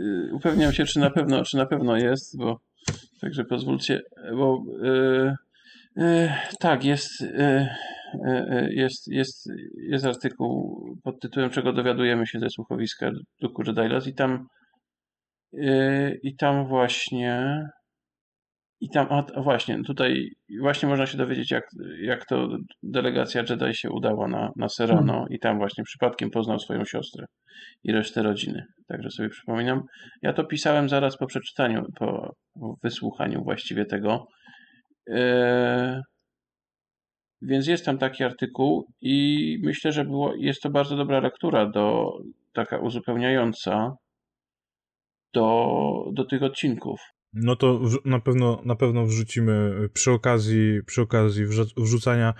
Y, 0.00 0.30
upewniam 0.32 0.72
się, 0.72 0.84
czy 0.84 1.00
na 1.00 1.10
pewno, 1.10 1.44
czy 1.44 1.56
na 1.56 1.66
pewno 1.66 1.96
jest, 1.96 2.38
bo 2.38 2.60
także 3.20 3.44
pozwólcie, 3.44 4.00
bo 4.36 4.62
yy, 4.82 5.36
yy, 5.96 6.30
tak, 6.60 6.84
jest, 6.84 7.20
yy, 7.20 7.66
jest, 8.70 9.08
jest, 9.08 9.48
jest 9.88 10.04
artykuł 10.04 10.82
pod 11.02 11.20
tytułem 11.20 11.50
Czego 11.50 11.72
dowiadujemy 11.72 12.26
się 12.26 12.40
ze 12.40 12.50
słuchowiska 12.50 13.10
Duku 13.40 13.62
Jedailas 13.66 14.06
i 14.06 14.14
tam 14.14 14.48
i 16.22 16.36
tam 16.36 16.68
właśnie 16.68 17.62
i 18.82 18.88
tam, 18.94 19.06
a 19.10 19.42
właśnie, 19.42 19.82
tutaj 19.86 20.28
właśnie 20.60 20.88
można 20.88 21.06
się 21.06 21.18
dowiedzieć, 21.18 21.50
jak, 21.50 21.64
jak 22.00 22.26
to 22.26 22.48
delegacja 22.82 23.44
Jedi 23.50 23.74
się 23.74 23.90
udała 23.90 24.28
na, 24.28 24.50
na 24.56 24.68
Serano 24.68 25.12
hmm. 25.12 25.28
i 25.30 25.38
tam 25.38 25.58
właśnie 25.58 25.84
przypadkiem 25.84 26.30
poznał 26.30 26.58
swoją 26.58 26.84
siostrę 26.84 27.26
i 27.84 27.92
resztę 27.92 28.22
rodziny. 28.22 28.64
Także 28.88 29.10
sobie 29.10 29.28
przypominam. 29.28 29.82
Ja 30.22 30.32
to 30.32 30.44
pisałem 30.44 30.88
zaraz 30.88 31.16
po 31.16 31.26
przeczytaniu, 31.26 31.84
po 31.98 32.34
wysłuchaniu 32.82 33.42
właściwie 33.44 33.84
tego 33.84 34.26
E, 35.10 36.02
więc 37.42 37.66
jest 37.66 37.84
tam 37.84 37.98
taki 37.98 38.24
artykuł 38.24 38.86
i 39.00 39.58
myślę, 39.62 39.92
że 39.92 40.04
było, 40.04 40.34
jest 40.38 40.62
to 40.62 40.70
bardzo 40.70 40.96
dobra 40.96 41.20
lektura 41.20 41.70
do, 41.70 42.12
taka 42.52 42.78
uzupełniająca 42.78 43.96
do, 45.34 46.10
do 46.12 46.24
tych 46.24 46.42
odcinków. 46.42 47.00
No 47.34 47.56
to 47.56 47.80
na 48.04 48.20
pewno, 48.20 48.62
na 48.64 48.76
pewno 48.76 49.06
wrzucimy 49.06 49.72
przy 49.92 50.10
okazji, 50.10 50.80
przy 50.86 51.02
okazji 51.02 51.44
wrzucania 51.76 52.34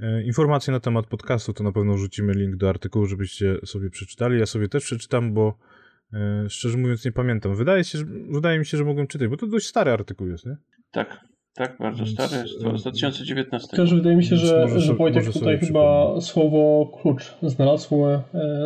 e, 0.00 0.22
informacji 0.22 0.70
na 0.70 0.80
temat 0.80 1.06
podcastu, 1.06 1.52
to 1.52 1.64
na 1.64 1.72
pewno 1.72 1.94
wrzucimy 1.94 2.32
link 2.32 2.56
do 2.56 2.68
artykułu, 2.68 3.06
żebyście 3.06 3.56
sobie 3.64 3.90
przeczytali. 3.90 4.38
Ja 4.38 4.46
sobie 4.46 4.68
też 4.68 4.84
przeczytam, 4.84 5.34
bo 5.34 5.58
e, 6.12 6.50
szczerze 6.50 6.78
mówiąc 6.78 7.04
nie 7.04 7.12
pamiętam. 7.12 7.56
Wydaje, 7.56 7.84
się, 7.84 7.98
wydaje 8.30 8.58
mi 8.58 8.66
się, 8.66 8.76
że 8.76 8.84
mogłem 8.84 9.06
czytać, 9.06 9.28
bo 9.28 9.36
to 9.36 9.46
dość 9.46 9.66
stary 9.66 9.90
artykuł 9.90 10.28
jest, 10.28 10.46
nie? 10.46 10.56
Tak, 10.90 11.20
tak, 11.54 11.76
bardzo 11.78 12.06
stary, 12.06 12.48
z 12.48 12.58
2019. 12.58 13.76
Też 13.76 13.94
wydaje 13.94 14.16
mi 14.16 14.24
się, 14.24 14.36
że, 14.36 14.68
że 14.76 14.94
Wojtek 14.94 15.32
tutaj 15.32 15.58
chyba 15.58 16.20
słowo 16.20 16.92
klucz 17.02 17.34
znalazł. 17.42 18.06
E, 18.06 18.22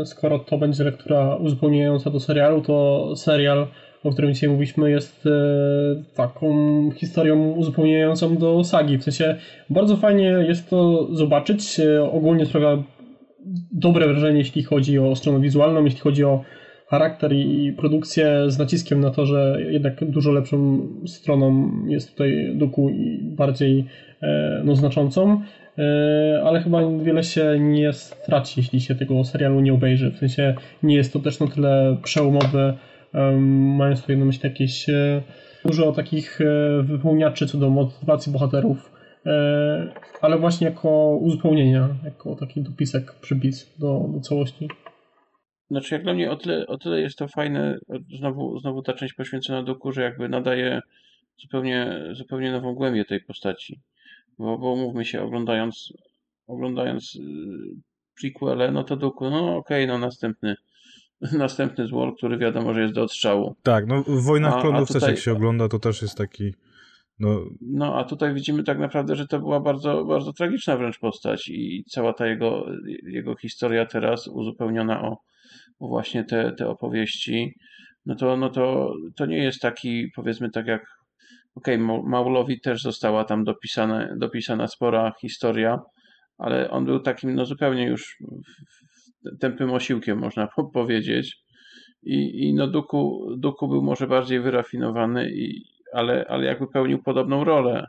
skoro 0.06 0.38
to 0.38 0.58
będzie 0.58 0.84
lektura 0.84 1.36
uzupełniająca 1.36 2.10
do 2.10 2.20
serialu, 2.20 2.62
to 2.62 3.16
serial 3.16 3.68
o 4.04 4.10
którym 4.10 4.34
dzisiaj 4.34 4.48
mówiliśmy, 4.48 4.90
jest 4.90 5.26
e, 5.26 5.30
taką 6.14 6.50
historią 6.90 7.50
uzupełniającą 7.50 8.36
do 8.36 8.64
sagi. 8.64 8.98
W 8.98 9.04
sensie 9.04 9.36
bardzo 9.70 9.96
fajnie 9.96 10.24
jest 10.24 10.70
to 10.70 11.08
zobaczyć. 11.12 11.80
E, 11.80 12.10
ogólnie 12.10 12.46
sprawia 12.46 12.82
dobre 13.72 14.08
wrażenie, 14.08 14.38
jeśli 14.38 14.62
chodzi 14.62 14.98
o 14.98 15.16
stronę 15.16 15.40
wizualną, 15.40 15.84
jeśli 15.84 16.00
chodzi 16.00 16.24
o 16.24 16.42
charakter 16.86 17.32
i 17.32 17.72
produkcję 17.72 18.44
z 18.46 18.58
naciskiem 18.58 19.00
na 19.00 19.10
to, 19.10 19.26
że 19.26 19.58
jednak 19.70 20.04
dużo 20.04 20.32
lepszą 20.32 20.86
stroną 21.06 21.70
jest 21.86 22.10
tutaj 22.10 22.52
Duku 22.54 22.90
i 22.90 23.20
bardziej 23.22 23.84
e, 24.22 24.62
no, 24.64 24.76
znaczącą, 24.76 25.40
ale 26.44 26.60
chyba 26.60 26.78
wiele 26.98 27.24
się 27.24 27.56
nie 27.60 27.92
straci, 27.92 28.60
jeśli 28.60 28.80
się 28.80 28.94
tego 28.94 29.24
serialu 29.24 29.60
nie 29.60 29.72
obejrzy. 29.72 30.10
W 30.10 30.18
sensie 30.18 30.54
nie 30.82 30.96
jest 30.96 31.12
to 31.12 31.18
też 31.18 31.40
na 31.40 31.46
tyle 31.46 31.96
przełomowe 32.02 32.74
mając 33.78 34.00
tutaj 34.00 34.16
na 34.16 34.24
myśli 34.24 34.48
jakieś 34.48 34.88
e, 34.88 35.22
dużo 35.64 35.92
takich 35.92 36.40
e, 36.40 36.82
wypełniaczy 36.82 37.46
co 37.46 37.58
do 37.58 37.70
motywacji 37.70 38.32
bohaterów, 38.32 38.92
e, 39.26 39.92
ale 40.20 40.38
właśnie 40.38 40.66
jako 40.66 41.16
uzupełnienia, 41.20 41.88
jako 42.04 42.36
taki 42.36 42.62
dopisek, 42.62 43.12
przypis 43.20 43.78
do, 43.78 44.04
do 44.14 44.20
całości. 44.20 44.68
Znaczy 45.70 45.94
jak 45.94 46.02
dla 46.02 46.14
mnie 46.14 46.30
o 46.30 46.36
tyle, 46.36 46.66
o 46.66 46.78
tyle 46.78 47.00
jest 47.00 47.18
to 47.18 47.28
fajne, 47.28 47.78
znowu, 48.18 48.58
znowu 48.58 48.82
ta 48.82 48.92
część 48.92 49.14
poświęcona 49.14 49.62
Duku, 49.62 49.92
że 49.92 50.02
jakby 50.02 50.28
nadaje 50.28 50.80
zupełnie, 51.42 52.04
zupełnie 52.12 52.52
nową 52.52 52.74
głębię 52.74 53.04
tej 53.04 53.20
postaci. 53.20 53.80
Bo, 54.38 54.58
bo 54.58 54.76
mówmy 54.76 55.04
się, 55.04 55.22
oglądając, 55.22 55.92
oglądając 56.46 57.16
y, 57.16 57.20
prequele, 58.20 58.72
no 58.72 58.84
to 58.84 58.96
Duku, 58.96 59.30
no 59.30 59.56
okej, 59.56 59.84
okay, 59.84 59.86
no 59.86 59.98
następny 59.98 60.56
następny 61.38 61.86
złol, 61.86 62.16
który 62.16 62.38
wiadomo, 62.38 62.74
że 62.74 62.82
jest 62.82 62.94
do 62.94 63.02
odstrzału. 63.02 63.54
Tak, 63.62 63.86
no 63.86 64.02
w 64.02 64.24
Wojnach 64.24 64.60
Klonów 64.60 64.88
tutaj... 64.88 65.00
też 65.00 65.10
jak 65.10 65.18
się 65.18 65.32
ogląda, 65.32 65.68
to 65.68 65.78
też 65.78 66.02
jest 66.02 66.18
taki... 66.18 66.54
No... 67.20 67.40
no, 67.60 67.98
a 67.98 68.04
tutaj 68.04 68.34
widzimy 68.34 68.64
tak 68.64 68.78
naprawdę, 68.78 69.16
że 69.16 69.26
to 69.26 69.38
była 69.38 69.60
bardzo, 69.60 70.04
bardzo 70.04 70.32
tragiczna 70.32 70.76
wręcz 70.76 70.98
postać 70.98 71.48
i 71.48 71.84
cała 71.90 72.12
ta 72.12 72.26
jego, 72.26 72.66
jego 73.02 73.36
historia 73.36 73.86
teraz 73.86 74.28
uzupełniona 74.28 75.02
o, 75.02 75.18
o 75.78 75.88
właśnie 75.88 76.24
te, 76.24 76.52
te 76.52 76.68
opowieści, 76.68 77.54
no 78.06 78.14
to, 78.14 78.36
no 78.36 78.50
to, 78.50 78.94
to 79.16 79.26
nie 79.26 79.38
jest 79.38 79.60
taki, 79.60 80.08
powiedzmy 80.14 80.50
tak 80.50 80.66
jak 80.66 80.98
okej, 81.54 81.82
okay, 81.82 82.02
Maulowi 82.10 82.60
też 82.60 82.82
została 82.82 83.24
tam 83.24 83.44
dopisane, 83.44 84.14
dopisana 84.16 84.68
spora 84.68 85.12
historia, 85.20 85.80
ale 86.38 86.70
on 86.70 86.84
był 86.84 87.00
takim 87.00 87.34
no 87.34 87.46
zupełnie 87.46 87.86
już 87.86 88.18
tępym 89.40 89.70
osiłkiem, 89.70 90.18
można 90.18 90.48
powiedzieć. 90.72 91.42
I, 92.02 92.48
i 92.48 92.54
no 92.54 92.66
Duku, 92.66 93.26
Duku 93.38 93.68
był 93.68 93.82
może 93.82 94.06
bardziej 94.06 94.40
wyrafinowany, 94.40 95.30
i, 95.30 95.64
ale, 95.92 96.24
ale 96.28 96.44
jakby 96.44 96.66
pełnił 96.66 97.02
podobną 97.02 97.44
rolę. 97.44 97.86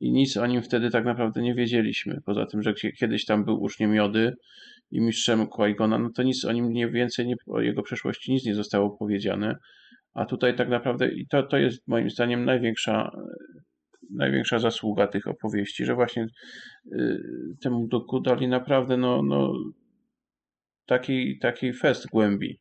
I 0.00 0.12
nic 0.12 0.36
o 0.36 0.46
nim 0.46 0.62
wtedy 0.62 0.90
tak 0.90 1.04
naprawdę 1.04 1.42
nie 1.42 1.54
wiedzieliśmy. 1.54 2.20
Poza 2.26 2.46
tym, 2.46 2.62
że 2.62 2.74
kiedyś 2.74 3.24
tam 3.24 3.44
był 3.44 3.62
uczniem 3.62 3.94
Jody 3.94 4.36
i 4.90 5.00
mistrzem 5.00 5.46
Qui-Gona, 5.46 6.02
no 6.02 6.10
to 6.10 6.22
nic 6.22 6.44
o 6.44 6.52
nim 6.52 6.72
nie 6.72 6.88
więcej, 6.88 7.26
nie, 7.26 7.34
o 7.46 7.60
jego 7.60 7.82
przeszłości 7.82 8.32
nic 8.32 8.46
nie 8.46 8.54
zostało 8.54 8.90
powiedziane. 8.90 9.56
A 10.14 10.24
tutaj 10.24 10.56
tak 10.56 10.68
naprawdę, 10.68 11.08
i 11.08 11.26
to, 11.26 11.42
to 11.42 11.56
jest 11.56 11.88
moim 11.88 12.10
zdaniem 12.10 12.44
największa, 12.44 13.10
największa 14.10 14.58
zasługa 14.58 15.06
tych 15.06 15.26
opowieści, 15.26 15.84
że 15.84 15.94
właśnie 15.94 16.26
y, 16.92 17.22
temu 17.62 17.88
Duku 17.88 18.20
dali 18.20 18.48
naprawdę 18.48 18.96
no, 18.96 19.22
no, 19.22 19.52
taki, 20.86 21.38
taki 21.38 21.72
fest 21.72 22.06
głębi. 22.06 22.60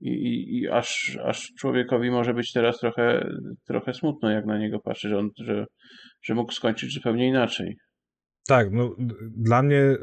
I, 0.00 0.10
i, 0.10 0.58
i 0.58 0.68
aż, 0.68 1.18
aż 1.24 1.52
człowiekowi 1.58 2.10
może 2.10 2.34
być 2.34 2.52
teraz 2.52 2.78
trochę, 2.78 3.28
trochę 3.66 3.94
smutno, 3.94 4.30
jak 4.30 4.46
na 4.46 4.58
niego 4.58 4.80
patrzy, 4.80 5.08
że, 5.08 5.18
on, 5.18 5.30
że, 5.36 5.66
że 6.22 6.34
mógł 6.34 6.52
skończyć 6.52 6.94
zupełnie 6.94 7.28
inaczej. 7.28 7.76
Tak, 8.46 8.72
no 8.72 8.96
dla 9.36 9.62
mnie 9.62 9.76
y, 9.76 9.98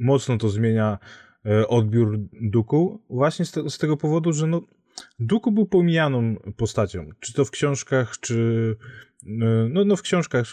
mocno 0.00 0.38
to 0.38 0.48
zmienia 0.48 0.98
y, 1.46 1.68
odbiór 1.68 2.18
Duku, 2.32 3.02
właśnie 3.10 3.44
z, 3.44 3.52
te, 3.52 3.70
z 3.70 3.78
tego 3.78 3.96
powodu, 3.96 4.32
że 4.32 4.46
no, 4.46 4.60
Duku 5.18 5.52
był 5.52 5.66
pomijaną 5.66 6.36
postacią, 6.56 7.08
czy 7.20 7.32
to 7.32 7.44
w 7.44 7.50
książkach, 7.50 8.14
czy 8.20 8.34
y, 9.22 9.28
no, 9.70 9.84
no 9.84 9.96
w 9.96 10.02
książkach 10.02 10.52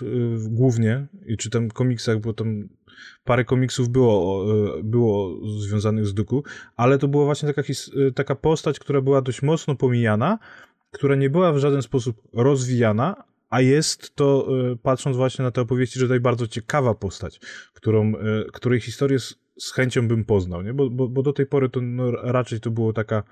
głównie, 0.49 1.07
i 1.25 1.37
czy 1.37 1.49
tam 1.49 1.69
komiksach, 1.69 2.19
bo 2.19 2.33
tam 2.33 2.69
parę 3.23 3.45
komiksów 3.45 3.89
było, 3.89 4.45
e, 4.79 4.83
było 4.83 5.39
związanych 5.59 6.07
z 6.07 6.13
Duku, 6.13 6.43
ale 6.75 6.97
to 6.97 7.07
była 7.07 7.25
właśnie 7.25 7.53
taka, 7.53 7.61
e, 7.61 8.11
taka 8.11 8.35
postać, 8.35 8.79
która 8.79 9.01
była 9.01 9.21
dość 9.21 9.41
mocno 9.41 9.75
pomijana, 9.75 10.39
która 10.91 11.15
nie 11.15 11.29
była 11.29 11.53
w 11.53 11.57
żaden 11.57 11.81
sposób 11.81 12.21
rozwijana, 12.33 13.23
a 13.49 13.61
jest 13.61 14.15
to, 14.15 14.47
e, 14.71 14.75
patrząc 14.75 15.17
właśnie 15.17 15.43
na 15.43 15.51
te 15.51 15.61
opowieści, 15.61 15.99
że 15.99 16.05
tutaj 16.05 16.19
bardzo 16.19 16.47
ciekawa 16.47 16.93
postać, 16.93 17.39
którą, 17.73 18.13
której 18.53 18.79
historię 18.79 19.19
z, 19.19 19.35
z 19.59 19.71
chęcią 19.73 20.07
bym 20.07 20.25
poznał, 20.25 20.61
nie? 20.61 20.73
Bo, 20.73 20.89
bo, 20.89 21.07
bo 21.07 21.23
do 21.23 21.33
tej 21.33 21.45
pory 21.45 21.69
to 21.69 21.81
no, 21.81 22.11
raczej 22.11 22.59
to 22.59 22.71
było 22.71 22.93
taka 22.93 23.23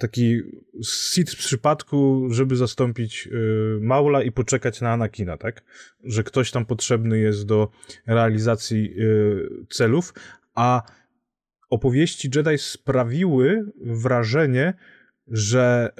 taki 0.00 0.42
sit 0.82 1.30
z 1.30 1.36
przypadku, 1.36 2.28
żeby 2.30 2.56
zastąpić 2.56 3.28
e, 3.28 3.30
Maula 3.80 4.22
i 4.22 4.32
poczekać 4.32 4.80
na 4.80 4.92
Anakina, 4.92 5.36
tak? 5.36 5.62
Że 6.04 6.22
ktoś 6.22 6.50
tam 6.50 6.66
potrzebny 6.66 7.18
jest 7.18 7.46
do 7.46 7.70
realizacji 8.06 8.94
e, 8.94 9.04
celów, 9.68 10.14
a 10.54 10.82
opowieści 11.70 12.30
Jedi 12.34 12.58
sprawiły 12.58 13.72
wrażenie, 13.80 14.74
że 15.26 15.90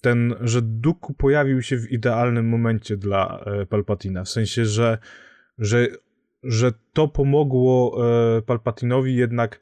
ten, 0.00 0.34
że 0.40 0.62
Dooku 0.62 1.14
pojawił 1.14 1.62
się 1.62 1.76
w 1.76 1.92
idealnym 1.92 2.48
momencie 2.48 2.96
dla 2.96 3.44
Palpatina, 3.68 4.24
w 4.24 4.28
sensie, 4.28 4.64
że, 4.64 4.98
że, 5.58 5.88
że 6.42 6.72
to 6.92 7.08
pomogło 7.08 8.02
Palpatinowi 8.46 9.16
jednak 9.16 9.60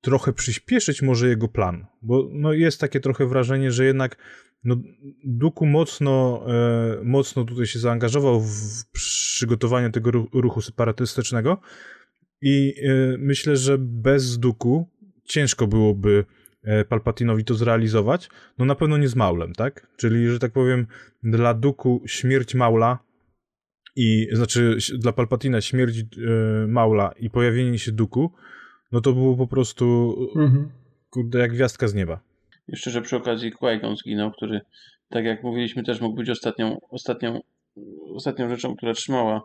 trochę 0.00 0.32
przyspieszyć 0.32 1.02
może 1.02 1.28
jego 1.28 1.48
plan, 1.48 1.86
bo 2.02 2.28
no 2.32 2.52
jest 2.52 2.80
takie 2.80 3.00
trochę 3.00 3.26
wrażenie, 3.26 3.72
że 3.72 3.84
jednak 3.84 4.16
no, 4.64 4.76
Duku 5.24 5.66
mocno, 5.66 6.44
e, 6.48 7.04
mocno 7.04 7.44
tutaj 7.44 7.66
się 7.66 7.78
zaangażował 7.78 8.40
w 8.40 8.84
przygotowanie 8.92 9.90
tego 9.90 10.10
ruchu 10.32 10.60
separatystycznego 10.60 11.60
i 12.42 12.74
e, 12.82 13.16
myślę, 13.18 13.56
że 13.56 13.78
bez 13.78 14.38
Duku 14.38 14.88
ciężko 15.24 15.66
byłoby 15.66 16.24
e, 16.62 16.84
Palpatinowi 16.84 17.44
to 17.44 17.54
zrealizować, 17.54 18.28
no 18.58 18.64
na 18.64 18.74
pewno 18.74 18.98
nie 18.98 19.08
z 19.08 19.16
Maulem, 19.16 19.52
tak? 19.52 19.86
Czyli, 19.96 20.28
że 20.28 20.38
tak 20.38 20.52
powiem, 20.52 20.86
dla 21.22 21.54
Duku 21.54 22.02
śmierć 22.06 22.54
Maula 22.54 22.98
i, 23.96 24.28
znaczy 24.32 24.76
dla 24.98 25.12
Palpatina 25.12 25.60
śmierć 25.60 25.98
e, 25.98 26.04
Maula 26.66 27.12
i 27.18 27.30
pojawienie 27.30 27.78
się 27.78 27.92
Duku 27.92 28.32
no 28.92 29.00
to 29.00 29.12
było 29.12 29.36
po 29.36 29.46
prostu, 29.46 30.16
mhm. 30.36 30.70
kurde, 31.10 31.38
jak 31.38 31.52
gwiazdka 31.52 31.88
z 31.88 31.94
nieba. 31.94 32.20
Jeszcze, 32.68 32.90
że 32.90 33.02
przy 33.02 33.16
okazji 33.16 33.52
Qui-Gon 33.52 33.96
zginął, 33.96 34.32
który, 34.32 34.60
tak 35.08 35.24
jak 35.24 35.42
mówiliśmy, 35.42 35.82
też 35.82 36.00
mógł 36.00 36.16
być 36.16 36.30
ostatnią, 36.30 36.80
ostatnią, 36.90 37.40
ostatnią 38.14 38.48
rzeczą, 38.48 38.76
która 38.76 38.92
trzymała 38.94 39.42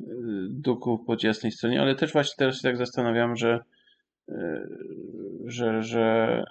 y, 0.00 0.04
duku 0.50 0.98
po 0.98 1.16
jasnej 1.22 1.52
stronie, 1.52 1.80
ale 1.80 1.94
też 1.94 2.12
właśnie 2.12 2.34
teraz 2.38 2.56
się 2.56 2.62
tak 2.62 2.76
zastanawiam, 2.76 3.36
że, 3.36 3.60
y, 4.28 4.34
że, 5.44 5.82
że 5.82 6.44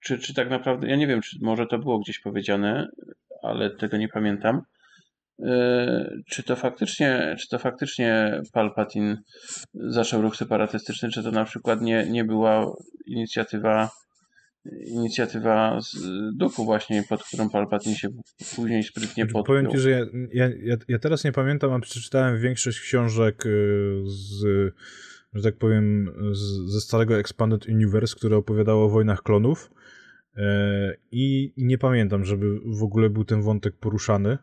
czy, 0.00 0.18
czy 0.18 0.34
tak 0.34 0.50
naprawdę, 0.50 0.88
ja 0.88 0.96
nie 0.96 1.06
wiem, 1.06 1.20
czy 1.20 1.38
może 1.40 1.66
to 1.66 1.78
było 1.78 1.98
gdzieś 1.98 2.18
powiedziane, 2.18 2.88
ale 3.42 3.70
tego 3.70 3.96
nie 3.96 4.08
pamiętam, 4.08 4.62
czy 6.26 6.42
to 6.42 6.56
faktycznie, 6.56 7.36
czy 7.40 7.48
to 7.48 7.58
faktycznie 7.58 8.40
Palpatine 8.52 9.22
zaczął 9.74 10.22
ruch 10.22 10.36
separatystyczny, 10.36 11.08
czy 11.08 11.22
to 11.22 11.30
na 11.30 11.44
przykład 11.44 11.80
nie, 11.80 12.06
nie 12.10 12.24
była 12.24 12.72
inicjatywa 13.06 13.90
inicjatywa 14.86 15.80
z 15.80 15.96
Duku 16.36 16.64
właśnie, 16.64 17.02
pod 17.08 17.24
którą 17.24 17.50
Palpatine 17.50 17.96
się 17.96 18.08
później 18.56 18.82
sprytnie 18.82 19.26
podpiął. 19.26 19.44
Powiem 19.44 19.70
ci, 19.70 19.78
że 19.78 19.90
ja, 19.90 20.06
ja, 20.32 20.76
ja, 20.88 20.98
teraz 20.98 21.24
nie 21.24 21.32
pamiętam, 21.32 21.72
a 21.72 21.80
przeczytałem 21.80 22.40
większość 22.40 22.80
książek 22.80 23.46
y, 23.46 24.02
z, 24.06 24.44
że 25.32 25.42
tak 25.42 25.56
powiem, 25.56 26.12
z, 26.32 26.72
ze 26.72 26.80
starego 26.80 27.18
Expanded 27.18 27.66
Universe, 27.66 28.16
które 28.16 28.36
opowiadało 28.36 28.84
o 28.84 28.88
wojnach 28.88 29.22
klonów 29.22 29.70
e, 30.36 30.94
i 31.10 31.52
nie 31.56 31.78
pamiętam, 31.78 32.24
żeby 32.24 32.60
w 32.66 32.82
ogóle 32.82 33.10
był 33.10 33.24
ten 33.24 33.42
wątek 33.42 33.76
poruszany. 33.76 34.38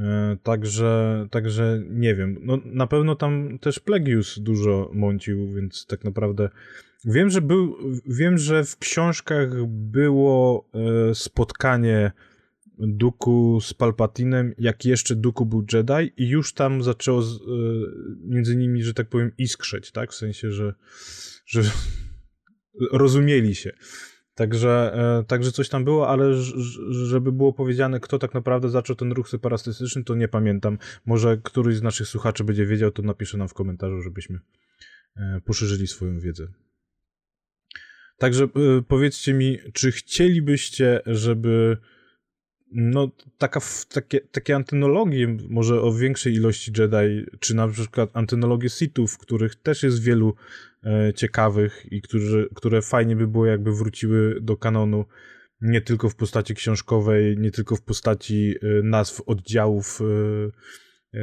E, 0.00 0.36
także, 0.42 1.26
także 1.30 1.82
nie 1.90 2.14
wiem. 2.14 2.38
No, 2.42 2.58
na 2.64 2.86
pewno 2.86 3.16
tam 3.16 3.58
też 3.58 3.80
Plegius 3.80 4.38
dużo 4.38 4.90
mącił, 4.94 5.52
więc 5.52 5.86
tak 5.86 6.04
naprawdę 6.04 6.48
wiem, 7.04 7.30
że 7.30 7.40
był, 7.40 7.76
wiem, 8.06 8.38
że 8.38 8.64
w 8.64 8.78
książkach 8.78 9.66
było 9.66 10.68
e, 10.74 11.14
spotkanie 11.14 12.12
Duku 12.78 13.60
z 13.60 13.74
Palpatinem, 13.74 14.54
jak 14.58 14.84
jeszcze 14.84 15.16
Duku 15.16 15.46
był 15.46 15.64
Jedi 15.72 16.12
i 16.16 16.28
już 16.28 16.54
tam 16.54 16.82
zaczęło 16.82 17.22
z, 17.22 17.36
e, 17.36 17.40
między 18.24 18.56
nimi, 18.56 18.82
że 18.82 18.94
tak 18.94 19.08
powiem, 19.08 19.32
iskrzeć, 19.38 19.90
tak? 19.90 20.12
W 20.12 20.14
sensie, 20.14 20.52
że, 20.52 20.74
że 21.46 21.62
rozumieli 22.92 23.54
się. 23.54 23.72
Także, 24.40 24.92
e, 25.20 25.24
także 25.24 25.52
coś 25.52 25.68
tam 25.68 25.84
było, 25.84 26.08
ale 26.08 26.34
żeby 26.90 27.32
było 27.32 27.52
powiedziane, 27.52 28.00
kto 28.00 28.18
tak 28.18 28.34
naprawdę 28.34 28.68
zaczął 28.68 28.96
ten 28.96 29.12
ruch 29.12 29.28
separatystyczny, 29.28 30.04
to 30.04 30.14
nie 30.14 30.28
pamiętam. 30.28 30.78
Może 31.06 31.38
któryś 31.42 31.76
z 31.76 31.82
naszych 31.82 32.08
słuchaczy 32.08 32.44
będzie 32.44 32.66
wiedział, 32.66 32.90
to 32.90 33.02
napisze 33.02 33.38
nam 33.38 33.48
w 33.48 33.54
komentarzu, 33.54 34.02
żebyśmy 34.02 34.38
e, 35.16 35.40
poszerzyli 35.44 35.86
swoją 35.86 36.20
wiedzę. 36.20 36.46
Także 38.18 38.44
e, 38.44 38.48
powiedzcie 38.88 39.34
mi, 39.34 39.58
czy 39.72 39.92
chcielibyście, 39.92 41.00
żeby 41.06 41.76
no, 42.72 43.10
taka, 43.38 43.60
takie, 43.92 44.20
takie 44.20 44.56
antynologie, 44.56 45.36
może 45.48 45.82
o 45.82 45.92
większej 45.92 46.34
ilości 46.34 46.72
Jedi, 46.78 47.26
czy 47.40 47.56
na 47.56 47.68
przykład 47.68 48.10
antynologie 48.12 48.68
Sithów, 48.68 49.18
których 49.18 49.54
też 49.54 49.82
jest 49.82 50.02
wielu 50.02 50.34
ciekawych 51.14 51.86
i 51.90 52.02
którzy, 52.02 52.48
które 52.54 52.82
fajnie 52.82 53.16
by 53.16 53.26
było, 53.26 53.46
jakby 53.46 53.72
wróciły 53.72 54.40
do 54.40 54.56
kanonu, 54.56 55.04
nie 55.60 55.80
tylko 55.80 56.08
w 56.08 56.16
postaci 56.16 56.54
książkowej, 56.54 57.38
nie 57.38 57.50
tylko 57.50 57.76
w 57.76 57.82
postaci 57.82 58.54
e, 58.62 58.82
nazw 58.82 59.22
oddziałów 59.26 60.00
e, 60.00 60.04
e, 61.18 61.20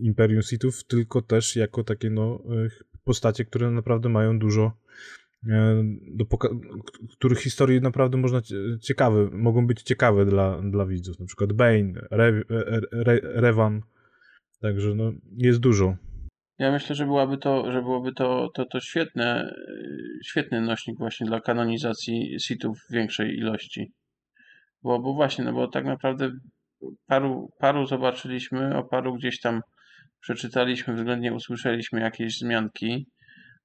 Imperium 0.00 0.42
Sithów, 0.42 0.84
tylko 0.84 1.22
też 1.22 1.56
jako 1.56 1.84
takie 1.84 2.10
no, 2.10 2.42
e, 2.64 2.68
postacie, 3.04 3.44
które 3.44 3.70
naprawdę 3.70 4.08
mają 4.08 4.38
dużo 4.38 4.72
E, 5.48 5.84
do 6.06 6.24
których 7.16 7.38
historii 7.38 7.80
naprawdę 7.80 8.16
można 8.16 8.40
ciekawe, 8.80 9.30
mogą 9.32 9.66
być 9.66 9.82
ciekawe 9.82 10.26
dla, 10.26 10.62
dla 10.62 10.86
widzów, 10.86 11.18
na 11.18 11.26
przykład 11.26 11.52
Bane, 11.52 11.92
Re, 12.10 12.42
Re, 12.92 13.20
Revan, 13.22 13.82
także 14.60 14.94
no, 14.94 15.12
jest 15.36 15.58
dużo. 15.58 15.96
Ja 16.60 16.72
myślę, 16.72 16.96
że 16.96 17.06
byłaby 17.06 17.38
to, 17.38 17.72
że 17.72 17.82
byłoby 17.82 18.12
to, 18.12 18.48
to, 18.54 18.64
to 18.64 18.80
świetne, 18.80 19.54
świetny 20.24 20.60
nośnik 20.60 20.98
właśnie 20.98 21.26
dla 21.26 21.40
kanonizacji 21.40 22.40
sitów 22.40 22.78
w 22.78 22.92
większej 22.92 23.36
ilości. 23.36 23.92
Bo, 24.82 24.98
bo 24.98 25.14
właśnie, 25.14 25.44
no 25.44 25.52
bo 25.52 25.68
tak 25.68 25.84
naprawdę 25.84 26.30
paru, 27.06 27.50
paru 27.58 27.86
zobaczyliśmy, 27.86 28.76
o 28.76 28.84
paru 28.84 29.14
gdzieś 29.14 29.40
tam 29.40 29.60
przeczytaliśmy, 30.20 30.94
względnie 30.94 31.34
usłyszeliśmy 31.34 32.00
jakieś 32.00 32.34
wzmianki, 32.34 33.06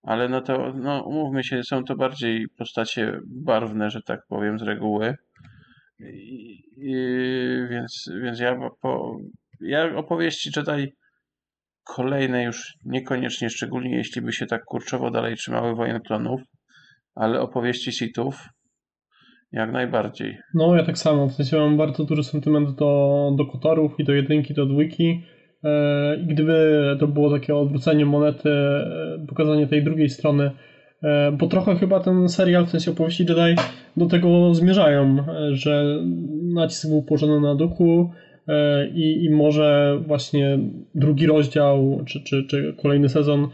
ale 0.03 0.29
no 0.29 0.41
to, 0.41 0.73
no 0.73 1.03
umówmy 1.03 1.43
się, 1.43 1.63
są 1.63 1.83
to 1.83 1.95
bardziej 1.95 2.45
postacie 2.57 3.19
barwne, 3.27 3.89
że 3.89 4.01
tak 4.01 4.19
powiem, 4.27 4.59
z 4.59 4.61
reguły. 4.61 5.15
I, 5.99 6.63
i, 6.77 6.95
więc, 7.69 8.09
więc 8.21 8.39
ja 8.39 8.69
po, 8.81 9.17
ja 9.61 9.95
opowieści 9.95 10.49
Jedi 10.55 10.93
kolejne 11.85 12.43
już 12.43 12.73
niekoniecznie, 12.85 13.49
szczególnie 13.49 13.97
jeśli 13.97 14.21
by 14.21 14.33
się 14.33 14.45
tak 14.45 14.65
kurczowo 14.65 15.11
dalej 15.11 15.35
trzymały 15.35 15.75
wojen 15.75 15.99
klonów, 15.99 16.41
ale 17.15 17.41
opowieści 17.41 17.91
Sithów 17.91 18.49
jak 19.51 19.71
najbardziej. 19.71 20.37
No 20.53 20.75
ja 20.75 20.83
tak 20.83 20.97
samo, 20.97 21.27
w 21.27 21.33
sensie 21.33 21.57
mam 21.57 21.77
bardzo 21.77 22.03
duży 22.03 22.23
sentyment 22.23 22.69
do, 22.69 23.31
do 23.37 23.45
Kotorów 23.45 23.99
i 23.99 24.03
do 24.03 24.13
jedynki, 24.13 24.53
do 24.53 24.65
dwójki 24.65 25.23
E, 25.65 26.15
I 26.15 26.25
gdyby 26.25 26.97
to 26.99 27.07
było 27.07 27.31
takie 27.31 27.55
odwrócenie 27.55 28.05
monety, 28.05 28.49
e, 28.49 29.25
pokazanie 29.27 29.67
tej 29.67 29.83
drugiej 29.83 30.09
strony, 30.09 30.51
e, 31.03 31.31
bo 31.31 31.47
trochę 31.47 31.75
chyba 31.75 31.99
ten 31.99 32.29
serial, 32.29 32.65
w 32.65 32.69
sensie 32.69 32.91
opowieści 32.91 33.25
Jedi, 33.29 33.61
do 33.97 34.05
tego 34.05 34.53
zmierzają, 34.53 35.17
że 35.51 35.99
nacisk 36.53 36.89
był 36.89 37.03
położony 37.03 37.39
na 37.47 37.55
duchu 37.55 38.11
i, 38.93 39.23
i 39.23 39.29
może 39.29 39.99
właśnie 40.07 40.59
drugi 40.95 41.27
rozdział, 41.27 42.01
czy, 42.05 42.23
czy, 42.23 42.43
czy 42.43 42.73
kolejny 42.81 43.09
sezon, 43.09 43.47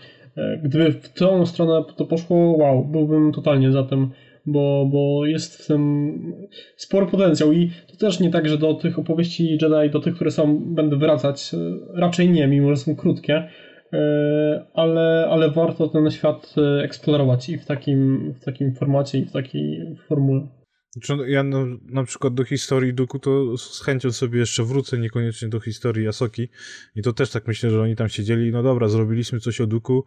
gdyby 0.63 0.91
w 0.91 1.09
tą 1.13 1.45
stronę 1.45 1.83
to 1.97 2.05
poszło, 2.05 2.57
wow, 2.57 2.85
byłbym 2.85 3.31
totalnie 3.31 3.71
za 3.71 3.83
tym 3.83 4.09
bo, 4.45 4.85
bo 4.91 5.25
jest 5.25 5.63
w 5.63 5.67
tym 5.67 6.33
spory 6.75 7.05
potencjał 7.05 7.51
i 7.51 7.71
to 7.87 7.97
też 7.97 8.19
nie 8.19 8.29
tak, 8.29 8.49
że 8.49 8.57
do 8.57 8.73
tych 8.73 8.99
opowieści 8.99 9.51
Jedi, 9.51 9.89
do 9.91 9.99
tych, 9.99 10.15
które 10.15 10.31
są, 10.31 10.59
będę 10.59 10.95
wracać, 10.95 11.51
raczej 11.93 12.29
nie, 12.29 12.47
mimo 12.47 12.69
że 12.69 12.75
są 12.75 12.95
krótkie, 12.95 13.47
e, 13.93 14.65
ale, 14.73 15.27
ale 15.29 15.51
warto 15.51 15.87
ten 15.87 16.11
świat 16.11 16.55
e, 16.57 16.83
eksplorować 16.83 17.49
i 17.49 17.57
w 17.57 17.65
takim, 17.65 18.33
w 18.41 18.45
takim 18.45 18.73
formacie 18.73 19.17
i 19.17 19.25
w 19.25 19.31
takiej 19.31 19.95
formule. 20.07 20.47
Znaczy, 20.91 21.29
ja 21.29 21.43
no, 21.43 21.65
na 21.85 22.03
przykład 22.03 22.33
do 22.33 22.43
historii 22.43 22.93
Duku 22.93 23.19
to 23.19 23.57
z 23.57 23.81
chęcią 23.81 24.11
sobie 24.11 24.39
jeszcze 24.39 24.63
wrócę, 24.63 24.97
niekoniecznie 24.97 25.47
do 25.49 25.59
historii 25.59 26.07
Asoki. 26.07 26.49
I 26.95 27.01
to 27.01 27.13
też 27.13 27.29
tak 27.29 27.47
myślę, 27.47 27.69
że 27.69 27.81
oni 27.81 27.95
tam 27.95 28.09
siedzieli, 28.09 28.51
no 28.51 28.63
dobra, 28.63 28.87
zrobiliśmy 28.87 29.39
coś 29.39 29.61
o 29.61 29.67
Duku, 29.67 30.05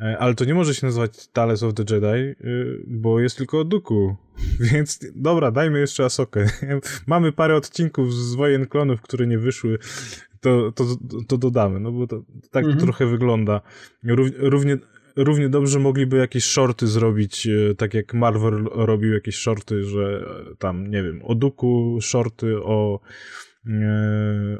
E, 0.00 0.18
ale 0.18 0.34
to 0.34 0.44
nie 0.44 0.54
może 0.54 0.74
się 0.74 0.86
nazywać 0.86 1.26
Tales 1.26 1.62
of 1.62 1.74
the 1.74 1.84
Jedi, 1.94 2.06
y, 2.06 2.84
bo 2.86 3.20
jest 3.20 3.36
tylko 3.36 3.60
o 3.60 3.64
Duku. 3.64 4.16
Więc 4.72 5.00
dobra, 5.14 5.50
dajmy 5.50 5.80
jeszcze 5.80 6.04
Asokę. 6.04 6.46
Mamy 7.06 7.32
parę 7.32 7.56
odcinków 7.56 8.14
z 8.14 8.34
Wojen 8.34 8.66
Klonów, 8.66 9.00
które 9.00 9.26
nie 9.26 9.38
wyszły. 9.38 9.78
To, 10.40 10.72
to, 10.72 10.84
to 11.28 11.38
dodamy, 11.38 11.80
no 11.80 11.92
bo 11.92 12.06
to, 12.06 12.22
tak 12.50 12.64
mhm. 12.64 12.84
trochę 12.84 13.06
wygląda. 13.06 13.60
Równie, 14.04 14.36
równie 14.38 14.78
dobrze 15.48 15.78
mogliby 15.78 16.16
jakieś 16.16 16.44
shorty 16.44 16.86
zrobić, 16.86 17.46
e, 17.46 17.74
tak 17.74 17.94
jak 17.94 18.14
Marvel 18.14 18.64
robił 18.64 19.12
jakieś 19.12 19.36
shorty, 19.36 19.84
że 19.84 20.26
e, 20.52 20.56
tam, 20.56 20.90
nie 20.90 21.02
wiem, 21.02 21.20
o 21.24 21.34
Duku 21.34 21.98
shorty, 22.00 22.56
o, 22.62 23.00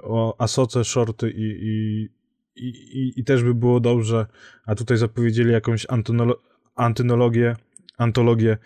o 0.03 0.41
Asoce 0.41 0.85
shorty 0.85 1.31
i, 1.31 1.59
i 1.63 2.09
i, 2.57 3.13
i, 3.17 3.25
też 3.25 3.43
by 3.45 3.55
było 3.55 3.81
dobrze, 3.81 4.27
a 4.67 4.75
tutaj 4.75 4.97
zapowiedzieli 4.97 5.53
jakąś 5.53 5.87
antynolo, 5.89 6.43
antynologię, 6.75 7.57
antologię, 7.99 8.59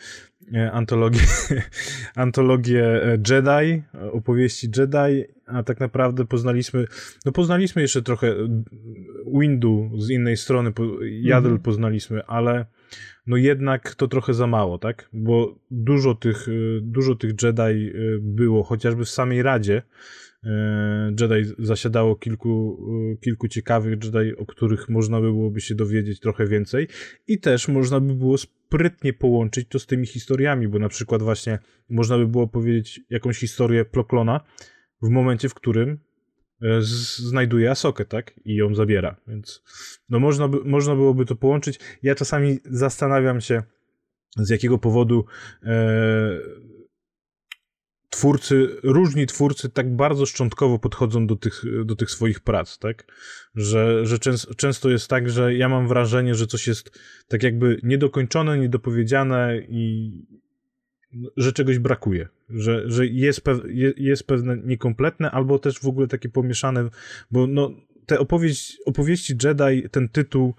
antologię, 0.73 1.21
antologię 2.15 2.85
e, 2.85 3.19
Jedi, 3.31 3.83
opowieści 4.13 4.69
Jedi, 4.77 5.25
a 5.47 5.63
tak 5.63 5.81
naprawdę 5.81 6.25
poznaliśmy, 6.25 6.87
no 7.25 7.33
poznaliśmy 7.33 7.83
jeszcze 7.83 8.03
trochę 8.03 8.35
Windu 9.41 9.91
z 9.99 10.11
innej 10.11 10.37
strony, 10.37 10.73
Jadel 11.03 11.51
mhm. 11.51 11.63
poznaliśmy, 11.63 12.25
ale 12.25 12.67
no 13.27 13.37
jednak 13.37 13.95
to 13.95 14.09
trochę 14.09 14.35
za 14.35 14.47
mało, 14.47 14.79
tak? 14.79 15.09
Bo 15.13 15.59
dużo 15.71 16.15
tych, 16.15 16.49
e, 16.49 16.53
dużo 16.81 17.15
tych 17.15 17.31
Jedi 17.43 17.63
e, 17.63 17.93
było, 18.21 18.63
chociażby 18.63 19.05
w 19.05 19.11
samej 19.11 19.43
Radzie, 19.43 19.83
E, 19.83 20.24
Jedi 21.21 21.55
zasiadało 21.59 22.16
kilku, 22.16 22.79
e, 23.12 23.16
kilku 23.16 23.49
ciekawych 23.49 23.99
Jedi, 24.05 24.37
o 24.37 24.47
których 24.47 24.89
można 24.89 25.21
by 25.21 25.27
byłoby 25.27 25.61
się 25.61 25.75
dowiedzieć 25.75 26.21
trochę 26.21 26.47
więcej 26.47 26.89
i 27.27 27.41
też 27.41 27.69
można 27.69 28.01
by 28.01 28.15
było 28.15 28.39
sprytnie 28.39 29.12
połączyć 29.12 29.69
to 29.69 29.79
z 29.79 29.87
tymi 29.87 30.07
historiami, 30.07 30.69
bo 30.69 30.79
na 30.79 30.89
przykład 30.89 31.23
właśnie 31.23 31.59
można 31.89 32.19
by 32.19 32.27
było 32.27 32.49
powiedzieć 32.49 33.01
jakąś 33.11 33.39
historię 33.39 33.85
Ploklona 33.85 34.41
w 35.03 35.09
momencie, 35.09 35.49
w 35.49 35.55
którym 35.55 35.99
e, 36.62 36.66
znajduje 37.16 37.71
Asokę, 37.71 38.05
tak? 38.05 38.33
I 38.45 38.55
ją 38.55 38.75
zabiera, 38.75 39.16
więc 39.29 39.62
no 40.09 40.21
można, 40.21 40.49
by, 40.49 40.59
można 40.65 40.95
byłoby 40.95 41.25
to 41.25 41.37
połączyć. 41.37 41.81
Ja 42.03 42.15
czasami 42.15 42.59
zastanawiam 42.65 43.41
się, 43.41 43.62
z 44.37 44.51
jakiego 44.51 44.79
powodu 44.79 45.25
e, 45.62 46.39
twórcy, 48.15 48.77
różni 48.82 49.27
twórcy 49.27 49.69
tak 49.70 49.97
bardzo 49.97 50.27
szczątkowo 50.27 50.78
podchodzą 50.78 51.27
do 51.27 51.36
tych, 51.36 51.62
do 51.85 51.97
tych 51.97 52.11
swoich 52.11 52.41
prac, 52.41 52.78
tak? 52.78 53.12
Że, 53.55 54.07
że 54.07 54.19
często, 54.19 54.55
często 54.55 54.91
jest 54.91 55.09
tak, 55.09 55.31
że 55.31 55.55
ja 55.55 55.69
mam 55.69 55.89
wrażenie, 55.89 56.35
że 56.35 56.47
coś 56.47 56.66
jest 56.66 56.99
tak 57.28 57.43
jakby 57.43 57.81
niedokończone, 57.82 58.59
niedopowiedziane 58.59 59.59
i 59.69 60.12
że 61.36 61.53
czegoś 61.53 61.78
brakuje, 61.78 62.28
że, 62.49 62.91
że 62.91 63.07
jest, 63.07 63.41
pew, 63.41 63.61
jest 63.97 64.27
pewne 64.27 64.57
niekompletne 64.57 65.31
albo 65.31 65.59
też 65.59 65.81
w 65.81 65.89
ogóle 65.89 66.07
takie 66.07 66.28
pomieszane, 66.28 66.89
bo 67.31 67.47
no, 67.47 67.70
te 68.07 68.19
opowieść, 68.19 68.78
opowieści 68.86 69.35
Jedi, 69.45 69.89
ten 69.91 70.09
tytuł 70.09 70.55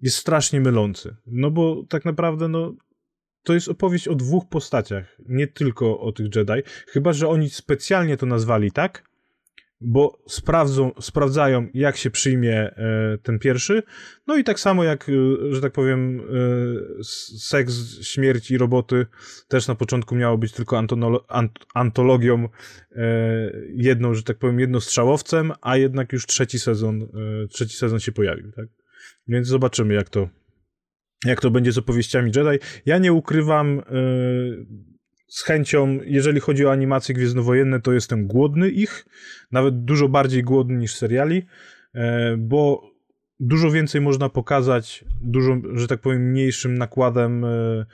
jest 0.00 0.16
strasznie 0.16 0.60
mylący, 0.60 1.16
no 1.26 1.50
bo 1.50 1.84
tak 1.88 2.04
naprawdę 2.04 2.48
no 2.48 2.74
to 3.42 3.54
jest 3.54 3.68
opowieść 3.68 4.08
o 4.08 4.14
dwóch 4.14 4.48
postaciach, 4.48 5.16
nie 5.28 5.46
tylko 5.46 6.00
o 6.00 6.12
tych 6.12 6.26
Jedi, 6.36 6.62
chyba 6.86 7.12
że 7.12 7.28
oni 7.28 7.50
specjalnie 7.50 8.16
to 8.16 8.26
nazwali 8.26 8.72
tak, 8.72 9.08
bo 9.80 10.22
sprawdzą, 10.28 10.92
sprawdzają, 11.00 11.68
jak 11.74 11.96
się 11.96 12.10
przyjmie 12.10 12.56
e, 12.56 13.18
ten 13.22 13.38
pierwszy. 13.38 13.82
No 14.26 14.36
i 14.36 14.44
tak 14.44 14.60
samo 14.60 14.84
jak, 14.84 15.08
e, 15.08 15.12
że 15.54 15.60
tak 15.60 15.72
powiem, 15.72 16.20
e, 16.20 17.04
seks, 17.38 18.00
śmierć 18.02 18.50
i 18.50 18.58
roboty 18.58 19.06
też 19.48 19.68
na 19.68 19.74
początku 19.74 20.14
miało 20.14 20.38
być 20.38 20.52
tylko 20.52 20.78
antolo 20.78 21.24
ant 21.28 21.58
antologią 21.74 22.48
jedną, 23.74 24.14
że 24.14 24.22
tak 24.22 24.38
powiem, 24.38 24.60
jednostrzałowcem, 24.60 25.52
a 25.60 25.76
jednak 25.76 26.12
już 26.12 26.26
trzeci 26.26 26.58
sezon, 26.58 27.08
trzeci 27.50 27.76
sezon 27.76 28.00
się 28.00 28.12
pojawił, 28.12 28.52
tak? 28.52 28.66
Więc 29.28 29.48
zobaczymy, 29.48 29.94
jak 29.94 30.08
to, 30.08 30.28
jak 31.24 31.40
to 31.40 31.50
będzie 31.50 31.72
z 31.72 31.78
opowieściami 31.78 32.32
Jedi. 32.36 32.64
Ja 32.86 32.98
nie 32.98 33.12
ukrywam, 33.12 33.82
z 35.28 35.42
chęcią, 35.42 35.98
jeżeli 36.04 36.40
chodzi 36.40 36.66
o 36.66 36.72
animacje 36.72 37.14
gwiezdnowojenne, 37.14 37.80
to 37.80 37.92
jestem 37.92 38.26
głodny 38.26 38.70
ich, 38.70 39.06
nawet 39.52 39.84
dużo 39.84 40.08
bardziej 40.08 40.42
głodny 40.42 40.76
niż 40.76 40.94
seriali, 40.94 41.46
e, 41.94 42.36
bo 42.36 42.90
dużo 43.40 43.70
więcej 43.70 44.00
można 44.00 44.28
pokazać, 44.28 45.04
dużo, 45.20 45.56
że 45.74 45.86
tak 45.86 46.00
powiem, 46.00 46.30
mniejszym 46.30 46.78
nakładem 46.78 47.44
e, 47.44 47.86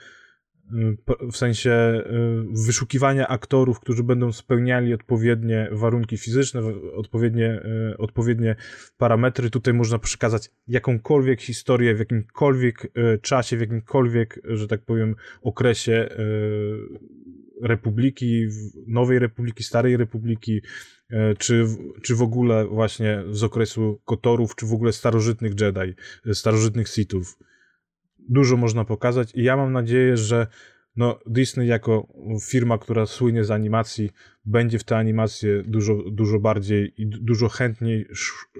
w 1.31 1.37
sensie 1.37 1.71
y, 1.71 2.65
wyszukiwania 2.65 3.27
aktorów, 3.27 3.79
którzy 3.79 4.03
będą 4.03 4.31
spełniali 4.31 4.93
odpowiednie 4.93 5.69
warunki 5.71 6.17
fizyczne, 6.17 6.61
odpowiednie, 6.95 7.61
y, 7.93 7.97
odpowiednie 7.97 8.55
parametry. 8.97 9.49
Tutaj 9.49 9.73
można 9.73 9.99
przekazać 9.99 10.51
jakąkolwiek 10.67 11.41
historię 11.41 11.95
w 11.95 11.99
jakimkolwiek 11.99 12.85
y, 12.85 13.19
czasie, 13.21 13.57
w 13.57 13.61
jakimkolwiek, 13.61 14.41
że 14.43 14.67
tak 14.67 14.81
powiem, 14.81 15.15
okresie 15.41 16.09
Republiki, 17.61 18.47
Nowej 18.87 19.19
Republiki, 19.19 19.63
Starej 19.63 19.97
Republiki, 19.97 20.61
czy, 21.37 21.65
czy 22.01 22.15
w 22.15 22.21
ogóle 22.21 22.65
właśnie 22.65 23.23
z 23.31 23.43
okresu 23.43 24.01
Kotorów, 24.05 24.55
czy 24.55 24.65
w 24.65 24.73
ogóle 24.73 24.93
starożytnych 24.93 25.53
Jedi, 25.59 25.95
starożytnych 26.33 26.87
Sithów 26.87 27.37
dużo 28.29 28.57
można 28.57 28.85
pokazać 28.85 29.35
i 29.35 29.43
ja 29.43 29.57
mam 29.57 29.71
nadzieję, 29.71 30.17
że 30.17 30.47
no 30.95 31.19
Disney 31.25 31.67
jako 31.67 32.07
firma, 32.49 32.77
która 32.77 33.05
słynie 33.05 33.43
z 33.43 33.51
animacji, 33.51 34.09
będzie 34.45 34.79
w 34.79 34.83
te 34.83 34.97
animacje 34.97 35.63
dużo, 35.63 35.95
dużo 36.11 36.39
bardziej 36.39 36.93
i 37.01 37.07
dużo 37.07 37.49
chętniej 37.49 38.05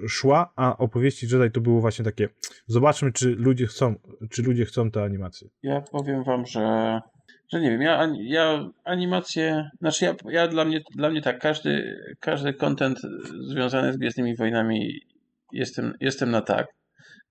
szła, 0.08 0.52
a 0.56 0.78
opowieści 0.78 1.26
Jedi 1.32 1.50
to 1.50 1.60
było 1.60 1.80
właśnie 1.80 2.04
takie, 2.04 2.28
zobaczmy, 2.66 3.12
czy 3.12 3.30
ludzie 3.30 3.66
chcą, 3.66 3.94
czy 4.30 4.42
ludzie 4.42 4.64
chcą 4.64 4.90
te 4.90 5.02
animacje. 5.02 5.48
Ja 5.62 5.80
powiem 5.80 6.24
wam, 6.24 6.46
że, 6.46 7.00
że 7.52 7.60
nie 7.60 7.70
wiem, 7.70 7.82
ja, 7.82 8.08
ja 8.18 8.70
animacje, 8.84 9.70
znaczy 9.78 10.04
ja, 10.04 10.14
ja 10.28 10.48
dla, 10.48 10.64
mnie, 10.64 10.80
dla 10.94 11.10
mnie 11.10 11.22
tak, 11.22 11.38
każdy, 11.38 11.96
każdy 12.20 12.54
content 12.54 12.98
związany 13.50 13.92
z 13.92 13.96
Gwiezdnymi 13.96 14.36
Wojnami 14.36 15.00
jestem, 15.52 15.92
jestem 16.00 16.30
na 16.30 16.40
tak. 16.40 16.66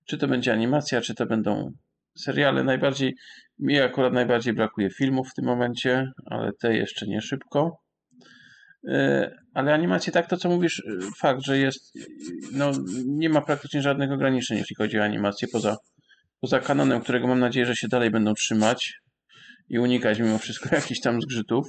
Czy 0.04 0.18
to 0.18 0.28
będzie 0.28 0.52
animacja, 0.52 1.00
czy 1.00 1.14
to 1.14 1.26
będą 1.26 1.72
seriale 2.16 2.64
najbardziej, 2.64 3.14
mi 3.58 3.80
akurat 3.80 4.12
najbardziej 4.12 4.54
brakuje 4.54 4.90
filmów 4.90 5.28
w 5.30 5.34
tym 5.34 5.44
momencie, 5.44 6.12
ale 6.26 6.52
te 6.52 6.76
jeszcze 6.76 7.06
nie 7.06 7.20
szybko. 7.20 7.78
E, 8.88 9.30
ale 9.54 9.74
animacje, 9.74 10.12
tak 10.12 10.26
to 10.26 10.36
co 10.36 10.48
mówisz, 10.48 10.82
e, 10.86 11.10
fakt, 11.18 11.42
że 11.42 11.58
jest, 11.58 11.98
no 12.52 12.72
nie 13.06 13.28
ma 13.28 13.40
praktycznie 13.40 13.82
żadnych 13.82 14.12
ograniczeń, 14.12 14.58
jeśli 14.58 14.76
chodzi 14.76 14.98
o 14.98 15.04
animację, 15.04 15.48
poza, 15.52 15.76
poza 16.40 16.60
kanonem, 16.60 17.00
którego 17.00 17.26
mam 17.26 17.40
nadzieję, 17.40 17.66
że 17.66 17.76
się 17.76 17.88
dalej 17.88 18.10
będą 18.10 18.34
trzymać 18.34 19.00
i 19.68 19.78
unikać 19.78 20.20
mimo 20.20 20.38
wszystko 20.38 20.68
jakichś 20.76 21.00
tam 21.00 21.22
zgrzytów 21.22 21.66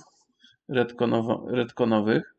redkonowych. 1.49 2.33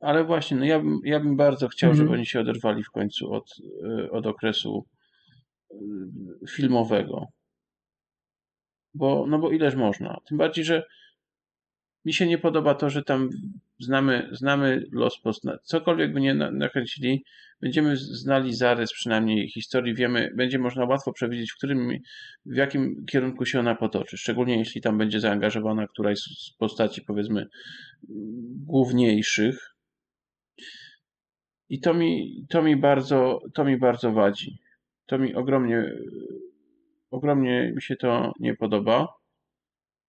Ale 0.00 0.24
właśnie, 0.24 0.56
no 0.56 0.64
ja, 0.64 0.78
bym, 0.78 1.00
ja 1.04 1.20
bym 1.20 1.36
bardzo 1.36 1.68
chciał, 1.68 1.90
żeby 1.90 2.02
mhm. 2.02 2.18
oni 2.18 2.26
się 2.26 2.40
oderwali 2.40 2.82
w 2.82 2.90
końcu 2.90 3.32
od, 3.32 3.44
e, 3.84 4.10
od 4.10 4.26
okresu 4.26 4.86
filmowego. 6.50 7.26
Bo, 8.94 9.26
no 9.28 9.38
bo 9.38 9.50
ileż 9.50 9.74
można. 9.74 10.20
Tym 10.28 10.38
bardziej, 10.38 10.64
że 10.64 10.82
mi 12.04 12.12
się 12.12 12.26
nie 12.26 12.38
podoba 12.38 12.74
to, 12.74 12.90
że 12.90 13.02
tam 13.02 13.30
znamy, 13.80 14.28
znamy 14.32 14.86
los 14.92 15.20
postaci. 15.20 15.58
Cokolwiek 15.64 16.12
by 16.12 16.20
nie 16.20 16.34
nakręcili, 16.34 17.24
będziemy 17.60 17.96
znali 17.96 18.54
zarys 18.54 18.92
przynajmniej 18.92 19.48
historii, 19.48 19.94
wiemy, 19.94 20.32
będzie 20.36 20.58
można 20.58 20.84
łatwo 20.84 21.12
przewidzieć, 21.12 21.52
w 21.52 21.56
którym, 21.56 21.98
w 22.46 22.56
jakim 22.56 23.06
kierunku 23.06 23.46
się 23.46 23.60
ona 23.60 23.74
potoczy. 23.74 24.16
Szczególnie 24.16 24.58
jeśli 24.58 24.80
tam 24.80 24.98
będzie 24.98 25.20
zaangażowana 25.20 25.86
któraś 25.86 26.18
z 26.18 26.56
postaci, 26.58 27.02
powiedzmy, 27.02 27.46
główniejszych. 28.66 29.76
I 31.68 31.80
to 31.80 31.94
mi, 31.94 32.44
to 32.48 32.62
mi 32.62 32.76
bardzo, 32.76 33.40
to 33.54 33.64
mi 33.64 33.76
bardzo 33.78 34.12
wadzi 34.12 34.65
to 35.06 35.18
mi 35.18 35.34
ogromnie, 35.34 35.92
ogromnie 37.10 37.72
mi 37.74 37.82
się 37.82 37.96
to 37.96 38.32
nie 38.40 38.56
podoba, 38.56 39.08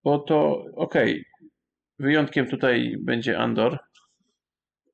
bo 0.04 0.20
to 0.20 0.66
okej, 0.76 1.12
okay, 1.12 1.24
wyjątkiem 2.00 2.48
tutaj 2.48 2.96
będzie 3.00 3.38
Andor, 3.40 3.78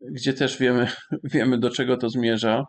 gdzie 0.02 0.34
też 0.34 0.60
wiemy, 0.60 0.88
wiemy 1.34 1.58
do 1.58 1.70
czego 1.70 1.98
to 1.98 2.10
zmierza, 2.10 2.66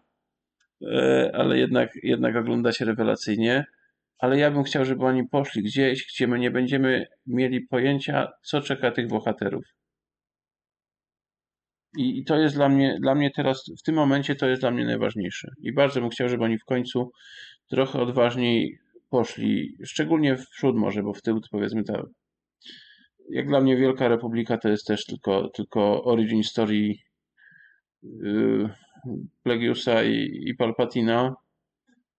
e, 0.82 1.31
ale 1.35 1.59
jednak, 1.59 1.90
jednak 2.02 2.36
ogląda 2.36 2.73
się 2.73 2.85
rewelacyjnie. 2.85 3.65
Ale 4.19 4.39
ja 4.39 4.51
bym 4.51 4.65
chciał, 4.65 4.85
żeby 4.85 5.05
oni 5.05 5.28
poszli 5.28 5.62
gdzieś, 5.62 6.06
gdzie 6.06 6.27
my 6.27 6.39
nie 6.39 6.51
będziemy 6.51 7.06
mieli 7.27 7.61
pojęcia, 7.61 8.32
co 8.43 8.61
czeka 8.61 8.90
tych 8.90 9.09
bohaterów. 9.09 9.65
I, 11.96 12.18
I, 12.18 12.24
to 12.24 12.36
jest 12.36 12.54
dla 12.54 12.68
mnie, 12.68 12.98
dla 13.00 13.14
mnie 13.14 13.30
teraz, 13.30 13.70
w 13.78 13.82
tym 13.82 13.94
momencie 13.94 14.34
to 14.34 14.46
jest 14.46 14.62
dla 14.62 14.70
mnie 14.70 14.84
najważniejsze. 14.84 15.50
I 15.60 15.72
bardzo 15.72 16.00
bym 16.00 16.10
chciał, 16.10 16.28
żeby 16.28 16.44
oni 16.44 16.58
w 16.58 16.64
końcu 16.64 17.12
trochę 17.68 18.00
odważniej 18.00 18.78
poszli, 19.10 19.76
szczególnie 19.84 20.36
w 20.36 20.48
przód 20.48 20.76
może, 20.76 21.02
bo 21.02 21.12
w 21.12 21.22
tył 21.22 21.40
to 21.40 21.48
powiedzmy 21.50 21.84
ta, 21.84 22.02
jak 23.30 23.48
dla 23.48 23.60
mnie 23.60 23.76
Wielka 23.76 24.08
Republika 24.08 24.58
to 24.58 24.68
jest 24.68 24.86
też 24.86 25.06
tylko, 25.06 25.48
tylko 25.48 26.04
origin 26.04 26.44
story 26.44 26.94
yy, 28.02 28.68
Plegiusa 29.42 30.04
i, 30.04 30.42
i 30.46 30.54
Palpatina, 30.54 31.34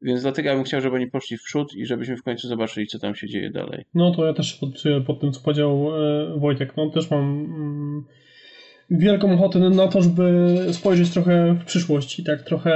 więc 0.02 0.22
dlatego 0.22 0.50
ja 0.50 0.56
bym 0.56 0.64
chciał, 0.64 0.82
żeby 0.82 0.96
oni 0.96 1.08
poszli 1.08 1.38
w 1.38 1.44
przód 1.44 1.74
i 1.76 1.86
żebyśmy 1.86 2.18
w 2.18 2.24
końcu 2.24 2.48
zobaczyli, 2.48 2.88
co 2.88 3.00
tam 3.00 3.16
się 3.16 3.28
dzieje 3.28 3.52
dalej. 3.52 3.86
No 3.94 4.12
to 4.12 4.26
ja 4.26 4.34
też 4.34 4.62
pod 5.08 5.20
tym, 5.20 5.32
co 5.32 5.42
powiedział 5.42 5.96
e, 5.96 6.40
Wojtek. 6.40 6.78
No 6.78 6.90
też 6.90 7.12
mam... 7.12 7.46
Mm 7.46 8.06
wielką 8.90 9.34
ochotę 9.34 9.60
na 9.60 9.88
to, 9.88 10.02
żeby 10.02 10.56
spojrzeć 10.72 11.10
trochę 11.10 11.54
w 11.54 11.66
przyszłość 11.66 12.20
i 12.20 12.24
tak 12.24 12.44
trochę 12.44 12.74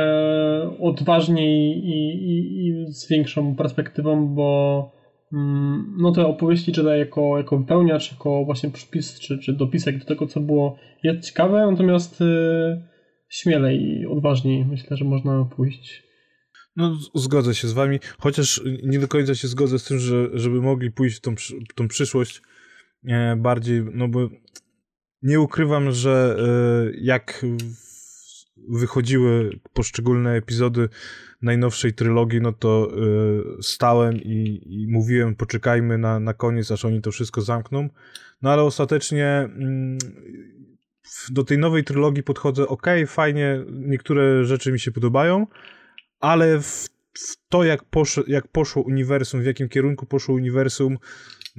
odważniej 0.79 1.77
i, 1.77 2.09
i, 2.09 2.67
i 2.67 2.93
z 2.93 3.09
większą 3.09 3.55
perspektywą, 3.55 4.27
bo 4.35 4.91
mm, 5.33 5.95
no 5.97 6.11
te 6.11 6.25
opowieści 6.25 6.71
czytaj 6.71 6.99
jako, 6.99 7.37
jako 7.37 7.57
wypełniacz, 7.57 8.11
jako 8.11 8.45
właśnie 8.45 8.69
przypis 8.69 9.19
czy, 9.19 9.37
czy 9.37 9.53
dopisek 9.53 9.97
do 9.97 10.05
tego, 10.05 10.27
co 10.27 10.39
było, 10.39 10.77
jest 11.03 11.27
ciekawe, 11.27 11.67
natomiast 11.71 12.21
y, 12.21 12.25
śmielej 13.29 13.81
i 13.81 14.05
odważniej 14.05 14.65
myślę, 14.65 14.97
że 14.97 15.05
można 15.05 15.45
pójść. 15.55 16.03
No, 16.75 16.97
zgodzę 17.15 17.55
się 17.55 17.67
z 17.67 17.73
wami, 17.73 17.99
chociaż 18.19 18.61
nie 18.83 18.99
do 18.99 19.07
końca 19.07 19.35
się 19.35 19.47
zgodzę 19.47 19.79
z 19.79 19.83
tym, 19.83 19.99
że, 19.99 20.27
żeby 20.33 20.61
mogli 20.61 20.91
pójść 20.91 21.17
w 21.17 21.21
tą, 21.21 21.35
tą 21.75 21.87
przyszłość 21.87 22.41
e, 23.07 23.35
bardziej, 23.35 23.81
no 23.93 24.07
bo 24.07 24.29
nie 25.21 25.39
ukrywam, 25.39 25.91
że 25.91 26.37
e, 26.39 26.91
jak 27.01 27.45
wychodziły 28.67 29.59
poszczególne 29.73 30.31
epizody 30.33 30.89
najnowszej 31.41 31.93
trylogii, 31.93 32.41
no 32.41 32.53
to 32.53 32.91
e, 32.91 33.63
stałem 33.63 34.15
i, 34.15 34.61
i 34.65 34.87
mówiłem, 34.87 35.35
poczekajmy 35.35 35.97
na, 35.97 36.19
na 36.19 36.33
koniec, 36.33 36.71
aż 36.71 36.85
oni 36.85 37.01
to 37.01 37.11
wszystko 37.11 37.41
zamkną. 37.41 37.89
No 38.41 38.51
ale 38.51 38.63
ostatecznie 38.63 39.27
mm, 39.27 39.97
do 41.29 41.43
tej 41.43 41.57
nowej 41.57 41.83
trylogii 41.83 42.23
podchodzę, 42.23 42.67
ok, 42.67 42.87
fajnie, 43.07 43.65
niektóre 43.71 44.45
rzeczy 44.45 44.71
mi 44.71 44.79
się 44.79 44.91
podobają, 44.91 45.47
ale 46.19 46.61
w, 46.61 46.89
w 47.13 47.37
to, 47.49 47.63
jak, 47.63 47.83
posz, 47.83 48.19
jak 48.27 48.47
poszło 48.47 48.83
uniwersum, 48.83 49.41
w 49.41 49.45
jakim 49.45 49.69
kierunku 49.69 50.05
poszło 50.05 50.35
uniwersum, 50.35 50.97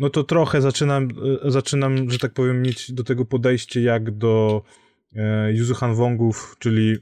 no 0.01 0.11
to 0.11 0.25
trochę 0.25 0.61
zaczynam, 0.61 1.09
e, 1.47 1.51
zaczynam, 1.51 2.11
że 2.11 2.19
tak 2.19 2.33
powiem, 2.33 2.63
mieć 2.63 2.93
do 2.93 3.05
tego 3.05 3.25
podejście 3.25 3.83
jak 3.83 4.11
do 4.11 4.63
e, 5.17 5.53
Yuzuhan 5.53 5.95
Wongów, 5.95 6.57
czyli 6.59 6.97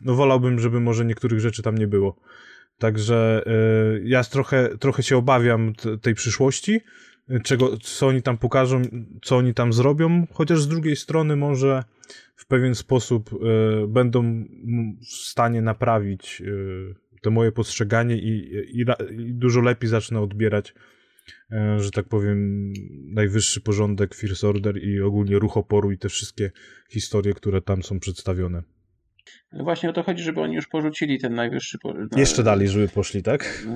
no 0.00 0.14
wolałbym, 0.14 0.58
żeby 0.58 0.80
może 0.80 1.04
niektórych 1.04 1.40
rzeczy 1.40 1.62
tam 1.62 1.78
nie 1.78 1.86
było. 1.86 2.16
Także 2.78 3.44
e, 3.46 3.50
ja 4.04 4.24
trochę, 4.24 4.78
trochę 4.78 5.02
się 5.02 5.16
obawiam 5.16 5.72
tej 6.02 6.14
przyszłości, 6.14 6.80
czego, 7.44 7.76
co 7.76 8.06
oni 8.06 8.22
tam 8.22 8.38
pokażą, 8.38 8.82
co 9.22 9.36
oni 9.36 9.54
tam 9.54 9.72
zrobią, 9.72 10.26
chociaż 10.32 10.60
z 10.60 10.68
drugiej 10.68 10.96
strony 10.96 11.36
może 11.36 11.84
w 12.36 12.46
pewien 12.46 12.74
sposób 12.74 13.30
e, 13.32 13.86
będą 13.86 14.44
w 15.00 15.06
stanie 15.06 15.62
naprawić 15.62 16.42
e, 16.42 17.16
to 17.22 17.30
moje 17.30 17.52
postrzeganie 17.52 18.16
i, 18.16 18.54
i, 18.80 18.84
i 19.10 19.34
dużo 19.34 19.60
lepiej 19.60 19.90
zacznę 19.90 20.20
odbierać 20.20 20.74
że 21.76 21.90
tak 21.90 22.08
powiem, 22.08 22.72
najwyższy 23.04 23.60
porządek 23.60 24.14
First 24.14 24.44
Order 24.44 24.84
i 24.84 25.00
ogólnie 25.00 25.38
ruch 25.38 25.56
oporu 25.56 25.92
i 25.92 25.98
te 25.98 26.08
wszystkie 26.08 26.50
historie, 26.90 27.34
które 27.34 27.62
tam 27.62 27.82
są 27.82 28.00
przedstawione. 28.00 28.62
No 29.52 29.64
właśnie 29.64 29.90
o 29.90 29.92
to 29.92 30.02
chodzi, 30.02 30.22
żeby 30.22 30.40
oni 30.40 30.54
już 30.54 30.66
porzucili 30.66 31.18
ten 31.18 31.34
najwyższy. 31.34 31.78
Jeszcze 32.16 32.42
dalej, 32.42 32.68
żeby 32.68 32.88
poszli, 32.88 33.22
tak? 33.22 33.66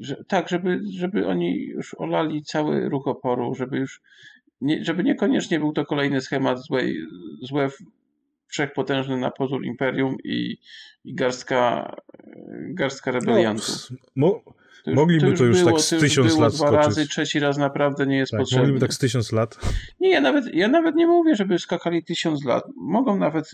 Że, 0.00 0.24
tak, 0.28 0.48
żeby, 0.48 0.80
żeby 0.98 1.26
oni 1.26 1.66
już 1.66 1.94
olali 1.98 2.42
cały 2.42 2.88
ruch 2.88 3.06
oporu, 3.06 3.54
żeby 3.54 3.78
już. 3.78 4.00
Nie, 4.60 4.84
żeby 4.84 5.04
niekoniecznie 5.04 5.58
był 5.58 5.72
to 5.72 5.86
kolejny 5.86 6.20
schemat 6.20 6.58
złej, 6.58 6.96
złe 7.42 7.68
wszechpotężny 8.46 9.16
na 9.16 9.30
pozór 9.30 9.64
imperium 9.64 10.16
i, 10.24 10.58
i 11.04 11.14
garstka, 11.14 11.90
garstka 12.70 13.10
rebeliantów. 13.10 13.88
No, 14.16 14.40
to 14.84 14.90
już, 14.90 14.96
mogliby 14.96 15.20
to 15.22 15.28
już, 15.30 15.38
to 15.38 15.44
już 15.44 15.58
było, 15.58 15.70
tak 15.70 15.80
z 15.80 15.88
tysiąc 15.88 16.38
lat 16.38 16.52
dwa 16.52 16.66
skoczyć. 16.66 16.86
razy, 16.86 17.08
trzeci 17.08 17.40
raz 17.40 17.58
naprawdę 17.58 18.06
nie 18.06 18.16
jest 18.16 18.32
tak, 18.32 18.40
potrzebny. 18.40 18.62
Mogliby 18.62 18.80
tak 18.80 18.94
z 18.94 18.98
tysiąc 18.98 19.32
lat. 19.32 19.58
Nie, 20.00 20.10
ja 20.10 20.20
nawet, 20.20 20.54
ja 20.54 20.68
nawet 20.68 20.94
nie 20.94 21.06
mówię, 21.06 21.36
żeby 21.36 21.58
skakali 21.58 22.04
tysiąc 22.04 22.44
lat. 22.44 22.64
Mogą 22.76 23.18
nawet 23.18 23.50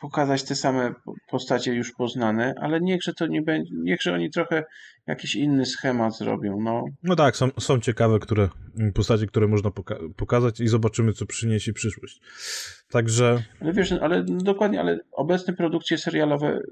pokazać 0.00 0.42
te 0.42 0.54
same 0.54 0.94
postacie 1.30 1.74
już 1.74 1.92
poznane, 1.92 2.54
ale 2.60 2.80
niechże 2.80 3.14
to 3.14 3.26
nie 3.26 3.42
będzie, 3.42 3.74
niechże 3.74 4.14
oni 4.14 4.30
trochę 4.30 4.64
jakiś 5.06 5.34
inny 5.34 5.66
schemat 5.66 6.16
zrobią. 6.16 6.60
No, 6.60 6.84
no 7.02 7.16
tak, 7.16 7.36
są, 7.36 7.50
są 7.58 7.80
ciekawe 7.80 8.18
które, 8.18 8.48
postacie, 8.94 9.26
które 9.26 9.48
można 9.48 9.70
poka 9.70 9.96
pokazać 10.16 10.60
i 10.60 10.68
zobaczymy, 10.68 11.12
co 11.12 11.26
przyniesie 11.26 11.72
przyszłość. 11.72 12.20
Także... 12.90 13.42
Ale 13.60 13.72
wiesz, 13.72 13.92
ale 13.92 14.24
dokładnie, 14.24 14.80
ale 14.80 14.98
obecne 15.12 15.52
produkcje 15.52 15.98
serialowe 15.98 16.56
y, 16.56 16.62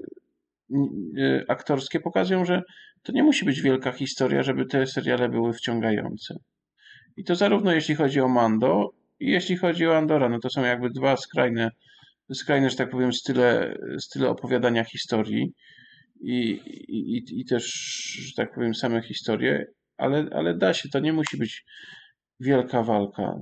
aktorskie 1.47 1.99
pokazują, 1.99 2.45
że 2.45 2.61
to 3.03 3.11
nie 3.11 3.23
musi 3.23 3.45
być 3.45 3.61
wielka 3.61 3.91
historia, 3.91 4.43
żeby 4.43 4.65
te 4.65 4.87
seriale 4.87 5.29
były 5.29 5.53
wciągające. 5.53 6.35
I 7.17 7.23
to 7.23 7.35
zarówno 7.35 7.73
jeśli 7.73 7.95
chodzi 7.95 8.21
o 8.21 8.27
Mando 8.27 8.89
i 9.19 9.31
jeśli 9.31 9.57
chodzi 9.57 9.87
o 9.87 9.97
Andora, 9.97 10.29
no 10.29 10.39
to 10.39 10.49
są 10.49 10.63
jakby 10.63 10.89
dwa 10.89 11.17
skrajne 11.17 11.71
skrajne, 12.33 12.69
że 12.69 12.75
tak 12.75 12.89
powiem, 12.89 13.13
style, 13.13 13.77
style 13.99 14.29
opowiadania 14.29 14.83
historii 14.83 15.53
i, 16.21 16.39
i, 16.87 17.39
i 17.39 17.45
też, 17.45 17.65
że 18.27 18.33
tak 18.35 18.53
powiem, 18.53 18.75
same 18.75 19.01
historie, 19.01 19.65
ale, 19.97 20.27
ale 20.31 20.57
da 20.57 20.73
się, 20.73 20.89
to 20.89 20.99
nie 20.99 21.13
musi 21.13 21.37
być 21.37 21.65
wielka 22.39 22.83
walka. 22.83 23.35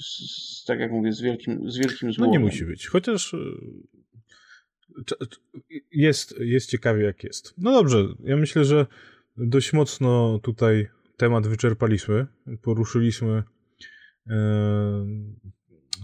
Z, 0.00 0.64
tak 0.64 0.80
jak 0.80 0.92
mówię, 0.92 1.12
z 1.12 1.20
wielkim, 1.20 1.70
z 1.70 1.78
wielkim 1.78 2.12
złomem. 2.12 2.34
No 2.34 2.38
nie 2.38 2.44
musi 2.44 2.64
być, 2.64 2.86
chociaż 2.86 3.34
e, 3.34 3.38
jest, 5.92 6.34
jest 6.40 6.70
ciekawie 6.70 7.04
jak 7.04 7.24
jest. 7.24 7.54
No 7.58 7.72
dobrze, 7.72 8.08
ja 8.24 8.36
myślę, 8.36 8.64
że 8.64 8.86
dość 9.36 9.72
mocno 9.72 10.38
tutaj 10.42 10.88
temat 11.16 11.46
wyczerpaliśmy. 11.46 12.26
Poruszyliśmy 12.62 13.42
e, 14.26 15.06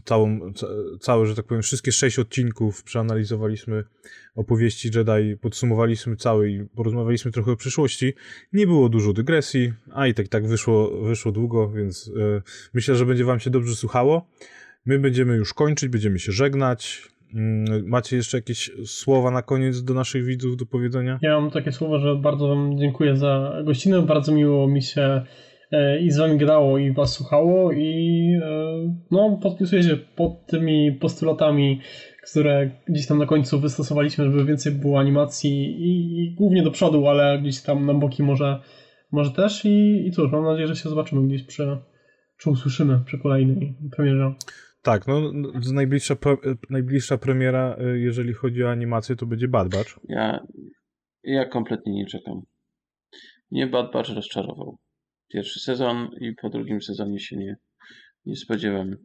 całą, 0.04 0.52
ca, 0.52 0.66
całe, 1.00 1.26
że 1.26 1.34
tak 1.34 1.46
powiem, 1.46 1.62
wszystkie 1.62 1.92
sześć 1.92 2.18
odcinków 2.18 2.82
przeanalizowaliśmy 2.82 3.84
opowieści 4.34 4.90
Jedi, 4.94 5.36
podsumowaliśmy 5.40 6.16
cały 6.16 6.50
i 6.50 6.64
porozmawialiśmy 6.64 7.30
trochę 7.30 7.52
o 7.52 7.56
przyszłości. 7.56 8.14
Nie 8.52 8.66
było 8.66 8.88
dużo 8.88 9.12
dygresji, 9.12 9.72
a 9.92 10.06
i 10.06 10.14
tak 10.14 10.28
tak 10.28 10.46
wyszło, 10.46 11.02
wyszło 11.02 11.32
długo, 11.32 11.70
więc 11.70 12.10
e, 12.16 12.42
myślę, 12.74 12.96
że 12.96 13.06
będzie 13.06 13.24
wam 13.24 13.40
się 13.40 13.50
dobrze 13.50 13.74
słuchało. 13.74 14.28
My 14.86 14.98
będziemy 14.98 15.36
już 15.36 15.54
kończyć, 15.54 15.88
będziemy 15.88 16.18
się 16.18 16.32
żegnać. 16.32 17.08
Mm, 17.34 17.88
macie 17.88 18.16
jeszcze 18.16 18.38
jakieś 18.38 18.70
słowa 18.84 19.30
na 19.30 19.42
koniec 19.42 19.82
do 19.82 19.94
naszych 19.94 20.24
widzów 20.24 20.56
do 20.56 20.66
powiedzenia? 20.66 21.18
Ja 21.22 21.40
mam 21.40 21.50
takie 21.50 21.72
słowa, 21.72 21.98
że 21.98 22.16
bardzo 22.16 22.48
Wam 22.48 22.78
dziękuję 22.78 23.16
za 23.16 23.52
gościnę. 23.64 24.02
Bardzo 24.02 24.32
miło 24.32 24.68
mi 24.68 24.82
się 24.82 25.22
E, 25.72 26.00
i 26.00 26.10
z 26.10 26.18
wami 26.18 26.38
grało 26.38 26.78
i 26.78 26.92
was 26.92 27.12
słuchało 27.12 27.72
i 27.72 28.30
e, 28.42 28.96
no, 29.10 29.38
podpisuję 29.42 29.82
się 29.82 29.96
pod 29.96 30.46
tymi 30.46 30.92
postulatami, 30.92 31.80
które 32.30 32.70
gdzieś 32.88 33.06
tam 33.06 33.18
na 33.18 33.26
końcu 33.26 33.60
wystosowaliśmy, 33.60 34.24
żeby 34.24 34.44
więcej 34.44 34.72
było 34.72 34.98
animacji 34.98 35.50
i, 35.64 36.20
i 36.20 36.34
głównie 36.34 36.62
do 36.62 36.70
przodu, 36.70 37.08
ale 37.08 37.38
gdzieś 37.38 37.62
tam 37.62 37.86
na 37.86 37.94
boki 37.94 38.22
może, 38.22 38.60
może 39.12 39.30
też 39.30 39.64
i, 39.64 40.06
i 40.06 40.10
cóż, 40.10 40.32
mam 40.32 40.44
nadzieję, 40.44 40.66
że 40.66 40.76
się 40.76 40.88
zobaczymy 40.88 41.28
gdzieś 41.28 41.42
przy, 41.42 41.78
czy 42.38 42.50
usłyszymy 42.50 43.00
przy 43.06 43.18
kolejnej 43.18 43.76
premierze. 43.96 44.34
Tak, 44.86 45.06
no 45.06 45.32
najbliższa, 45.72 46.16
najbliższa 46.70 47.18
premiera, 47.18 47.76
e, 47.78 47.98
jeżeli 47.98 48.32
chodzi 48.32 48.64
o 48.64 48.70
animację, 48.70 49.16
to 49.16 49.26
będzie 49.26 49.48
Bad 49.48 49.68
Batch. 49.68 49.98
Ja, 50.08 50.46
ja 51.22 51.44
kompletnie 51.44 51.92
nie 51.92 52.06
czekam. 52.06 52.42
Nie 53.50 53.66
Bad 53.66 53.92
Batch 53.92 54.10
rozczarował 54.10 54.78
pierwszy 55.32 55.60
sezon 55.60 56.08
i 56.20 56.34
po 56.42 56.50
drugim 56.50 56.82
sezonie 56.82 57.20
się 57.20 57.36
nie, 57.36 57.56
nie 58.26 58.36
spodziewam 58.36 58.96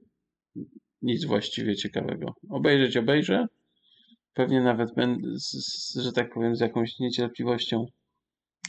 nic 1.01 1.25
właściwie 1.25 1.75
ciekawego. 1.75 2.33
Obejrzeć 2.49 2.97
obejrzę. 2.97 3.45
Pewnie 4.33 4.61
nawet 4.61 4.95
będę, 4.95 5.27
że 6.01 6.11
tak 6.11 6.33
powiem, 6.33 6.55
z 6.55 6.59
jakąś 6.59 6.99
niecierpliwością 6.99 7.85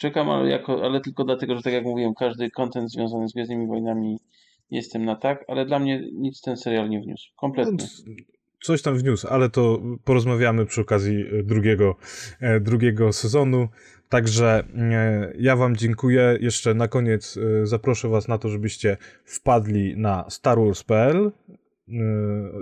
czekam, 0.00 0.30
ale, 0.30 0.50
jako, 0.50 0.84
ale 0.84 1.00
tylko 1.00 1.24
dlatego, 1.24 1.56
że 1.56 1.62
tak 1.62 1.72
jak 1.72 1.84
mówiłem, 1.84 2.14
każdy 2.14 2.50
kontent 2.50 2.90
związany 2.90 3.28
z 3.28 3.32
Gwiezdnymi 3.32 3.66
Wojnami 3.66 4.18
jestem 4.72 5.04
na 5.04 5.16
tak, 5.16 5.44
ale 5.48 5.66
dla 5.66 5.78
mnie 5.78 6.02
nic 6.12 6.40
ten 6.40 6.56
serial 6.56 6.90
nie 6.90 7.00
wniósł. 7.00 7.28
Kompletnie. 7.36 7.86
No, 8.06 8.14
coś 8.62 8.82
tam 8.82 8.98
wniósł, 8.98 9.28
ale 9.30 9.50
to 9.50 9.82
porozmawiamy 10.04 10.66
przy 10.66 10.80
okazji 10.80 11.24
drugiego, 11.44 11.96
e, 12.40 12.60
drugiego 12.60 13.12
sezonu. 13.12 13.68
Także 14.08 14.64
e, 14.76 15.32
ja 15.38 15.56
Wam 15.56 15.76
dziękuję. 15.76 16.38
Jeszcze 16.40 16.74
na 16.74 16.88
koniec 16.88 17.36
e, 17.36 17.66
zaproszę 17.66 18.08
Was 18.08 18.28
na 18.28 18.38
to, 18.38 18.48
żebyście 18.48 18.96
wpadli 19.24 19.96
na 19.96 20.30
starwars.pl, 20.30 21.26
e, 21.26 21.92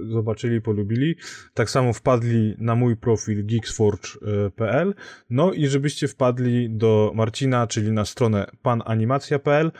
zobaczyli, 0.08 0.60
polubili. 0.60 1.16
Tak 1.54 1.70
samo 1.70 1.92
wpadli 1.92 2.54
na 2.58 2.74
mój 2.74 2.96
profil 2.96 3.46
geeksforge.pl. 3.46 4.94
No 5.30 5.52
i 5.52 5.66
żebyście 5.66 6.08
wpadli 6.08 6.70
do 6.70 7.12
Marcina, 7.14 7.66
czyli 7.66 7.92
na 7.92 8.04
stronę 8.04 8.46
pananimacja.pl 8.62 9.72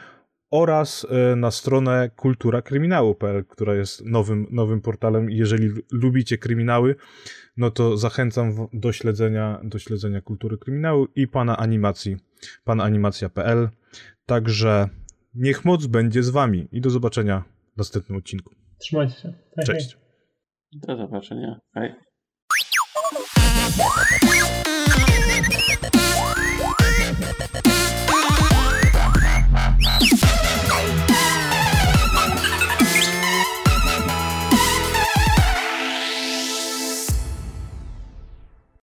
oraz 0.51 1.07
na 1.37 1.51
stronę 1.51 2.11
kulturakryminału.pl, 2.17 3.45
która 3.45 3.75
jest 3.75 4.05
nowym, 4.05 4.47
nowym 4.51 4.81
portalem. 4.81 5.31
Jeżeli 5.31 5.71
lubicie 5.93 6.39
kryminały, 6.39 6.97
no 7.57 7.71
to 7.71 7.97
zachęcam 7.97 8.69
do 8.73 8.93
śledzenia, 8.93 9.61
do 9.65 9.79
śledzenia 9.79 10.21
kultury 10.21 10.59
kryminału 10.59 11.07
i 11.15 11.29
pana 11.29 11.57
animacji, 11.57 12.17
pananimacja.pl. 12.65 13.69
Także 14.27 14.89
niech 15.35 15.65
moc 15.65 15.87
będzie 15.87 16.23
z 16.23 16.31
wami 16.31 16.69
i 16.73 16.81
do 16.81 16.91
zobaczenia 16.91 17.45
w 17.75 17.79
następnym 17.79 18.19
odcinku. 18.19 18.55
Trzymajcie 18.79 19.15
się. 19.15 19.33
Hej, 19.57 19.67
Cześć. 19.67 19.97
Do 20.73 20.97
zobaczenia. 20.97 21.61
Hej. 21.75 21.95